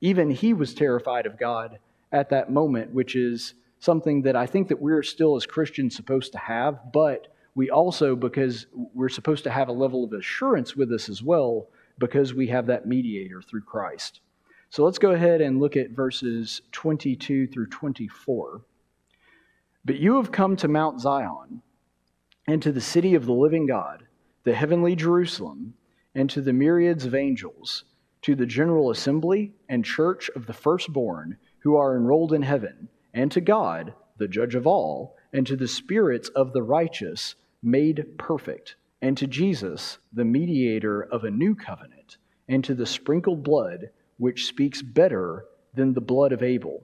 even 0.00 0.30
he 0.30 0.54
was 0.54 0.74
terrified 0.74 1.26
of 1.26 1.38
God 1.38 1.78
at 2.12 2.30
that 2.30 2.50
moment, 2.50 2.92
which 2.92 3.16
is 3.16 3.54
something 3.80 4.22
that 4.22 4.36
I 4.36 4.46
think 4.46 4.68
that 4.68 4.80
we're 4.80 5.02
still 5.02 5.36
as 5.36 5.44
Christians 5.44 5.94
supposed 5.96 6.32
to 6.32 6.38
have, 6.38 6.92
but 6.92 7.28
we 7.54 7.70
also, 7.70 8.14
because 8.14 8.66
we're 8.94 9.08
supposed 9.08 9.44
to 9.44 9.50
have 9.50 9.68
a 9.68 9.72
level 9.72 10.04
of 10.04 10.12
assurance 10.12 10.76
with 10.76 10.92
us 10.92 11.08
as 11.08 11.22
well, 11.22 11.68
because 11.98 12.32
we 12.32 12.46
have 12.46 12.66
that 12.66 12.86
mediator 12.86 13.42
through 13.42 13.62
Christ. 13.62 14.20
So 14.70 14.84
let's 14.84 14.98
go 14.98 15.10
ahead 15.10 15.40
and 15.40 15.60
look 15.60 15.76
at 15.76 15.90
verses 15.90 16.62
22 16.72 17.48
through 17.48 17.66
24. 17.66 18.62
But 19.88 20.00
you 20.00 20.16
have 20.16 20.30
come 20.30 20.54
to 20.56 20.68
Mount 20.68 21.00
Zion, 21.00 21.62
and 22.46 22.60
to 22.60 22.72
the 22.72 22.78
city 22.78 23.14
of 23.14 23.24
the 23.24 23.32
living 23.32 23.64
God, 23.64 24.06
the 24.44 24.52
heavenly 24.52 24.94
Jerusalem, 24.94 25.72
and 26.14 26.28
to 26.28 26.42
the 26.42 26.52
myriads 26.52 27.06
of 27.06 27.14
angels, 27.14 27.84
to 28.20 28.34
the 28.34 28.44
general 28.44 28.90
assembly 28.90 29.54
and 29.66 29.82
church 29.82 30.28
of 30.36 30.44
the 30.44 30.52
firstborn 30.52 31.38
who 31.60 31.74
are 31.74 31.96
enrolled 31.96 32.34
in 32.34 32.42
heaven, 32.42 32.90
and 33.14 33.32
to 33.32 33.40
God, 33.40 33.94
the 34.18 34.28
judge 34.28 34.54
of 34.54 34.66
all, 34.66 35.16
and 35.32 35.46
to 35.46 35.56
the 35.56 35.66
spirits 35.66 36.28
of 36.36 36.52
the 36.52 36.62
righteous 36.62 37.34
made 37.62 38.18
perfect, 38.18 38.76
and 39.00 39.16
to 39.16 39.26
Jesus, 39.26 39.96
the 40.12 40.22
mediator 40.22 41.00
of 41.00 41.24
a 41.24 41.30
new 41.30 41.54
covenant, 41.54 42.18
and 42.46 42.62
to 42.62 42.74
the 42.74 42.84
sprinkled 42.84 43.42
blood 43.42 43.88
which 44.18 44.48
speaks 44.48 44.82
better 44.82 45.46
than 45.72 45.94
the 45.94 46.02
blood 46.02 46.32
of 46.32 46.42
Abel. 46.42 46.82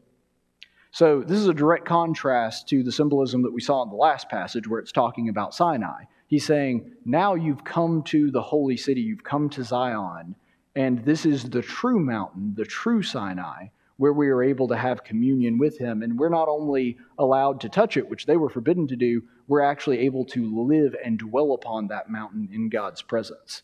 So, 0.95 1.25
this 1.27 1.41
is 1.41 1.49
a 1.49 1.53
direct 1.53 1.87
contrast 1.87 2.69
to 2.69 2.85
the 2.85 2.93
symbolism 2.93 3.43
that 3.43 3.53
we 3.53 3.61
saw 3.61 3.83
in 3.83 3.89
the 3.89 3.97
last 3.97 4.29
passage 4.29 4.69
where 4.69 4.79
it's 4.79 4.93
talking 4.93 5.29
about 5.29 5.53
Sinai. 5.53 6.05
He's 6.29 6.47
saying, 6.47 6.93
Now 7.05 7.35
you've 7.35 7.65
come 7.65 8.05
to 8.05 8.31
the 8.31 8.41
holy 8.41 8.77
city, 8.77 9.01
you've 9.01 9.25
come 9.25 9.51
to 9.51 9.65
Zion, 9.65 10.37
and 10.77 11.05
this 11.05 11.27
is 11.27 11.51
the 11.51 11.63
true 11.63 11.99
mountain, 11.99 12.55
the 12.57 12.65
true 12.65 13.03
Sinai, 13.03 13.71
where 13.97 14.13
we 14.13 14.29
are 14.29 14.45
able 14.45 14.69
to 14.69 14.77
have 14.77 15.03
communion 15.03 15.59
with 15.59 15.77
Him. 15.77 16.05
And 16.05 16.17
we're 16.17 16.29
not 16.29 16.47
only 16.47 16.97
allowed 17.19 17.61
to 17.63 17.69
touch 17.69 17.97
it, 17.97 18.09
which 18.09 18.27
they 18.27 18.37
were 18.37 18.49
forbidden 18.49 18.87
to 18.87 18.95
do, 18.95 19.25
we're 19.49 19.63
actually 19.63 19.99
able 19.99 20.25
to 20.27 20.65
live 20.65 20.95
and 21.05 21.19
dwell 21.19 21.55
upon 21.55 21.89
that 21.89 22.09
mountain 22.09 22.49
in 22.53 22.69
God's 22.69 23.03
presence. 23.03 23.63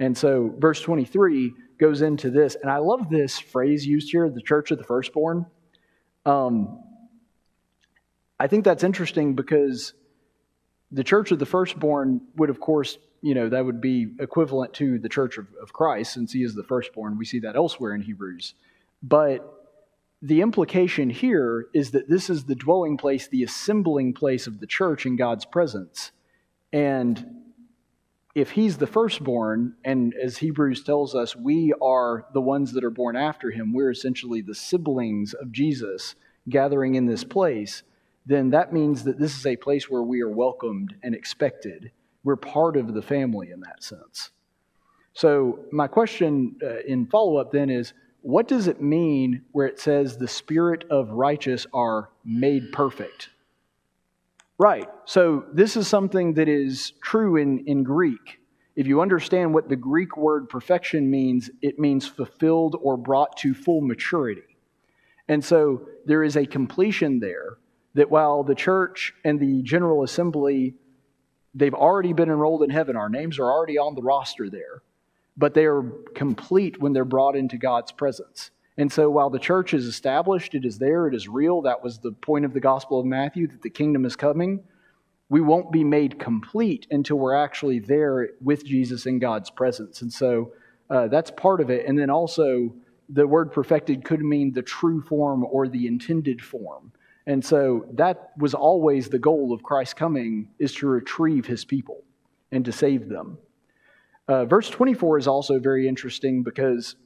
And 0.00 0.18
so, 0.18 0.52
verse 0.58 0.80
23 0.80 1.54
goes 1.78 2.02
into 2.02 2.28
this, 2.28 2.56
and 2.60 2.72
I 2.72 2.78
love 2.78 3.08
this 3.08 3.38
phrase 3.38 3.86
used 3.86 4.10
here 4.10 4.28
the 4.28 4.42
church 4.42 4.72
of 4.72 4.78
the 4.78 4.84
firstborn. 4.84 5.46
Um, 6.26 6.82
I 8.38 8.48
think 8.48 8.64
that's 8.64 8.84
interesting 8.84 9.34
because 9.34 9.94
the 10.90 11.04
church 11.04 11.30
of 11.30 11.38
the 11.38 11.46
firstborn 11.46 12.20
would, 12.36 12.50
of 12.50 12.60
course, 12.60 12.98
you 13.22 13.34
know, 13.34 13.48
that 13.48 13.64
would 13.64 13.80
be 13.80 14.08
equivalent 14.20 14.74
to 14.74 14.98
the 14.98 15.08
church 15.08 15.38
of, 15.38 15.46
of 15.62 15.72
Christ 15.72 16.12
since 16.12 16.32
he 16.32 16.42
is 16.42 16.54
the 16.54 16.64
firstborn. 16.64 17.16
We 17.16 17.24
see 17.24 17.38
that 17.40 17.56
elsewhere 17.56 17.94
in 17.94 18.02
Hebrews. 18.02 18.54
But 19.02 19.52
the 20.20 20.40
implication 20.40 21.10
here 21.10 21.66
is 21.72 21.92
that 21.92 22.08
this 22.08 22.28
is 22.28 22.44
the 22.44 22.54
dwelling 22.54 22.96
place, 22.96 23.28
the 23.28 23.42
assembling 23.42 24.12
place 24.12 24.46
of 24.46 24.60
the 24.60 24.66
church 24.66 25.06
in 25.06 25.16
God's 25.16 25.44
presence. 25.44 26.10
And 26.72 27.45
if 28.36 28.50
he's 28.50 28.76
the 28.76 28.86
firstborn, 28.86 29.74
and 29.82 30.12
as 30.22 30.36
Hebrews 30.36 30.84
tells 30.84 31.14
us, 31.14 31.34
we 31.34 31.72
are 31.80 32.26
the 32.34 32.40
ones 32.42 32.72
that 32.72 32.84
are 32.84 32.90
born 32.90 33.16
after 33.16 33.50
him, 33.50 33.72
we're 33.72 33.90
essentially 33.90 34.42
the 34.42 34.54
siblings 34.54 35.32
of 35.32 35.50
Jesus 35.50 36.16
gathering 36.46 36.96
in 36.96 37.06
this 37.06 37.24
place, 37.24 37.82
then 38.26 38.50
that 38.50 38.74
means 38.74 39.04
that 39.04 39.18
this 39.18 39.34
is 39.38 39.46
a 39.46 39.56
place 39.56 39.88
where 39.88 40.02
we 40.02 40.20
are 40.20 40.28
welcomed 40.28 40.94
and 41.02 41.14
expected. 41.14 41.90
We're 42.24 42.36
part 42.36 42.76
of 42.76 42.92
the 42.92 43.00
family 43.00 43.52
in 43.52 43.60
that 43.60 43.82
sense. 43.82 44.32
So, 45.14 45.60
my 45.72 45.86
question 45.86 46.56
uh, 46.62 46.80
in 46.86 47.06
follow 47.06 47.38
up 47.38 47.52
then 47.52 47.70
is 47.70 47.94
what 48.20 48.48
does 48.48 48.68
it 48.68 48.82
mean 48.82 49.46
where 49.52 49.66
it 49.66 49.80
says 49.80 50.18
the 50.18 50.28
spirit 50.28 50.84
of 50.90 51.08
righteous 51.08 51.66
are 51.72 52.10
made 52.22 52.70
perfect? 52.70 53.30
Right. 54.58 54.88
So 55.04 55.44
this 55.52 55.76
is 55.76 55.86
something 55.86 56.34
that 56.34 56.48
is 56.48 56.92
true 57.02 57.36
in, 57.36 57.64
in 57.66 57.82
Greek. 57.82 58.40
If 58.74 58.86
you 58.86 59.00
understand 59.00 59.52
what 59.52 59.68
the 59.68 59.76
Greek 59.76 60.16
word 60.16 60.48
perfection 60.48 61.10
means, 61.10 61.50
it 61.62 61.78
means 61.78 62.06
fulfilled 62.06 62.76
or 62.80 62.96
brought 62.96 63.36
to 63.38 63.54
full 63.54 63.80
maturity. 63.80 64.56
And 65.28 65.44
so 65.44 65.88
there 66.04 66.22
is 66.22 66.36
a 66.36 66.46
completion 66.46 67.20
there 67.20 67.58
that 67.94 68.10
while 68.10 68.44
the 68.44 68.54
church 68.54 69.14
and 69.24 69.40
the 69.40 69.62
general 69.62 70.02
assembly, 70.02 70.74
they've 71.54 71.74
already 71.74 72.12
been 72.12 72.28
enrolled 72.28 72.62
in 72.62 72.70
heaven, 72.70 72.96
our 72.96 73.08
names 73.08 73.38
are 73.38 73.50
already 73.50 73.78
on 73.78 73.94
the 73.94 74.02
roster 74.02 74.48
there, 74.50 74.82
but 75.36 75.54
they 75.54 75.64
are 75.64 75.82
complete 76.14 76.80
when 76.80 76.92
they're 76.92 77.04
brought 77.04 77.36
into 77.36 77.56
God's 77.56 77.92
presence. 77.92 78.50
And 78.78 78.92
so 78.92 79.08
while 79.08 79.30
the 79.30 79.38
church 79.38 79.72
is 79.72 79.86
established, 79.86 80.54
it 80.54 80.64
is 80.64 80.78
there, 80.78 81.06
it 81.06 81.14
is 81.14 81.28
real. 81.28 81.62
That 81.62 81.82
was 81.82 81.98
the 81.98 82.12
point 82.12 82.44
of 82.44 82.52
the 82.52 82.60
Gospel 82.60 83.00
of 83.00 83.06
Matthew 83.06 83.46
that 83.46 83.62
the 83.62 83.70
kingdom 83.70 84.04
is 84.04 84.16
coming. 84.16 84.60
We 85.28 85.40
won't 85.40 85.72
be 85.72 85.82
made 85.82 86.18
complete 86.18 86.86
until 86.90 87.16
we're 87.16 87.34
actually 87.34 87.80
there 87.80 88.30
with 88.40 88.64
Jesus 88.64 89.06
in 89.06 89.18
God's 89.18 89.50
presence. 89.50 90.02
And 90.02 90.12
so 90.12 90.52
uh, 90.90 91.08
that's 91.08 91.30
part 91.30 91.60
of 91.60 91.70
it. 91.70 91.86
And 91.86 91.98
then 91.98 92.10
also, 92.10 92.74
the 93.08 93.26
word 93.26 93.52
perfected 93.52 94.04
could 94.04 94.20
mean 94.20 94.52
the 94.52 94.62
true 94.62 95.00
form 95.00 95.44
or 95.44 95.68
the 95.68 95.86
intended 95.86 96.42
form. 96.42 96.92
And 97.26 97.44
so 97.44 97.86
that 97.94 98.32
was 98.38 98.54
always 98.54 99.08
the 99.08 99.18
goal 99.18 99.52
of 99.52 99.62
Christ's 99.62 99.94
coming 99.94 100.48
is 100.58 100.72
to 100.76 100.86
retrieve 100.86 101.46
his 101.46 101.64
people 101.64 102.04
and 102.52 102.64
to 102.64 102.72
save 102.72 103.08
them. 103.08 103.38
Uh, 104.28 104.44
verse 104.44 104.68
24 104.70 105.18
is 105.18 105.26
also 105.26 105.58
very 105.58 105.88
interesting 105.88 106.42
because 106.42 106.96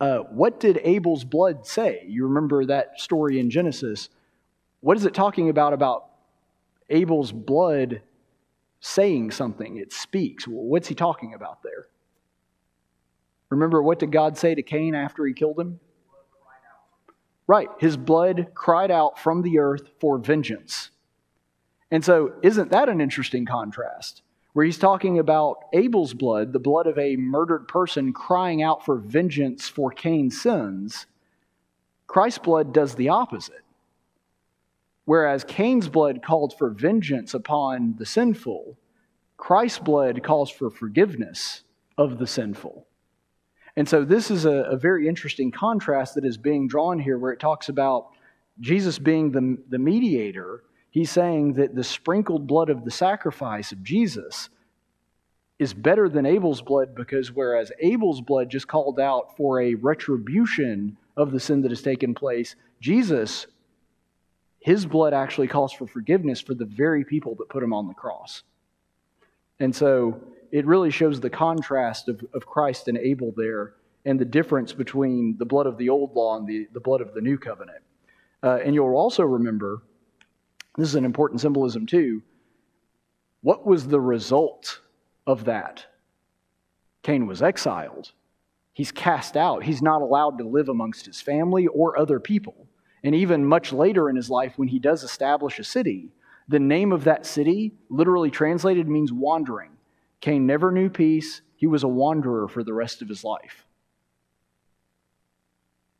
uh, 0.00 0.20
what 0.30 0.58
did 0.58 0.80
Abel's 0.82 1.24
blood 1.24 1.66
say? 1.66 2.04
You 2.08 2.26
remember 2.26 2.64
that 2.66 2.98
story 2.98 3.38
in 3.38 3.50
Genesis. 3.50 4.08
What 4.80 4.96
is 4.96 5.04
it 5.04 5.12
talking 5.12 5.50
about 5.50 5.74
about 5.74 6.06
Abel's 6.88 7.32
blood 7.32 8.00
saying 8.80 9.30
something? 9.32 9.76
It 9.76 9.92
speaks. 9.92 10.44
What's 10.46 10.88
he 10.88 10.94
talking 10.94 11.34
about 11.34 11.62
there? 11.62 11.86
Remember, 13.50 13.82
what 13.82 13.98
did 13.98 14.10
God 14.10 14.38
say 14.38 14.54
to 14.54 14.62
Cain 14.62 14.94
after 14.94 15.26
he 15.26 15.34
killed 15.34 15.58
him? 15.58 15.80
Right. 17.46 17.68
His 17.78 17.96
blood 17.96 18.52
cried 18.54 18.92
out 18.92 19.18
from 19.18 19.42
the 19.42 19.58
earth 19.58 19.90
for 20.00 20.18
vengeance. 20.18 20.90
And 21.90 22.04
so, 22.04 22.34
isn't 22.42 22.70
that 22.70 22.88
an 22.88 23.00
interesting 23.00 23.44
contrast? 23.44 24.22
Where 24.52 24.64
he's 24.64 24.78
talking 24.78 25.18
about 25.18 25.64
Abel's 25.72 26.14
blood, 26.14 26.52
the 26.52 26.58
blood 26.58 26.86
of 26.86 26.98
a 26.98 27.16
murdered 27.16 27.68
person 27.68 28.12
crying 28.12 28.62
out 28.62 28.84
for 28.84 28.96
vengeance 28.96 29.68
for 29.68 29.90
Cain's 29.90 30.40
sins, 30.40 31.06
Christ's 32.06 32.38
blood 32.40 32.74
does 32.74 32.94
the 32.94 33.08
opposite. 33.08 33.62
Whereas 35.04 35.44
Cain's 35.44 35.88
blood 35.88 36.22
called 36.22 36.56
for 36.58 36.70
vengeance 36.70 37.34
upon 37.34 37.94
the 37.98 38.06
sinful, 38.06 38.76
Christ's 39.36 39.78
blood 39.78 40.22
calls 40.22 40.50
for 40.50 40.70
forgiveness 40.70 41.62
of 41.96 42.18
the 42.18 42.26
sinful. 42.26 42.86
And 43.76 43.88
so 43.88 44.04
this 44.04 44.30
is 44.30 44.44
a, 44.44 44.50
a, 44.50 44.76
very 44.76 45.08
interesting 45.08 45.50
contrast 45.50 46.14
that 46.16 46.24
is 46.24 46.36
being 46.36 46.66
drawn 46.66 46.98
here, 46.98 47.18
where 47.18 47.32
it 47.32 47.40
talks 47.40 47.68
about 47.68 48.08
Jesus 48.58 48.98
being 48.98 49.30
the, 49.30 49.56
the 49.68 49.78
mediator 49.78 50.64
He's 50.90 51.10
saying 51.10 51.54
that 51.54 51.74
the 51.74 51.84
sprinkled 51.84 52.46
blood 52.46 52.68
of 52.68 52.84
the 52.84 52.90
sacrifice 52.90 53.72
of 53.72 53.82
Jesus 53.82 54.48
is 55.58 55.72
better 55.74 56.08
than 56.08 56.26
Abel's 56.26 56.62
blood 56.62 56.94
because 56.94 57.30
whereas 57.32 57.70
Abel's 57.80 58.20
blood 58.20 58.48
just 58.48 58.66
called 58.66 58.98
out 58.98 59.36
for 59.36 59.60
a 59.60 59.74
retribution 59.74 60.96
of 61.16 61.32
the 61.32 61.38
sin 61.38 61.62
that 61.62 61.70
has 61.70 61.82
taken 61.82 62.14
place, 62.14 62.56
Jesus, 62.80 63.46
his 64.58 64.86
blood 64.86 65.12
actually 65.12 65.48
calls 65.48 65.72
for 65.72 65.86
forgiveness 65.86 66.40
for 66.40 66.54
the 66.54 66.64
very 66.64 67.04
people 67.04 67.34
that 67.36 67.48
put 67.50 67.62
him 67.62 67.72
on 67.72 67.86
the 67.86 67.94
cross. 67.94 68.42
And 69.60 69.76
so 69.76 70.20
it 70.50 70.66
really 70.66 70.90
shows 70.90 71.20
the 71.20 71.30
contrast 71.30 72.08
of, 72.08 72.24
of 72.34 72.46
Christ 72.46 72.88
and 72.88 72.96
Abel 72.96 73.32
there 73.36 73.74
and 74.06 74.18
the 74.18 74.24
difference 74.24 74.72
between 74.72 75.36
the 75.38 75.44
blood 75.44 75.66
of 75.66 75.76
the 75.76 75.90
old 75.90 76.14
law 76.14 76.36
and 76.36 76.48
the, 76.48 76.68
the 76.72 76.80
blood 76.80 77.02
of 77.02 77.12
the 77.12 77.20
new 77.20 77.36
covenant. 77.36 77.82
Uh, 78.42 78.58
and 78.64 78.74
you'll 78.74 78.96
also 78.96 79.22
remember 79.22 79.82
this 80.76 80.88
is 80.88 80.94
an 80.94 81.04
important 81.04 81.40
symbolism 81.40 81.86
too. 81.86 82.22
What 83.42 83.66
was 83.66 83.88
the 83.88 84.00
result 84.00 84.80
of 85.26 85.44
that? 85.44 85.86
Cain 87.02 87.26
was 87.26 87.42
exiled. 87.42 88.12
He's 88.72 88.92
cast 88.92 89.36
out. 89.36 89.64
He's 89.64 89.82
not 89.82 90.02
allowed 90.02 90.38
to 90.38 90.44
live 90.44 90.68
amongst 90.68 91.06
his 91.06 91.20
family 91.20 91.66
or 91.66 91.98
other 91.98 92.20
people. 92.20 92.66
And 93.02 93.14
even 93.14 93.44
much 93.44 93.72
later 93.72 94.08
in 94.10 94.16
his 94.16 94.30
life, 94.30 94.54
when 94.56 94.68
he 94.68 94.78
does 94.78 95.02
establish 95.02 95.58
a 95.58 95.64
city, 95.64 96.12
the 96.48 96.58
name 96.58 96.92
of 96.92 97.04
that 97.04 97.24
city, 97.24 97.72
literally 97.88 98.30
translated, 98.30 98.88
means 98.88 99.12
wandering. 99.12 99.70
Cain 100.20 100.46
never 100.46 100.70
knew 100.70 100.90
peace. 100.90 101.40
He 101.56 101.66
was 101.66 101.82
a 101.82 101.88
wanderer 101.88 102.48
for 102.48 102.62
the 102.62 102.74
rest 102.74 103.02
of 103.02 103.08
his 103.08 103.24
life. 103.24 103.64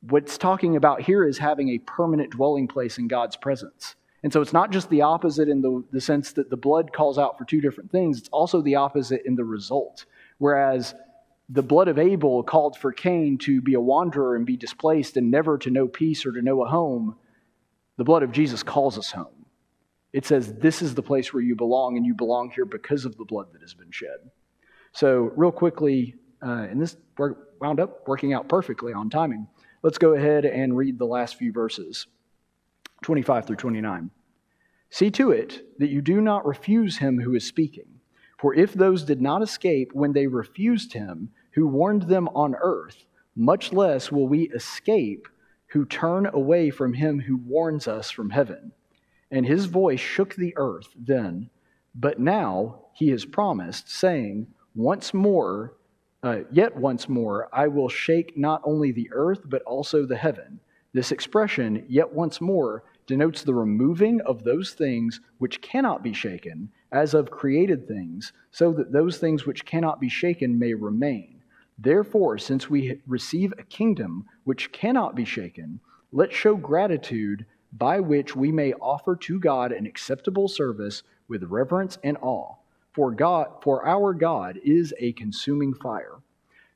What's 0.02 0.38
talking 0.38 0.76
about 0.76 1.02
here 1.02 1.26
is 1.26 1.38
having 1.38 1.68
a 1.70 1.78
permanent 1.78 2.30
dwelling 2.30 2.66
place 2.66 2.98
in 2.98 3.08
God's 3.08 3.36
presence. 3.36 3.94
And 4.22 4.32
so 4.32 4.42
it's 4.42 4.52
not 4.52 4.70
just 4.70 4.90
the 4.90 5.02
opposite 5.02 5.48
in 5.48 5.62
the, 5.62 5.82
the 5.92 6.00
sense 6.00 6.32
that 6.32 6.50
the 6.50 6.56
blood 6.56 6.92
calls 6.92 7.18
out 7.18 7.38
for 7.38 7.44
two 7.44 7.60
different 7.60 7.90
things, 7.90 8.18
it's 8.18 8.28
also 8.28 8.60
the 8.60 8.74
opposite 8.74 9.22
in 9.24 9.34
the 9.34 9.44
result. 9.44 10.04
Whereas 10.38 10.94
the 11.48 11.62
blood 11.62 11.88
of 11.88 11.98
Abel 11.98 12.42
called 12.42 12.76
for 12.76 12.92
Cain 12.92 13.38
to 13.38 13.60
be 13.60 13.74
a 13.74 13.80
wanderer 13.80 14.36
and 14.36 14.46
be 14.46 14.56
displaced 14.56 15.16
and 15.16 15.30
never 15.30 15.58
to 15.58 15.70
know 15.70 15.88
peace 15.88 16.24
or 16.26 16.32
to 16.32 16.42
know 16.42 16.62
a 16.62 16.68
home, 16.68 17.16
the 17.96 18.04
blood 18.04 18.22
of 18.22 18.32
Jesus 18.32 18.62
calls 18.62 18.98
us 18.98 19.10
home. 19.10 19.46
It 20.12 20.26
says, 20.26 20.54
This 20.54 20.82
is 20.82 20.94
the 20.94 21.02
place 21.02 21.32
where 21.32 21.42
you 21.42 21.56
belong, 21.56 21.96
and 21.96 22.04
you 22.04 22.14
belong 22.14 22.50
here 22.50 22.64
because 22.64 23.04
of 23.04 23.16
the 23.16 23.24
blood 23.24 23.52
that 23.52 23.62
has 23.62 23.74
been 23.74 23.90
shed. 23.90 24.30
So, 24.92 25.32
real 25.36 25.52
quickly, 25.52 26.14
uh, 26.42 26.66
and 26.70 26.80
this 26.80 26.96
wound 27.60 27.80
up 27.80 28.08
working 28.08 28.32
out 28.32 28.48
perfectly 28.48 28.92
on 28.92 29.10
timing. 29.10 29.46
Let's 29.82 29.98
go 29.98 30.14
ahead 30.14 30.44
and 30.44 30.76
read 30.76 30.98
the 30.98 31.06
last 31.06 31.36
few 31.36 31.52
verses 31.52 32.06
25 33.02 33.46
through 33.46 33.56
29. 33.56 34.10
See 34.90 35.10
to 35.12 35.30
it 35.30 35.78
that 35.78 35.90
you 35.90 36.02
do 36.02 36.20
not 36.20 36.46
refuse 36.46 36.98
him 36.98 37.20
who 37.20 37.34
is 37.34 37.46
speaking. 37.46 38.00
For 38.38 38.54
if 38.54 38.72
those 38.72 39.04
did 39.04 39.20
not 39.20 39.42
escape 39.42 39.90
when 39.92 40.12
they 40.12 40.26
refused 40.26 40.92
him 40.92 41.30
who 41.52 41.66
warned 41.66 42.02
them 42.02 42.28
on 42.28 42.54
earth, 42.60 43.06
much 43.36 43.72
less 43.72 44.10
will 44.10 44.26
we 44.26 44.48
escape 44.50 45.28
who 45.68 45.84
turn 45.84 46.26
away 46.26 46.70
from 46.70 46.94
him 46.94 47.20
who 47.20 47.36
warns 47.36 47.86
us 47.86 48.10
from 48.10 48.30
heaven. 48.30 48.72
And 49.30 49.46
his 49.46 49.66
voice 49.66 50.00
shook 50.00 50.34
the 50.34 50.54
earth 50.56 50.88
then, 50.96 51.50
but 51.94 52.18
now 52.18 52.86
he 52.92 53.10
has 53.10 53.24
promised, 53.24 53.88
saying, 53.88 54.48
Once 54.74 55.14
more, 55.14 55.76
uh, 56.22 56.40
yet 56.50 56.76
once 56.76 57.08
more, 57.08 57.48
I 57.52 57.68
will 57.68 57.88
shake 57.88 58.36
not 58.36 58.60
only 58.64 58.90
the 58.90 59.10
earth, 59.12 59.42
but 59.44 59.62
also 59.62 60.04
the 60.04 60.16
heaven. 60.16 60.60
This 60.92 61.12
expression, 61.12 61.84
yet 61.88 62.12
once 62.12 62.40
more, 62.40 62.82
denotes 63.06 63.42
the 63.42 63.54
removing 63.54 64.20
of 64.22 64.42
those 64.42 64.72
things 64.72 65.20
which 65.38 65.60
cannot 65.60 66.02
be 66.02 66.12
shaken, 66.12 66.70
as 66.92 67.14
of 67.14 67.30
created 67.30 67.86
things, 67.86 68.32
so 68.50 68.72
that 68.72 68.92
those 68.92 69.18
things 69.18 69.46
which 69.46 69.64
cannot 69.64 70.00
be 70.00 70.08
shaken 70.08 70.58
may 70.58 70.74
remain. 70.74 71.42
Therefore, 71.78 72.38
since 72.38 72.68
we 72.68 73.00
receive 73.06 73.54
a 73.56 73.62
kingdom 73.62 74.26
which 74.44 74.72
cannot 74.72 75.14
be 75.14 75.24
shaken, 75.24 75.80
let's 76.12 76.34
show 76.34 76.56
gratitude 76.56 77.46
by 77.72 78.00
which 78.00 78.34
we 78.34 78.50
may 78.50 78.72
offer 78.74 79.14
to 79.14 79.38
God 79.38 79.72
an 79.72 79.86
acceptable 79.86 80.48
service 80.48 81.04
with 81.28 81.44
reverence 81.44 81.98
and 82.02 82.16
awe. 82.20 82.56
For 82.92 83.12
God, 83.12 83.62
for 83.62 83.86
our 83.86 84.12
God 84.12 84.58
is 84.64 84.92
a 84.98 85.12
consuming 85.12 85.72
fire. 85.74 86.16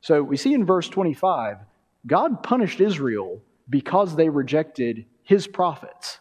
So 0.01 0.23
we 0.23 0.37
see 0.37 0.55
in 0.55 0.65
verse 0.65 0.89
25, 0.89 1.59
God 2.07 2.43
punished 2.43 2.81
Israel 2.81 3.41
because 3.69 4.17
they 4.17 4.29
rejected 4.29 5.07
his 5.23 5.47
prophets. 5.47 6.21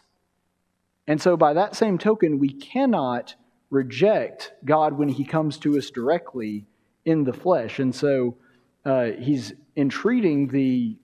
And 1.06 1.20
so 1.20 1.36
by 1.36 1.52
that 1.52 1.76
same 1.76 1.98
token, 1.98 2.38
we 2.38 2.52
cannot 2.52 3.34
reject 3.70 4.52
God 4.64 4.96
when 4.96 5.08
he 5.08 5.24
comes 5.24 5.58
to 5.58 5.76
us 5.76 5.90
directly 5.90 6.66
in 7.04 7.24
the 7.24 7.32
flesh. 7.32 7.78
And 7.78 7.94
so 7.94 8.36
uh, 8.84 9.10
he's 9.18 9.52
entreating 9.76 10.48
the, 10.48 10.96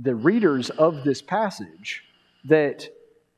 the 0.00 0.14
readers 0.14 0.70
of 0.70 1.04
this 1.04 1.22
passage 1.22 2.02
that 2.44 2.88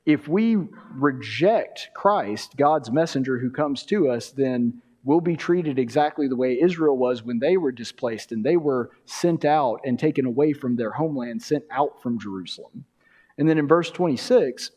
if 0.07 0.27
we 0.27 0.57
reject 0.95 1.91
Christ, 1.95 2.57
God's 2.57 2.91
messenger 2.91 3.39
who 3.39 3.51
comes 3.51 3.85
to 3.85 4.11
us, 4.11 4.31
then 4.31 4.81
we'll 5.05 5.21
be 5.21 5.37
treated 5.37 5.79
exactly 5.79 6.29
the 6.29 6.37
way 6.37 6.61
Israel 6.61 6.97
was 6.97 7.23
when 7.23 7.39
they 7.39 7.57
were 7.57 7.73
displaced 7.73 8.33
and 8.33 8.45
they 8.45 8.57
were 8.57 8.91
sent 9.05 9.45
out 9.45 9.81
and 9.85 9.99
taken 9.99 10.27
away 10.27 10.53
from 10.53 10.77
their 10.77 10.91
homeland, 10.91 11.43
sent 11.43 11.65
out 11.71 12.03
from 12.03 12.19
Jerusalem. 12.19 12.85
And 13.39 13.49
then 13.49 13.59
in 13.59 13.69
verse 13.69 13.91
26, 13.91 14.71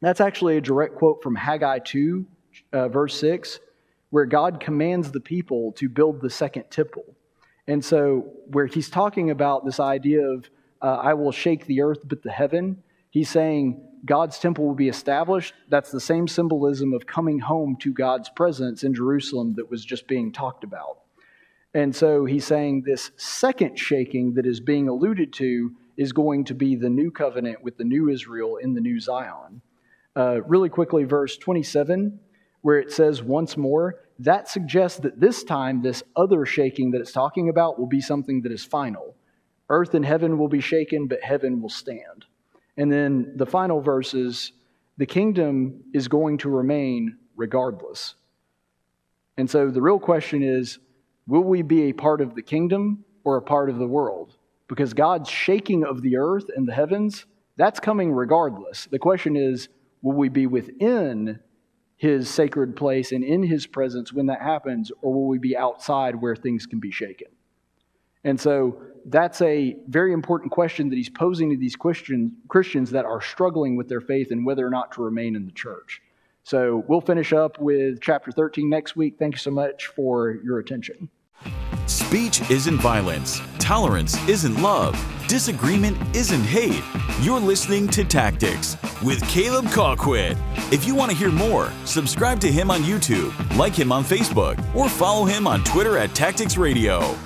that's 0.00 0.20
actually 0.20 0.56
a 0.56 0.60
direct 0.60 0.94
quote 0.94 1.22
from 1.22 1.34
Haggai 1.34 1.80
2, 1.80 2.26
uh, 2.72 2.88
verse 2.88 3.18
6, 3.18 3.60
where 4.10 4.26
God 4.26 4.60
commands 4.60 5.10
the 5.10 5.20
people 5.20 5.72
to 5.72 5.88
build 5.88 6.20
the 6.20 6.30
second 6.30 6.64
temple. 6.70 7.04
And 7.66 7.84
so, 7.84 8.26
where 8.46 8.66
he's 8.66 8.88
talking 8.88 9.30
about 9.30 9.64
this 9.64 9.80
idea 9.80 10.22
of, 10.22 10.48
uh, 10.80 10.96
I 10.96 11.14
will 11.14 11.32
shake 11.32 11.66
the 11.66 11.82
earth, 11.82 12.00
but 12.04 12.22
the 12.22 12.30
heaven, 12.30 12.82
he's 13.10 13.28
saying 13.28 13.87
God's 14.08 14.38
temple 14.38 14.66
will 14.66 14.74
be 14.74 14.88
established. 14.88 15.52
That's 15.68 15.90
the 15.90 16.00
same 16.00 16.26
symbolism 16.26 16.94
of 16.94 17.06
coming 17.06 17.38
home 17.38 17.76
to 17.80 17.92
God's 17.92 18.30
presence 18.30 18.82
in 18.82 18.94
Jerusalem 18.94 19.54
that 19.56 19.70
was 19.70 19.84
just 19.84 20.08
being 20.08 20.32
talked 20.32 20.64
about. 20.64 21.00
And 21.74 21.94
so 21.94 22.24
he's 22.24 22.46
saying 22.46 22.84
this 22.86 23.10
second 23.18 23.78
shaking 23.78 24.32
that 24.34 24.46
is 24.46 24.60
being 24.60 24.88
alluded 24.88 25.34
to 25.34 25.72
is 25.98 26.12
going 26.12 26.44
to 26.44 26.54
be 26.54 26.74
the 26.74 26.88
new 26.88 27.10
covenant 27.10 27.62
with 27.62 27.76
the 27.76 27.84
new 27.84 28.08
Israel 28.08 28.56
in 28.56 28.72
the 28.72 28.80
new 28.80 28.98
Zion. 28.98 29.60
Uh, 30.16 30.40
really 30.46 30.70
quickly, 30.70 31.04
verse 31.04 31.36
27, 31.36 32.18
where 32.62 32.78
it 32.78 32.90
says 32.90 33.22
once 33.22 33.58
more, 33.58 33.96
that 34.20 34.48
suggests 34.48 35.00
that 35.00 35.20
this 35.20 35.44
time, 35.44 35.82
this 35.82 36.02
other 36.16 36.46
shaking 36.46 36.92
that 36.92 37.02
it's 37.02 37.12
talking 37.12 37.50
about 37.50 37.78
will 37.78 37.86
be 37.86 38.00
something 38.00 38.40
that 38.40 38.52
is 38.52 38.64
final. 38.64 39.14
Earth 39.68 39.92
and 39.92 40.06
heaven 40.06 40.38
will 40.38 40.48
be 40.48 40.60
shaken, 40.60 41.08
but 41.08 41.22
heaven 41.22 41.60
will 41.60 41.68
stand. 41.68 42.24
And 42.78 42.90
then 42.90 43.32
the 43.36 43.44
final 43.44 43.80
verses 43.80 44.52
the 44.96 45.06
kingdom 45.06 45.84
is 45.92 46.08
going 46.08 46.38
to 46.38 46.48
remain 46.48 47.18
regardless. 47.36 48.14
And 49.36 49.48
so 49.48 49.70
the 49.70 49.82
real 49.82 49.98
question 49.98 50.42
is 50.42 50.78
will 51.26 51.44
we 51.44 51.62
be 51.62 51.82
a 51.84 51.92
part 51.92 52.20
of 52.20 52.34
the 52.34 52.42
kingdom 52.42 53.04
or 53.22 53.36
a 53.36 53.42
part 53.42 53.68
of 53.68 53.78
the 53.78 53.86
world? 53.86 54.36
Because 54.68 54.94
God's 54.94 55.28
shaking 55.28 55.84
of 55.84 56.02
the 56.02 56.16
earth 56.16 56.46
and 56.54 56.66
the 56.66 56.72
heavens, 56.72 57.26
that's 57.56 57.80
coming 57.80 58.12
regardless. 58.12 58.86
The 58.86 58.98
question 58.98 59.36
is 59.36 59.68
will 60.02 60.16
we 60.16 60.28
be 60.28 60.46
within 60.46 61.40
his 61.96 62.28
sacred 62.28 62.76
place 62.76 63.10
and 63.10 63.24
in 63.24 63.42
his 63.42 63.66
presence 63.66 64.12
when 64.12 64.26
that 64.26 64.40
happens, 64.40 64.92
or 65.02 65.12
will 65.12 65.26
we 65.26 65.38
be 65.38 65.56
outside 65.56 66.14
where 66.14 66.36
things 66.36 66.64
can 66.64 66.78
be 66.78 66.92
shaken? 66.92 67.28
And 68.24 68.40
so 68.40 68.80
that's 69.10 69.40
a 69.42 69.76
very 69.88 70.12
important 70.12 70.52
question 70.52 70.88
that 70.90 70.96
he's 70.96 71.08
posing 71.08 71.50
to 71.50 71.56
these 71.56 71.76
Christians, 71.76 72.90
that 72.90 73.04
are 73.04 73.20
struggling 73.20 73.76
with 73.76 73.88
their 73.88 74.00
faith 74.00 74.30
and 74.30 74.44
whether 74.44 74.66
or 74.66 74.70
not 74.70 74.92
to 74.92 75.02
remain 75.02 75.36
in 75.36 75.46
the 75.46 75.52
church. 75.52 76.00
So 76.44 76.84
we'll 76.88 77.00
finish 77.00 77.32
up 77.32 77.58
with 77.60 78.00
chapter 78.00 78.32
13 78.32 78.70
next 78.70 78.96
week. 78.96 79.16
Thank 79.18 79.34
you 79.34 79.38
so 79.38 79.50
much 79.50 79.86
for 79.88 80.32
your 80.44 80.58
attention. 80.58 81.08
Speech 81.86 82.50
isn't 82.50 82.78
violence, 82.78 83.40
tolerance 83.58 84.16
isn't 84.28 84.60
love, 84.60 84.94
disagreement 85.26 85.96
isn't 86.14 86.42
hate. 86.42 86.82
You're 87.20 87.40
listening 87.40 87.88
to 87.88 88.04
Tactics 88.04 88.76
with 89.02 89.26
Caleb 89.28 89.66
Colquitt. 89.66 90.38
If 90.72 90.86
you 90.86 90.94
want 90.94 91.10
to 91.10 91.16
hear 91.16 91.30
more, 91.30 91.72
subscribe 91.84 92.40
to 92.40 92.52
him 92.52 92.70
on 92.70 92.82
YouTube, 92.82 93.32
like 93.56 93.74
him 93.74 93.90
on 93.92 94.04
Facebook, 94.04 94.58
or 94.74 94.88
follow 94.88 95.24
him 95.24 95.46
on 95.46 95.64
Twitter 95.64 95.96
at 95.98 96.14
Tactics 96.14 96.56
Radio. 96.56 97.16